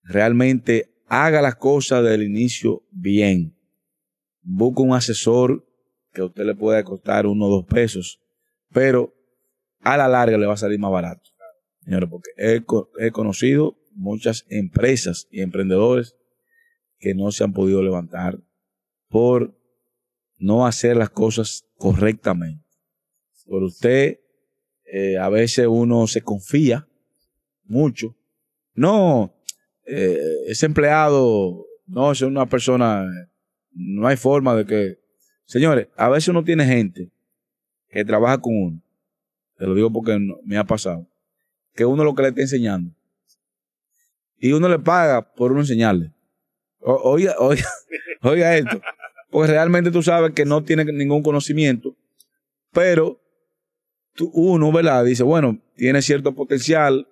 realmente 0.04 0.94
haga 1.08 1.42
las 1.42 1.56
cosas 1.56 2.04
del 2.04 2.24
inicio 2.24 2.84
bien. 2.92 3.58
Busque 4.42 4.82
un 4.82 4.94
asesor 4.94 5.66
que 6.14 6.22
a 6.22 6.26
usted 6.26 6.46
le 6.46 6.56
pueda 6.56 6.84
costar 6.84 7.26
uno 7.26 7.46
o 7.46 7.50
dos 7.50 7.66
pesos, 7.66 8.20
pero 8.72 9.14
a 9.82 9.98
la 9.98 10.08
larga 10.08 10.38
le 10.38 10.46
va 10.46 10.54
a 10.54 10.58
salir 10.58 10.80
más 10.80 10.92
barato. 10.92 11.30
Señores, 11.84 12.10
porque 12.10 12.30
he, 12.38 12.64
he 13.00 13.12
conocido 13.12 13.78
muchas 13.94 14.46
empresas 14.50 15.28
y 15.32 15.42
emprendedores 15.42 16.16
que 17.00 17.14
no 17.14 17.32
se 17.32 17.44
han 17.44 17.54
podido 17.54 17.82
levantar 17.82 18.40
por 19.10 19.58
no 20.38 20.66
hacer 20.66 20.98
las 20.98 21.10
cosas 21.10 21.66
correctamente. 21.78 22.66
Por 23.46 23.64
usted, 23.64 24.20
eh, 24.92 25.18
a 25.18 25.30
veces 25.30 25.68
uno 25.70 26.08
se 26.08 26.22
confía 26.22 26.88
mucho. 27.66 28.16
No, 28.74 29.34
eh, 29.86 30.20
ese 30.48 30.66
empleado, 30.66 31.66
no, 31.86 32.12
es 32.12 32.22
una 32.22 32.46
persona, 32.46 33.06
no 33.72 34.08
hay 34.08 34.18
forma 34.18 34.56
de 34.56 34.66
que... 34.66 35.00
Señores, 35.46 35.88
a 35.96 36.10
veces 36.10 36.30
uno 36.30 36.44
tiene 36.44 36.66
gente 36.66 37.10
que 37.90 38.04
trabaja 38.04 38.38
con 38.38 38.54
uno, 38.54 38.82
te 39.58 39.66
lo 39.66 39.74
digo 39.76 39.92
porque 39.92 40.20
me 40.44 40.58
ha 40.58 40.66
pasado, 40.66 41.08
que 41.74 41.86
uno 41.86 42.04
lo 42.04 42.14
que 42.14 42.22
le 42.22 42.28
está 42.30 42.42
enseñando. 42.42 42.94
Y 44.40 44.52
uno 44.52 44.70
le 44.70 44.78
paga 44.78 45.34
por 45.34 45.52
uno 45.52 45.62
enseñarle. 45.62 46.14
oiga, 46.80 47.36
oiga, 47.40 47.66
oiga 48.22 48.58
esto. 48.58 48.82
Porque 49.30 49.52
realmente 49.52 49.90
tú 49.90 50.04
sabes 50.04 50.34
que 50.34 50.46
no 50.46 50.64
tiene 50.64 50.86
ningún 50.86 51.24
conocimiento, 51.24 51.96
pero 52.72 53.20
uno, 54.34 54.72
¿verdad? 54.72 55.06
Dice, 55.06 55.24
bueno, 55.24 55.60
tiene 55.76 56.02
cierto 56.02 56.34
potencial, 56.34 57.08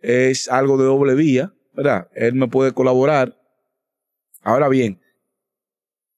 es 0.00 0.48
algo 0.48 0.76
de 0.76 0.84
doble 0.84 1.14
vía, 1.14 1.54
¿verdad? 1.72 2.08
Él 2.14 2.34
me 2.34 2.48
puede 2.48 2.72
colaborar. 2.72 3.38
Ahora 4.42 4.68
bien, 4.68 5.00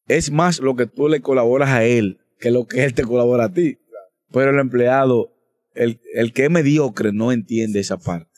es 0.08 0.30
más 0.30 0.60
lo 0.60 0.76
que 0.76 0.86
tú 0.86 1.08
le 1.08 1.20
colaboras 1.20 1.70
a 1.70 1.84
él 1.84 2.20
que 2.38 2.50
lo 2.50 2.66
que 2.66 2.84
él 2.84 2.94
te 2.94 3.02
colabora 3.02 3.44
a 3.44 3.52
ti. 3.52 3.78
Pero 4.30 4.50
el 4.50 4.58
empleado, 4.58 5.32
el, 5.74 6.00
el 6.14 6.32
que 6.32 6.44
es 6.44 6.50
mediocre, 6.50 7.12
no 7.12 7.32
entiende 7.32 7.80
esa 7.80 7.96
parte. 7.96 8.30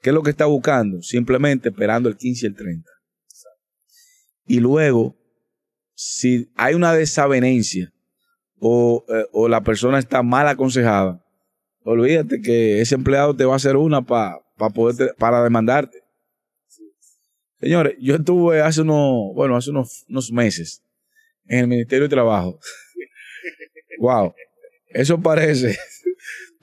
¿Qué 0.00 0.10
es 0.10 0.14
lo 0.14 0.22
que 0.22 0.30
está 0.30 0.46
buscando? 0.46 1.02
Simplemente 1.02 1.68
esperando 1.68 2.08
el 2.08 2.16
15 2.16 2.46
y 2.46 2.48
el 2.48 2.54
30. 2.54 2.90
Y 4.46 4.60
luego, 4.60 5.16
si 5.94 6.50
hay 6.56 6.74
una 6.74 6.94
desavenencia 6.94 7.92
o, 8.60 9.04
eh, 9.08 9.26
o 9.32 9.48
la 9.48 9.62
persona 9.62 9.98
está 9.98 10.22
mal 10.22 10.46
aconsejada, 10.48 11.24
olvídate 11.84 12.40
que 12.40 12.80
ese 12.80 12.94
empleado 12.94 13.34
te 13.34 13.44
va 13.44 13.54
a 13.54 13.56
hacer 13.56 13.76
una 13.76 14.02
para 14.02 14.40
poder 14.74 15.14
para 15.18 15.42
demandarte. 15.42 16.02
Señores, 17.60 17.94
yo 18.00 18.16
estuve 18.16 18.62
hace 18.62 18.80
unos, 18.80 19.34
bueno, 19.34 19.56
hace 19.56 19.70
unos, 19.70 20.06
unos 20.08 20.32
meses 20.32 20.82
en 21.46 21.60
el 21.60 21.68
Ministerio 21.68 22.04
de 22.04 22.08
Trabajo. 22.08 22.58
wow. 23.98 24.32
Eso 24.88 25.20
parece. 25.20 25.76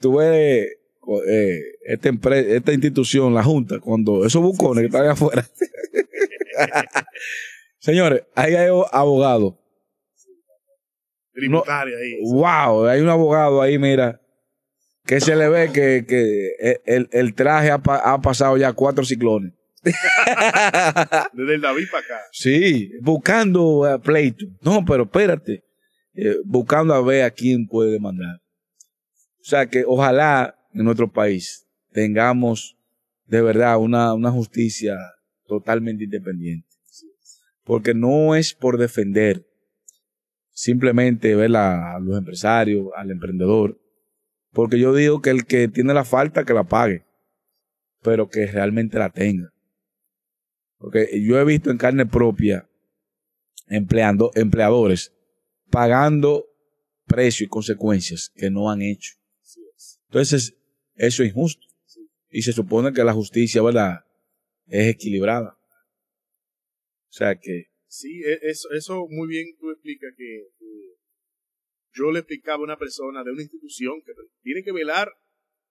Tuve 0.00 0.78
eh, 1.26 1.60
esta, 1.84 2.10
esta 2.36 2.72
institución, 2.72 3.32
la 3.32 3.42
Junta, 3.42 3.78
cuando 3.78 4.24
esos 4.26 4.42
bucones 4.42 4.82
que 4.82 4.86
están 4.86 5.02
allá 5.02 5.12
afuera. 5.12 5.48
Señores, 7.78 8.24
ahí 8.34 8.54
hay 8.54 8.68
abogados. 8.92 9.54
Tributario 11.38 11.96
ahí. 11.96 12.18
Wow, 12.22 12.86
hay 12.86 13.00
un 13.00 13.08
abogado 13.08 13.62
ahí, 13.62 13.78
mira, 13.78 14.20
que 15.06 15.20
se 15.20 15.36
le 15.36 15.48
ve 15.48 15.72
que, 15.72 16.04
que 16.06 16.80
el, 16.84 17.08
el 17.12 17.34
traje 17.34 17.70
ha, 17.70 17.80
ha 17.84 18.20
pasado 18.20 18.56
ya 18.56 18.72
cuatro 18.72 19.04
ciclones. 19.04 19.52
Desde 21.32 21.54
el 21.54 21.60
David 21.60 21.86
para 21.90 22.04
acá. 22.04 22.20
Sí, 22.32 22.90
buscando 23.00 23.80
uh, 23.80 24.00
pleito. 24.00 24.46
No, 24.60 24.84
pero 24.84 25.04
espérate. 25.04 25.64
Eh, 26.14 26.36
buscando 26.44 26.94
a 26.94 27.02
ver 27.02 27.22
a 27.22 27.30
quién 27.30 27.66
puede 27.66 27.92
demandar. 27.92 28.40
O 29.40 29.44
sea 29.44 29.66
que 29.66 29.84
ojalá 29.86 30.58
en 30.74 30.84
nuestro 30.84 31.10
país 31.10 31.66
tengamos 31.92 32.76
de 33.26 33.40
verdad 33.40 33.78
una, 33.78 34.12
una 34.14 34.30
justicia 34.30 34.96
totalmente 35.46 36.04
independiente. 36.04 36.66
Porque 37.64 37.94
no 37.94 38.34
es 38.34 38.52
por 38.54 38.78
defender 38.78 39.46
simplemente 40.58 41.36
ver 41.36 41.54
a 41.54 42.00
los 42.00 42.18
empresarios, 42.18 42.88
al 42.96 43.12
emprendedor. 43.12 43.80
Porque 44.50 44.80
yo 44.80 44.92
digo 44.92 45.22
que 45.22 45.30
el 45.30 45.46
que 45.46 45.68
tiene 45.68 45.94
la 45.94 46.04
falta, 46.04 46.44
que 46.44 46.52
la 46.52 46.64
pague. 46.64 47.04
Pero 48.02 48.28
que 48.28 48.44
realmente 48.46 48.98
la 48.98 49.08
tenga. 49.08 49.52
Porque 50.78 51.08
yo 51.24 51.38
he 51.38 51.44
visto 51.44 51.70
en 51.70 51.78
carne 51.78 52.06
propia 52.06 52.68
empleando, 53.68 54.32
empleadores 54.34 55.14
pagando 55.70 56.46
precio 57.06 57.46
y 57.46 57.48
consecuencias 57.48 58.32
que 58.34 58.50
no 58.50 58.68
han 58.68 58.82
hecho. 58.82 59.14
Entonces, 60.08 60.56
eso 60.96 61.22
es 61.22 61.28
injusto. 61.28 61.64
Y 62.30 62.42
se 62.42 62.52
supone 62.52 62.92
que 62.92 63.04
la 63.04 63.12
justicia, 63.12 63.62
¿verdad? 63.62 64.00
Es 64.66 64.88
equilibrada. 64.88 65.56
O 67.10 67.12
sea 67.12 67.36
que... 67.36 67.67
Sí, 67.88 68.22
e, 68.22 68.38
eso, 68.42 68.68
eso 68.70 69.06
muy 69.08 69.28
bien 69.28 69.56
tú 69.58 69.70
explicas 69.70 70.12
que, 70.16 70.48
yo 71.94 72.12
le 72.12 72.20
explicaba 72.20 72.60
a 72.60 72.64
una 72.64 72.76
persona 72.76 73.24
de 73.24 73.32
una 73.32 73.42
institución 73.42 74.00
que 74.04 74.12
tiene 74.42 74.62
que 74.62 74.72
velar 74.72 75.10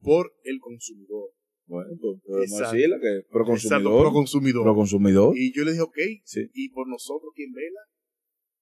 por 0.02 0.34
el 0.44 0.60
consumidor. 0.60 1.32
Bueno, 1.68 1.92
pues 2.00 2.50
decirle 2.50 2.98
que 3.00 3.28
pro 3.30 3.46
consumidor, 3.46 4.02
pro 4.02 4.12
consumidor. 4.14 4.64
Pro 4.64 4.76
consumidor. 4.76 5.38
Y 5.38 5.54
yo 5.54 5.64
le 5.64 5.72
dije, 5.72 5.84
ok, 5.84 5.98
y 6.54 6.70
por 6.70 6.88
nosotros, 6.88 7.32
¿quién 7.36 7.54
vela? 7.54 7.82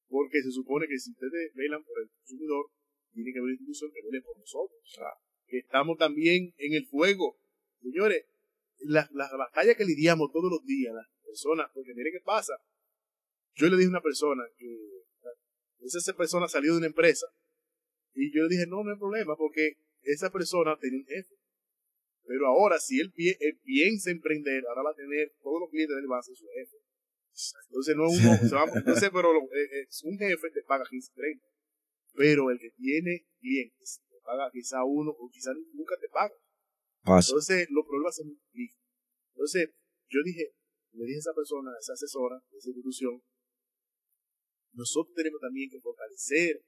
Porque 0.07 0.41
se 0.41 0.51
supone 0.51 0.87
que 0.87 0.97
si 0.99 1.11
ustedes 1.11 1.51
velan 1.55 1.83
por 1.83 2.01
el 2.01 2.09
consumidor, 2.09 2.65
tiene 3.13 3.31
que 3.31 3.39
haber 3.39 3.45
una 3.45 3.53
institución 3.53 3.91
que 3.93 4.01
vele 4.03 4.21
por 4.21 4.37
nosotros. 4.37 4.79
Que 5.47 5.59
estamos 5.59 5.97
también 5.97 6.53
en 6.57 6.73
el 6.73 6.85
fuego. 6.85 7.37
Señores, 7.81 8.25
la, 8.79 9.07
la 9.13 9.29
batalla 9.37 9.75
que 9.75 9.85
lidiamos 9.85 10.31
todos 10.31 10.51
los 10.51 10.65
días, 10.65 10.93
las 10.93 11.07
personas, 11.23 11.69
porque 11.73 11.93
mire 11.95 12.11
qué 12.11 12.21
pasa. 12.23 12.53
Yo 13.55 13.67
le 13.67 13.77
dije 13.77 13.87
a 13.87 13.89
una 13.89 14.01
persona 14.01 14.43
que 14.57 14.67
esa 15.81 16.13
persona 16.13 16.47
salió 16.47 16.73
de 16.73 16.77
una 16.79 16.87
empresa 16.87 17.27
y 18.13 18.33
yo 18.33 18.43
le 18.43 18.49
dije, 18.49 18.65
no, 18.67 18.83
no 18.83 18.91
hay 18.91 18.97
problema, 18.97 19.35
porque 19.35 19.77
esa 20.01 20.31
persona 20.31 20.77
tenía 20.79 20.99
un 20.99 21.05
jefe. 21.05 21.35
Pero 22.25 22.47
ahora, 22.47 22.79
si 22.79 22.99
él, 22.99 23.13
piensa 23.63 24.09
emprender, 24.09 24.63
ahora 24.67 24.83
va 24.83 24.91
a 24.91 24.95
tener 24.95 25.33
todos 25.41 25.61
los 25.61 25.69
clientes 25.69 25.95
del 25.95 26.07
base 26.07 26.33
su 26.33 26.45
jefe. 26.47 26.77
Entonces, 27.67 27.95
no 27.95 28.09
uno, 28.09 28.49
se 28.49 28.55
va, 28.55 28.65
entonces, 28.73 29.09
pero 29.11 29.29
eh, 29.35 29.81
eh, 29.81 29.87
un 30.05 30.17
jefe 30.17 30.49
te 30.51 30.63
paga 30.63 30.85
15, 30.89 31.11
30. 31.13 31.45
Pero 32.13 32.49
el 32.49 32.57
que 32.57 32.71
tiene 32.71 33.27
clientes 33.39 34.01
paga 34.25 34.49
quizá 34.51 34.83
uno 34.83 35.11
o 35.11 35.29
quizá 35.29 35.53
nunca 35.73 35.95
te 36.01 36.09
paga. 36.09 36.33
Entonces 37.05 37.67
los 37.69 37.85
problemas 37.85 38.15
se 38.15 38.25
multiplican. 38.25 38.81
Entonces 39.35 39.69
yo 40.09 40.19
dije, 40.25 40.55
le 40.93 41.05
dije 41.05 41.17
a 41.17 41.19
esa 41.19 41.33
persona, 41.33 41.71
a 41.71 41.79
esa 41.79 41.93
asesora 41.93 42.41
de 42.49 42.57
esa 42.57 42.69
institución, 42.69 43.21
nosotros 44.75 45.15
tenemos 45.15 45.41
también 45.41 45.69
que 45.69 45.79
fortalecer 45.79 46.61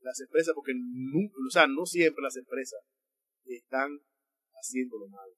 las 0.00 0.20
empresas 0.20 0.54
porque 0.54 0.72
nunca, 0.74 1.34
o 1.34 1.50
sea, 1.50 1.66
no 1.66 1.86
siempre 1.86 2.22
las 2.22 2.36
empresas 2.36 2.80
están 3.44 3.98
haciendo 4.52 4.98
lo 4.98 5.08
malo. 5.08 5.34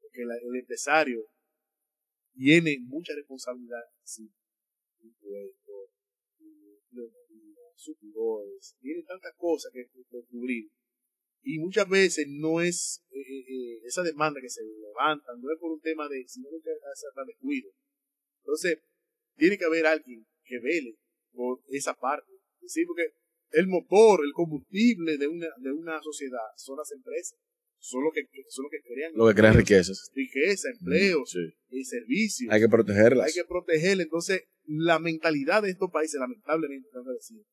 Porque 0.00 0.22
el 0.22 0.56
empresario 0.56 1.26
tiene 2.34 2.78
mucha 2.80 3.14
responsabilidad, 3.14 3.82
sí, 4.02 4.30
supidores, 7.78 8.76
tiene 8.80 9.02
tantas 9.04 9.32
cosas 9.36 9.72
que, 9.72 9.88
cubrir. 10.28 10.70
Y 11.42 11.58
muchas 11.60 11.88
veces 11.88 12.26
no 12.28 12.60
es 12.60 13.04
eh, 13.10 13.20
eh, 13.20 13.44
eh, 13.48 13.80
esa 13.84 14.02
demanda 14.02 14.40
que 14.40 14.50
se 14.50 14.62
levanta, 14.62 15.32
no 15.38 15.52
es 15.52 15.58
por 15.58 15.70
un 15.70 15.80
tema 15.80 16.08
de, 16.08 16.24
sino 16.26 16.48
que 16.50 16.70
de 16.70 17.24
descuido. 17.26 17.70
Entonces, 18.42 18.80
tiene 19.36 19.56
que 19.56 19.64
haber 19.64 19.86
alguien 19.86 20.26
que 20.48 20.58
vele 20.58 20.96
por 21.32 21.60
esa 21.68 21.94
parte. 21.94 22.32
¿sí? 22.66 22.84
Porque 22.86 23.12
el 23.50 23.66
motor, 23.68 24.20
el 24.24 24.32
combustible 24.32 25.16
de 25.16 25.28
una, 25.28 25.48
de 25.58 25.72
una 25.72 26.00
sociedad 26.02 26.48
son 26.56 26.76
las 26.76 26.90
empresas. 26.92 27.38
Son 27.80 28.02
los 28.02 28.12
que, 28.12 28.22
son 28.48 28.66
que 28.70 28.80
crean. 28.82 29.12
Lo 29.14 29.28
que 29.28 29.34
crean 29.34 29.54
riquezas. 29.54 30.10
Riqueza, 30.12 30.68
empleo 30.70 31.22
y 31.70 31.84
servicios. 31.84 32.52
Hay 32.52 32.60
que 32.60 32.68
protegerlas. 32.68 33.26
Hay 33.26 33.32
que 33.32 33.44
protegerlas. 33.44 34.04
Entonces, 34.04 34.42
la 34.64 34.98
mentalidad 34.98 35.62
de 35.62 35.70
estos 35.70 35.88
países, 35.90 36.18
lamentablemente, 36.18 36.88
decir, 37.14 37.44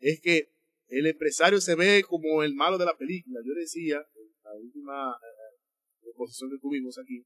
es 0.00 0.20
que 0.20 0.50
el 0.88 1.06
empresario 1.06 1.60
se 1.60 1.74
ve 1.76 2.04
como 2.06 2.42
el 2.42 2.54
malo 2.54 2.76
de 2.76 2.84
la 2.84 2.96
película. 2.96 3.40
Yo 3.44 3.54
decía, 3.54 3.96
en 4.14 4.32
la 4.44 4.54
última 4.54 5.12
eh, 5.12 6.08
exposición 6.08 6.50
que 6.50 6.58
tuvimos 6.58 6.98
aquí, 6.98 7.24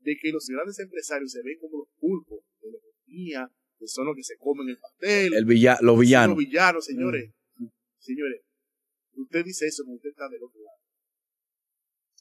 de 0.00 0.16
que 0.20 0.30
los 0.30 0.46
grandes 0.46 0.78
empresarios 0.78 1.32
se 1.32 1.42
ven 1.42 1.58
como 1.58 1.78
los 1.78 1.88
pulpos 1.98 2.44
de 2.60 2.70
la 2.70 2.78
economía, 2.78 3.50
que 3.78 3.86
son 3.86 4.06
los 4.06 4.16
que 4.16 4.22
se 4.22 4.36
comen 4.36 4.68
el 4.68 4.78
pastel. 4.78 5.34
El 5.34 5.44
villa, 5.44 5.78
los 5.80 5.98
villanos. 5.98 6.36
Los 6.36 6.46
villanos, 6.46 6.84
señores. 6.84 7.30
Mm. 7.56 7.66
Señores, 7.98 8.42
usted 9.14 9.44
dice 9.44 9.66
eso, 9.66 9.82
pero 9.84 9.96
usted 9.96 10.10
está 10.10 10.28
del 10.28 10.42
otro 10.42 10.60
lado. 10.60 10.78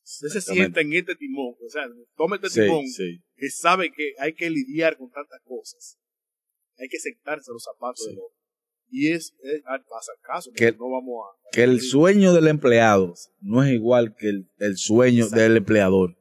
Usted 0.04 0.28
se 0.28 0.42
sienta 0.42 0.82
en 0.82 0.94
este 0.94 1.16
timón, 1.16 1.56
o 1.60 1.70
sea, 1.70 1.84
tome 2.16 2.36
este 2.42 2.62
timón 2.62 2.86
que 3.36 3.50
sabe 3.50 3.92
que 3.92 4.14
hay 4.20 4.34
que 4.34 4.50
lidiar 4.50 4.98
con 4.98 5.10
tantas 5.10 5.42
cosas. 5.44 5.98
Hay 6.78 6.88
que 6.88 7.00
sentarse 7.00 7.50
a 7.50 7.54
los 7.54 7.64
zapatos 7.64 8.06
de 8.06 8.14
los 8.14 8.26
y 8.92 9.12
es, 9.12 9.36
pasa 9.90 10.12
caso, 10.22 10.52
que, 10.56 10.72
no 10.72 10.90
vamos 10.90 11.26
a, 11.26 11.52
que 11.52 11.64
el 11.64 11.82
sueño 11.82 12.34
del 12.34 12.48
empleado 12.48 13.14
no 13.42 13.64
es 13.64 13.74
igual 13.74 14.16
que 14.18 14.30
el, 14.30 14.50
el 14.60 14.78
sueño 14.78 15.28
del 15.28 15.58
empleador. 15.58 16.16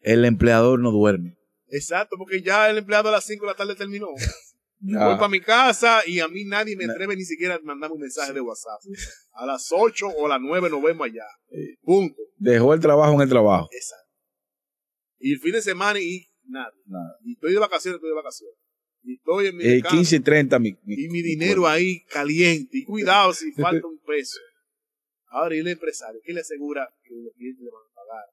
El 0.00 0.24
empleador 0.24 0.80
no 0.80 0.90
duerme. 0.90 1.36
Exacto, 1.68 2.16
porque 2.18 2.42
ya 2.42 2.68
el 2.68 2.78
empleado 2.78 3.08
a 3.08 3.12
las 3.12 3.24
5 3.24 3.44
de 3.44 3.52
la 3.52 3.56
tarde 3.56 3.76
terminó. 3.76 4.08
Voy 4.82 5.14
para 5.14 5.28
mi 5.28 5.40
casa 5.40 6.02
y 6.06 6.18
a 6.18 6.26
mí 6.26 6.44
nadie 6.44 6.76
me 6.76 6.86
atreve 6.86 7.14
ni 7.14 7.24
siquiera 7.24 7.54
a 7.54 7.60
mandarme 7.60 7.94
un 7.94 8.00
mensaje 8.00 8.32
de 8.32 8.40
WhatsApp. 8.40 8.80
A 9.32 9.46
las 9.46 9.68
8 9.70 10.08
o 10.08 10.26
a 10.26 10.28
las 10.28 10.40
9 10.40 10.70
nos 10.70 10.82
vemos 10.82 11.06
allá. 11.06 11.24
Punto. 11.82 12.20
Dejó 12.36 12.74
el 12.74 12.80
trabajo 12.80 13.14
en 13.14 13.20
el 13.20 13.28
trabajo. 13.28 13.68
Exacto. 13.70 14.10
Y 15.20 15.34
el 15.34 15.38
fin 15.38 15.52
de 15.52 15.62
semana 15.62 16.00
y 16.00 16.26
nada. 16.46 16.72
Y 17.24 17.34
estoy 17.34 17.52
de 17.52 17.60
vacaciones, 17.60 17.96
estoy 17.96 18.10
de 18.10 18.16
vacaciones. 18.16 18.56
Y 19.04 19.14
estoy 19.14 19.46
en 19.46 19.56
mi 19.56 19.64
eh, 19.64 19.82
15 19.82 20.16
y 20.16 20.20
30 20.20 20.58
mi, 20.58 20.76
Y 20.86 21.08
mi 21.08 21.22
dinero 21.22 21.66
ahí 21.66 22.04
caliente. 22.06 22.78
Y 22.78 22.84
cuidado 22.84 23.32
si 23.32 23.52
falta 23.52 23.86
un 23.86 24.00
peso. 24.00 24.38
Ahora, 25.26 25.54
y 25.56 25.60
el 25.60 25.68
empresario, 25.68 26.20
¿qué 26.24 26.32
le 26.32 26.40
asegura 26.40 26.88
que 27.02 27.14
los 27.14 27.32
clientes 27.34 27.64
le 27.64 27.70
van 27.70 27.82
a 27.82 27.94
pagar? 27.94 28.24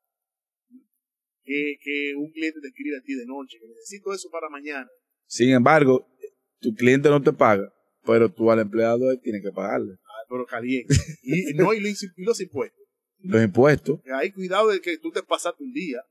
Que, 1.44 1.78
que 1.82 2.14
un 2.16 2.30
cliente 2.32 2.60
te 2.60 2.68
escribe 2.68 2.98
a 2.98 3.02
ti 3.02 3.14
de 3.14 3.26
noche, 3.26 3.58
que 3.60 3.68
necesito 3.68 4.14
eso 4.14 4.30
para 4.30 4.50
mañana. 4.50 4.88
Sin 5.26 5.52
embargo, 5.52 6.08
tu 6.60 6.74
cliente 6.74 7.10
no 7.10 7.22
te 7.22 7.34
paga, 7.34 7.74
pero 8.06 8.32
tú 8.32 8.52
al 8.52 8.60
empleado 8.60 9.06
tienes 9.20 9.42
que 9.42 9.52
pagarle. 9.52 9.96
Ah, 10.04 10.26
pero 10.30 10.46
caliente. 10.46 10.94
y, 11.22 11.54
no, 11.54 11.74
y 11.74 11.80
los, 11.80 12.42
impuestos. 12.42 12.86
Los 13.20 13.44
impuestos. 13.44 14.00
hay 14.14 14.32
cuidado 14.32 14.70
de 14.70 14.82
que 14.82 14.98
tú 14.98 15.12
te 15.12 15.24
pasaste 15.24 15.64
un 15.64 15.72
día. 15.72 16.02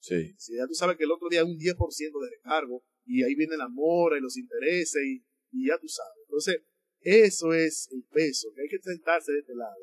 Sí. 0.00 0.34
Si 0.38 0.56
ya 0.56 0.66
tú 0.66 0.74
sabes 0.74 0.96
que 0.96 1.04
el 1.04 1.12
otro 1.12 1.28
día 1.28 1.40
hay 1.40 1.46
un 1.46 1.58
10% 1.58 1.76
de 1.76 2.30
recargo 2.36 2.84
y 3.04 3.22
ahí 3.22 3.34
viene 3.34 3.56
la 3.56 3.68
mora 3.68 4.16
y 4.16 4.20
los 4.20 4.36
intereses 4.36 5.02
y, 5.04 5.24
y, 5.52 5.68
ya 5.68 5.78
tú 5.78 5.88
sabes. 5.88 6.18
Entonces, 6.24 6.62
eso 7.00 7.52
es 7.52 7.88
el 7.92 8.04
peso, 8.04 8.48
que 8.54 8.62
hay 8.62 8.68
que 8.68 8.78
sentarse 8.80 9.32
de 9.32 9.40
este 9.40 9.54
lado 9.54 9.76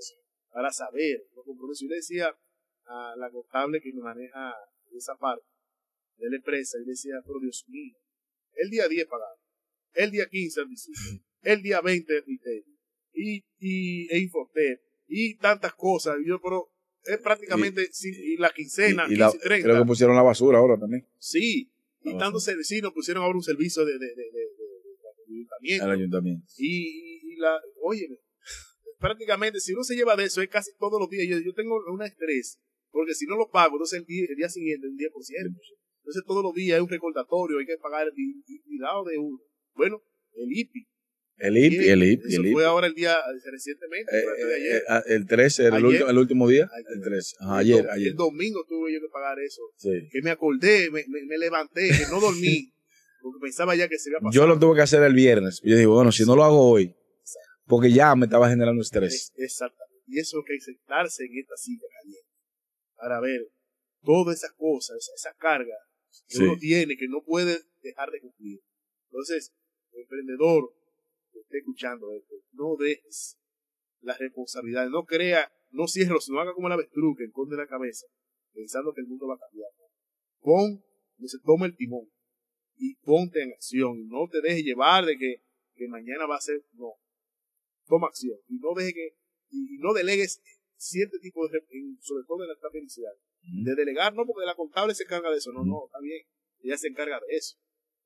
para 0.51 0.71
saber 0.71 1.27
los 1.35 1.45
compromisos. 1.45 1.81
Yo 1.81 1.89
le 1.89 1.95
decía 1.97 2.35
a 2.85 3.15
la 3.17 3.29
contable 3.29 3.81
que 3.81 3.91
me 3.93 4.01
maneja 4.01 4.53
esa 4.93 5.15
parte 5.17 5.45
de 6.17 6.29
la 6.29 6.37
empresa, 6.37 6.77
y 6.77 6.85
le 6.85 6.91
decía, 6.91 7.15
pero 7.25 7.39
Dios 7.39 7.65
mío, 7.67 7.97
el 8.53 8.69
día 8.69 8.87
10 8.87 9.07
pagado, 9.07 9.35
el 9.95 10.11
día 10.11 10.27
15 10.29 10.61
es 10.73 10.89
el 11.41 11.61
día 11.61 11.81
20 11.81 12.17
es 12.17 12.23
y, 13.13 13.45
y 13.59 14.13
e 14.13 14.19
Infotep, 14.19 14.81
y 15.07 15.37
tantas 15.37 15.73
cosas. 15.73 16.17
Yo, 16.25 16.41
pero 16.41 16.69
es 17.03 17.17
prácticamente 17.19 17.89
y, 18.01 18.37
la 18.37 18.49
quincena, 18.49 19.05
y, 19.05 19.15
15, 19.15 19.39
30. 19.39 19.63
Creo 19.63 19.81
que 19.81 19.87
pusieron 19.87 20.15
la 20.15 20.21
basura 20.21 20.57
ahora 20.57 20.77
también. 20.77 21.07
Sí, 21.17 21.71
y 22.03 22.17
tantos 22.17 22.43
servicios 22.43 22.91
pusieron 22.93 23.23
ahora 23.23 23.37
un 23.37 23.43
servicio 23.43 23.85
de, 23.85 23.93
de, 23.93 23.99
de, 23.99 24.25
ayuntamiento. 25.27 25.91
ayuntamiento. 25.91 26.45
Y, 26.57 27.33
y, 27.33 27.35
la, 27.37 27.59
oye, 27.83 28.07
prácticamente 28.99 29.59
si 29.59 29.73
uno 29.73 29.83
se 29.83 29.95
lleva 29.95 30.15
de 30.15 30.25
eso 30.25 30.41
es 30.41 30.49
casi 30.49 30.71
todos 30.77 30.99
los 30.99 31.09
días. 31.09 31.27
Yo, 31.27 31.39
yo 31.39 31.53
tengo 31.53 31.77
un 31.91 32.01
estrés, 32.03 32.59
porque 32.91 33.13
si 33.13 33.25
no 33.25 33.37
lo 33.37 33.49
pago, 33.49 33.75
entonces 33.75 33.99
el 33.99 34.05
día, 34.05 34.25
el 34.29 34.35
día 34.35 34.49
siguiente 34.49 34.87
un 34.87 34.97
10%. 34.97 35.07
Entonces 36.05 36.23
todos 36.27 36.43
los 36.43 36.53
días 36.53 36.75
hay 36.75 36.83
un 36.83 36.89
recordatorio, 36.89 37.57
hay 37.59 37.65
que 37.65 37.77
pagar 37.77 38.07
el 38.07 38.13
cuidado 38.63 39.03
de 39.05 39.17
uno. 39.17 39.39
Bueno, 39.75 40.01
el 40.33 40.51
IPI. 40.51 40.87
El 41.37 41.57
IPI, 41.57 41.89
el 41.89 42.03
IPI. 42.03 42.27
Eso 42.27 42.41
el 42.41 42.51
fue 42.53 42.65
ahora 42.65 42.87
el 42.87 42.93
día, 42.93 43.15
recientemente, 43.51 44.11
eh, 44.17 44.45
de 44.45 44.55
ayer. 44.55 44.83
Eh, 44.87 45.01
el 45.07 45.25
13, 45.27 45.67
el, 45.67 45.85
último, 45.85 46.09
el 46.09 46.17
último 46.17 46.47
día. 46.47 46.69
El 46.93 47.01
13. 47.01 47.35
ayer, 47.41 47.89
ayer. 47.89 48.07
El 48.09 48.15
domingo 48.15 48.65
tuve 48.67 48.93
yo 48.93 49.01
que 49.01 49.09
pagar 49.11 49.37
eso. 49.39 49.61
Sí. 49.75 50.07
Que 50.11 50.21
me 50.21 50.31
acordé, 50.31 50.89
me, 50.91 51.03
me, 51.07 51.37
levanté, 51.37 51.89
que 51.89 52.05
no 52.09 52.19
dormí. 52.19 52.71
porque 53.21 53.39
pensaba 53.41 53.75
ya 53.75 53.87
que 53.87 53.97
se 53.97 54.11
iba 54.11 54.19
a 54.19 54.21
pasar. 54.21 54.33
Yo 54.33 54.47
lo 54.47 54.59
tuve 54.59 54.75
que 54.75 54.83
hacer 54.83 55.03
el 55.03 55.13
viernes. 55.13 55.59
Yo 55.63 55.75
digo, 55.75 55.95
bueno, 55.95 56.11
si 56.11 56.25
no 56.25 56.35
lo 56.35 56.43
hago 56.43 56.69
hoy, 56.69 56.95
porque 57.65 57.91
ya 57.91 58.15
me 58.15 58.25
estaba 58.25 58.47
generando 58.49 58.81
estrés. 58.81 59.33
Exactamente. 59.35 60.03
Y 60.07 60.19
eso 60.19 60.43
que 60.45 60.53
hay 60.53 60.59
que 60.59 60.65
sentarse 60.65 61.25
en 61.25 61.39
esta 61.39 61.57
silla 61.57 61.87
caliente 61.99 62.29
para 62.95 63.19
ver 63.19 63.49
todas 64.03 64.37
esas 64.37 64.53
cosas, 64.53 64.97
esa 65.15 65.33
carga 65.39 65.75
que 66.27 66.37
uno 66.37 66.55
tiene 66.57 66.95
que 66.95 67.07
no 67.07 67.23
puede 67.23 67.59
dejar 67.81 68.11
de 68.11 68.21
cumplir. 68.21 68.61
Entonces, 69.09 69.51
el 69.51 69.64
emprendedor 70.01 70.73
que 71.31 71.39
esté 71.39 71.57
escuchando 71.59 72.11
esto, 72.13 72.35
no 72.53 72.75
dejes 72.77 73.37
las 74.01 74.19
responsabilidades, 74.19 74.91
no 74.91 75.03
crea, 75.05 75.51
no 75.71 75.87
cierres, 75.87 76.29
no 76.29 76.39
haga 76.39 76.53
como 76.53 76.69
la 76.69 76.75
avestruz 76.75 77.17
que 77.17 77.25
esconde 77.25 77.57
la 77.57 77.67
cabeza, 77.67 78.05
pensando 78.53 78.93
que 78.93 79.01
el 79.01 79.07
mundo 79.07 79.27
va 79.27 79.35
a 79.35 79.39
cambiar. 79.39 79.69
Pon, 80.41 80.83
se 81.25 81.39
toma 81.43 81.65
el 81.65 81.75
timón 81.75 82.07
y 82.77 82.95
ponte 82.97 83.41
en 83.41 83.51
acción. 83.51 84.07
No 84.07 84.27
te 84.29 84.41
dejes 84.41 84.63
llevar 84.63 85.05
de 85.05 85.17
que, 85.17 85.41
que 85.75 85.87
mañana 85.87 86.25
va 86.27 86.35
a 86.35 86.41
ser, 86.41 86.63
no. 86.73 86.93
Toma 87.87 88.07
acción 88.07 88.37
y 88.47 88.57
no 88.59 88.73
deje 88.75 88.93
que, 88.93 89.17
y 89.49 89.77
no 89.79 89.93
delegues 89.93 90.41
cierto 90.77 91.17
tipo 91.19 91.47
de, 91.47 91.59
sobre 92.01 92.23
todo 92.27 92.43
en 92.43 92.49
la 92.49 92.79
inicial. 92.79 93.13
De 93.63 93.75
delegar, 93.75 94.13
no, 94.13 94.25
porque 94.25 94.45
la 94.45 94.55
contable 94.55 94.95
se 94.95 95.03
encarga 95.03 95.29
de 95.29 95.37
eso, 95.37 95.51
no, 95.51 95.63
no, 95.63 95.85
está 95.85 95.99
bien, 96.01 96.25
ella 96.63 96.77
se 96.77 96.87
encarga 96.87 97.19
de 97.19 97.35
eso 97.35 97.57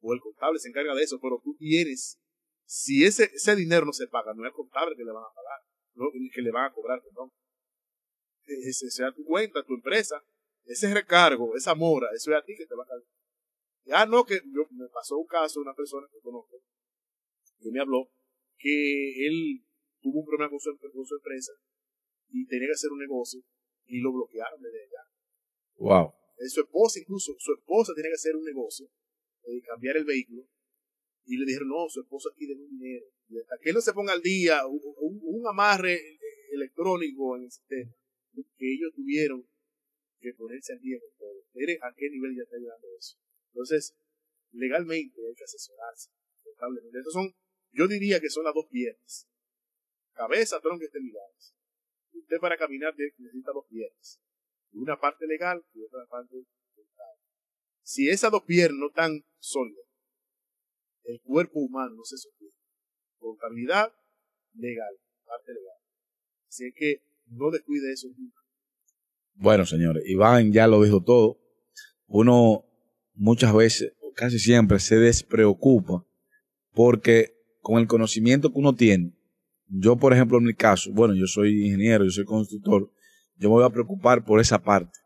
o 0.02 0.14
el 0.14 0.20
contable 0.20 0.60
se 0.60 0.70
encarga 0.70 0.96
de 0.96 1.04
eso, 1.04 1.20
pero 1.22 1.42
tú 1.44 1.56
tienes, 1.58 2.20
si 2.66 3.04
ese, 3.04 3.26
ese 3.34 3.56
dinero 3.56 3.86
no 3.86 3.94
se 3.94 4.08
paga, 4.08 4.34
no 4.34 4.44
es 4.44 4.50
el 4.50 4.56
contable 4.56 4.96
que 4.96 5.04
le 5.04 5.12
van 5.12 5.24
a 5.24 5.34
pagar, 5.34 5.60
no, 5.96 6.06
que 6.34 6.42
le 6.42 6.52
van 6.52 6.66
a 6.66 6.74
cobrar, 6.74 7.02
perdón. 7.02 7.32
Ese 8.46 8.90
sea 8.90 9.12
tu 9.12 9.24
cuenta, 9.26 9.64
tu 9.64 9.74
empresa, 9.74 10.24
ese 10.66 10.94
recargo, 10.94 11.56
esa 11.56 11.76
mora, 11.76 12.08
eso 12.16 12.32
es 12.32 12.38
a 12.38 12.44
ti 12.44 12.56
que 12.56 12.66
te 12.66 12.76
va 12.76 12.84
a 12.84 12.88
caer. 12.88 13.04
Ya 13.86 14.06
no, 14.06 14.24
que 14.24 14.36
yo, 14.36 14.64
me 14.72 14.88
pasó 14.88 15.18
un 15.18 15.28
caso 15.28 15.60
de 15.60 15.64
una 15.64 15.76
persona 15.76 16.08
que 16.12 16.20
conozco, 16.20 16.62
que 17.60 17.72
me 17.72 17.80
habló, 17.80 18.10
que 18.58 19.28
él 19.28 19.66
tuvo 20.02 20.20
un 20.20 20.26
problema 20.26 20.50
con 20.50 20.60
su, 20.60 20.78
con 20.78 21.06
su 21.06 21.16
empresa 21.16 21.54
y 22.30 22.46
tenía 22.48 22.68
que 22.68 22.74
hacer 22.74 22.92
un 22.92 23.00
negocio 23.00 23.42
y 23.86 24.00
lo 24.00 24.14
bloquearon 24.14 24.62
desde 24.62 24.84
allá. 24.84 25.04
Wow. 25.78 26.14
Su 26.48 26.62
esposa, 26.62 27.00
incluso, 27.00 27.34
su 27.38 27.54
esposa 27.54 27.94
tiene 27.94 28.10
que 28.10 28.16
hacer 28.16 28.36
un 28.36 28.46
negocio 28.46 28.88
eh, 29.50 29.62
cambiar 29.66 29.98
el 29.98 30.06
vehículo. 30.06 30.48
Y 31.26 31.38
le 31.38 31.46
dijeron, 31.46 31.70
no, 31.70 31.88
su 31.90 32.02
esposo 32.02 32.30
aquí 32.30 32.46
tiene 32.46 32.64
un 32.64 32.80
dinero. 32.80 33.06
Y 33.28 33.38
hasta 33.38 33.58
que 33.62 33.70
él 33.70 33.76
no 33.76 33.82
se 33.82 33.94
ponga 33.94 34.14
al 34.14 34.22
día, 34.22 34.66
un, 34.68 35.48
amarre 35.48 35.94
eh, 35.94 36.20
electrónico 36.52 37.38
en 37.38 37.44
el 37.44 37.52
sistema, 37.52 37.94
que 38.58 38.74
ellos 38.74 38.92
tuvieron 38.96 39.48
que 40.20 40.34
ponerse 40.34 40.74
al 40.74 40.80
día 40.80 40.98
con 41.00 41.18
todo. 41.18 41.40
A 41.82 41.94
qué 41.96 42.10
nivel 42.10 42.36
ya 42.36 42.44
está 42.44 42.58
llegando 42.58 42.88
eso. 42.98 43.18
Entonces, 43.52 43.96
legalmente 44.52 45.20
hay 45.28 45.36
que 45.36 45.44
asesorarse. 45.44 46.10
Son, 47.12 47.34
yo 47.72 47.88
diría 47.88 48.20
que 48.20 48.30
son 48.30 48.44
las 48.44 48.54
dos 48.54 48.68
piernas. 48.70 49.28
Cabeza, 50.14 50.60
tronco 50.60 50.84
y 50.84 50.86
extremidades. 50.86 51.54
Usted 52.14 52.38
para 52.40 52.58
caminar 52.58 52.94
necesita 52.98 53.52
dos 53.54 53.66
piernas. 53.68 54.20
Una 54.74 55.00
parte 55.00 55.26
legal 55.26 55.64
y 55.74 55.84
otra 55.84 56.06
parte 56.08 56.36
si 57.90 58.08
esas 58.08 58.32
dos 58.32 58.44
piernas 58.44 58.78
no 58.80 58.88
están 58.90 59.26
sólidas, 59.40 59.84
el 61.06 61.20
cuerpo 61.22 61.60
humano 61.60 61.96
no 61.96 62.04
se 62.04 62.18
sostiene. 62.18 62.54
Contabilidad 63.18 63.92
legal, 64.54 64.94
parte 65.26 65.54
legal. 65.54 65.78
Así 66.48 66.72
que 66.76 67.02
no 67.26 67.50
descuide 67.50 67.92
eso 67.92 68.08
nunca. 68.16 68.42
Bueno, 69.34 69.66
señores, 69.66 70.04
Iván 70.06 70.52
ya 70.54 70.68
lo 70.68 70.84
dijo 70.84 71.02
todo. 71.02 71.40
Uno 72.06 72.64
muchas 73.16 73.56
veces, 73.56 73.94
casi 74.14 74.38
siempre, 74.38 74.78
se 74.78 74.98
despreocupa 74.98 76.06
porque 76.74 77.34
con 77.60 77.80
el 77.80 77.88
conocimiento 77.88 78.54
que 78.54 78.60
uno 78.60 78.76
tiene, 78.76 79.18
yo 79.66 79.98
por 79.98 80.14
ejemplo 80.14 80.38
en 80.38 80.44
mi 80.44 80.54
caso, 80.54 80.92
bueno, 80.94 81.16
yo 81.16 81.26
soy 81.26 81.66
ingeniero, 81.66 82.04
yo 82.04 82.12
soy 82.12 82.26
constructor, 82.26 82.94
yo 83.38 83.50
me 83.50 83.56
voy 83.56 83.66
a 83.66 83.72
preocupar 83.72 84.24
por 84.24 84.40
esa 84.40 84.62
parte, 84.62 85.00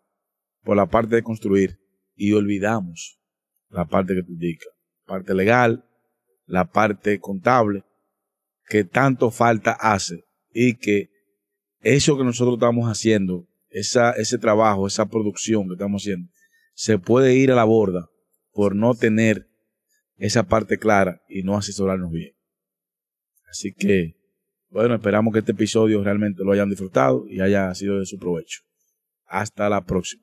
por 0.64 0.76
la 0.76 0.86
parte 0.86 1.16
de 1.16 1.24
construir 1.24 1.83
y 2.16 2.34
olvidamos 2.34 3.20
la 3.70 3.86
parte 3.86 4.16
que 4.16 4.24
tú 4.24 4.34
indicas, 4.34 4.70
la 5.06 5.14
parte 5.14 5.34
legal, 5.34 5.86
la 6.46 6.66
parte 6.72 7.20
contable, 7.20 7.84
que 8.68 8.84
tanto 8.84 9.32
falta 9.32 9.72
hace 9.72 10.24
y 10.52 10.76
que 10.76 11.10
eso 11.82 12.18
que 12.18 12.24
nosotros 12.24 12.56
estamos 12.56 12.88
haciendo, 12.88 13.48
esa, 13.70 14.12
ese 14.12 14.38
trabajo, 14.38 14.88
esa 14.88 15.08
producción 15.08 15.68
que 15.68 15.74
estamos 15.74 16.04
haciendo, 16.04 16.30
se 16.74 16.98
puede 16.98 17.36
ir 17.36 17.52
a 17.52 17.56
la 17.56 17.66
borda 17.66 18.10
por 18.52 18.76
no 18.76 18.94
tener 18.94 19.48
esa 20.18 20.44
parte 20.44 20.78
clara 20.78 21.22
y 21.28 21.44
no 21.44 21.58
asesorarnos 21.58 22.12
bien. 22.12 22.34
Así 23.50 23.74
que, 23.74 24.16
bueno, 24.70 24.96
esperamos 24.96 25.34
que 25.34 25.40
este 25.40 25.52
episodio 25.52 26.04
realmente 26.04 26.44
lo 26.44 26.52
hayan 26.52 26.70
disfrutado 26.70 27.26
y 27.28 27.42
haya 27.42 27.74
sido 27.76 28.00
de 28.00 28.06
su 28.06 28.18
provecho. 28.18 28.62
Hasta 29.26 29.70
la 29.70 29.86
próxima. 29.86 30.23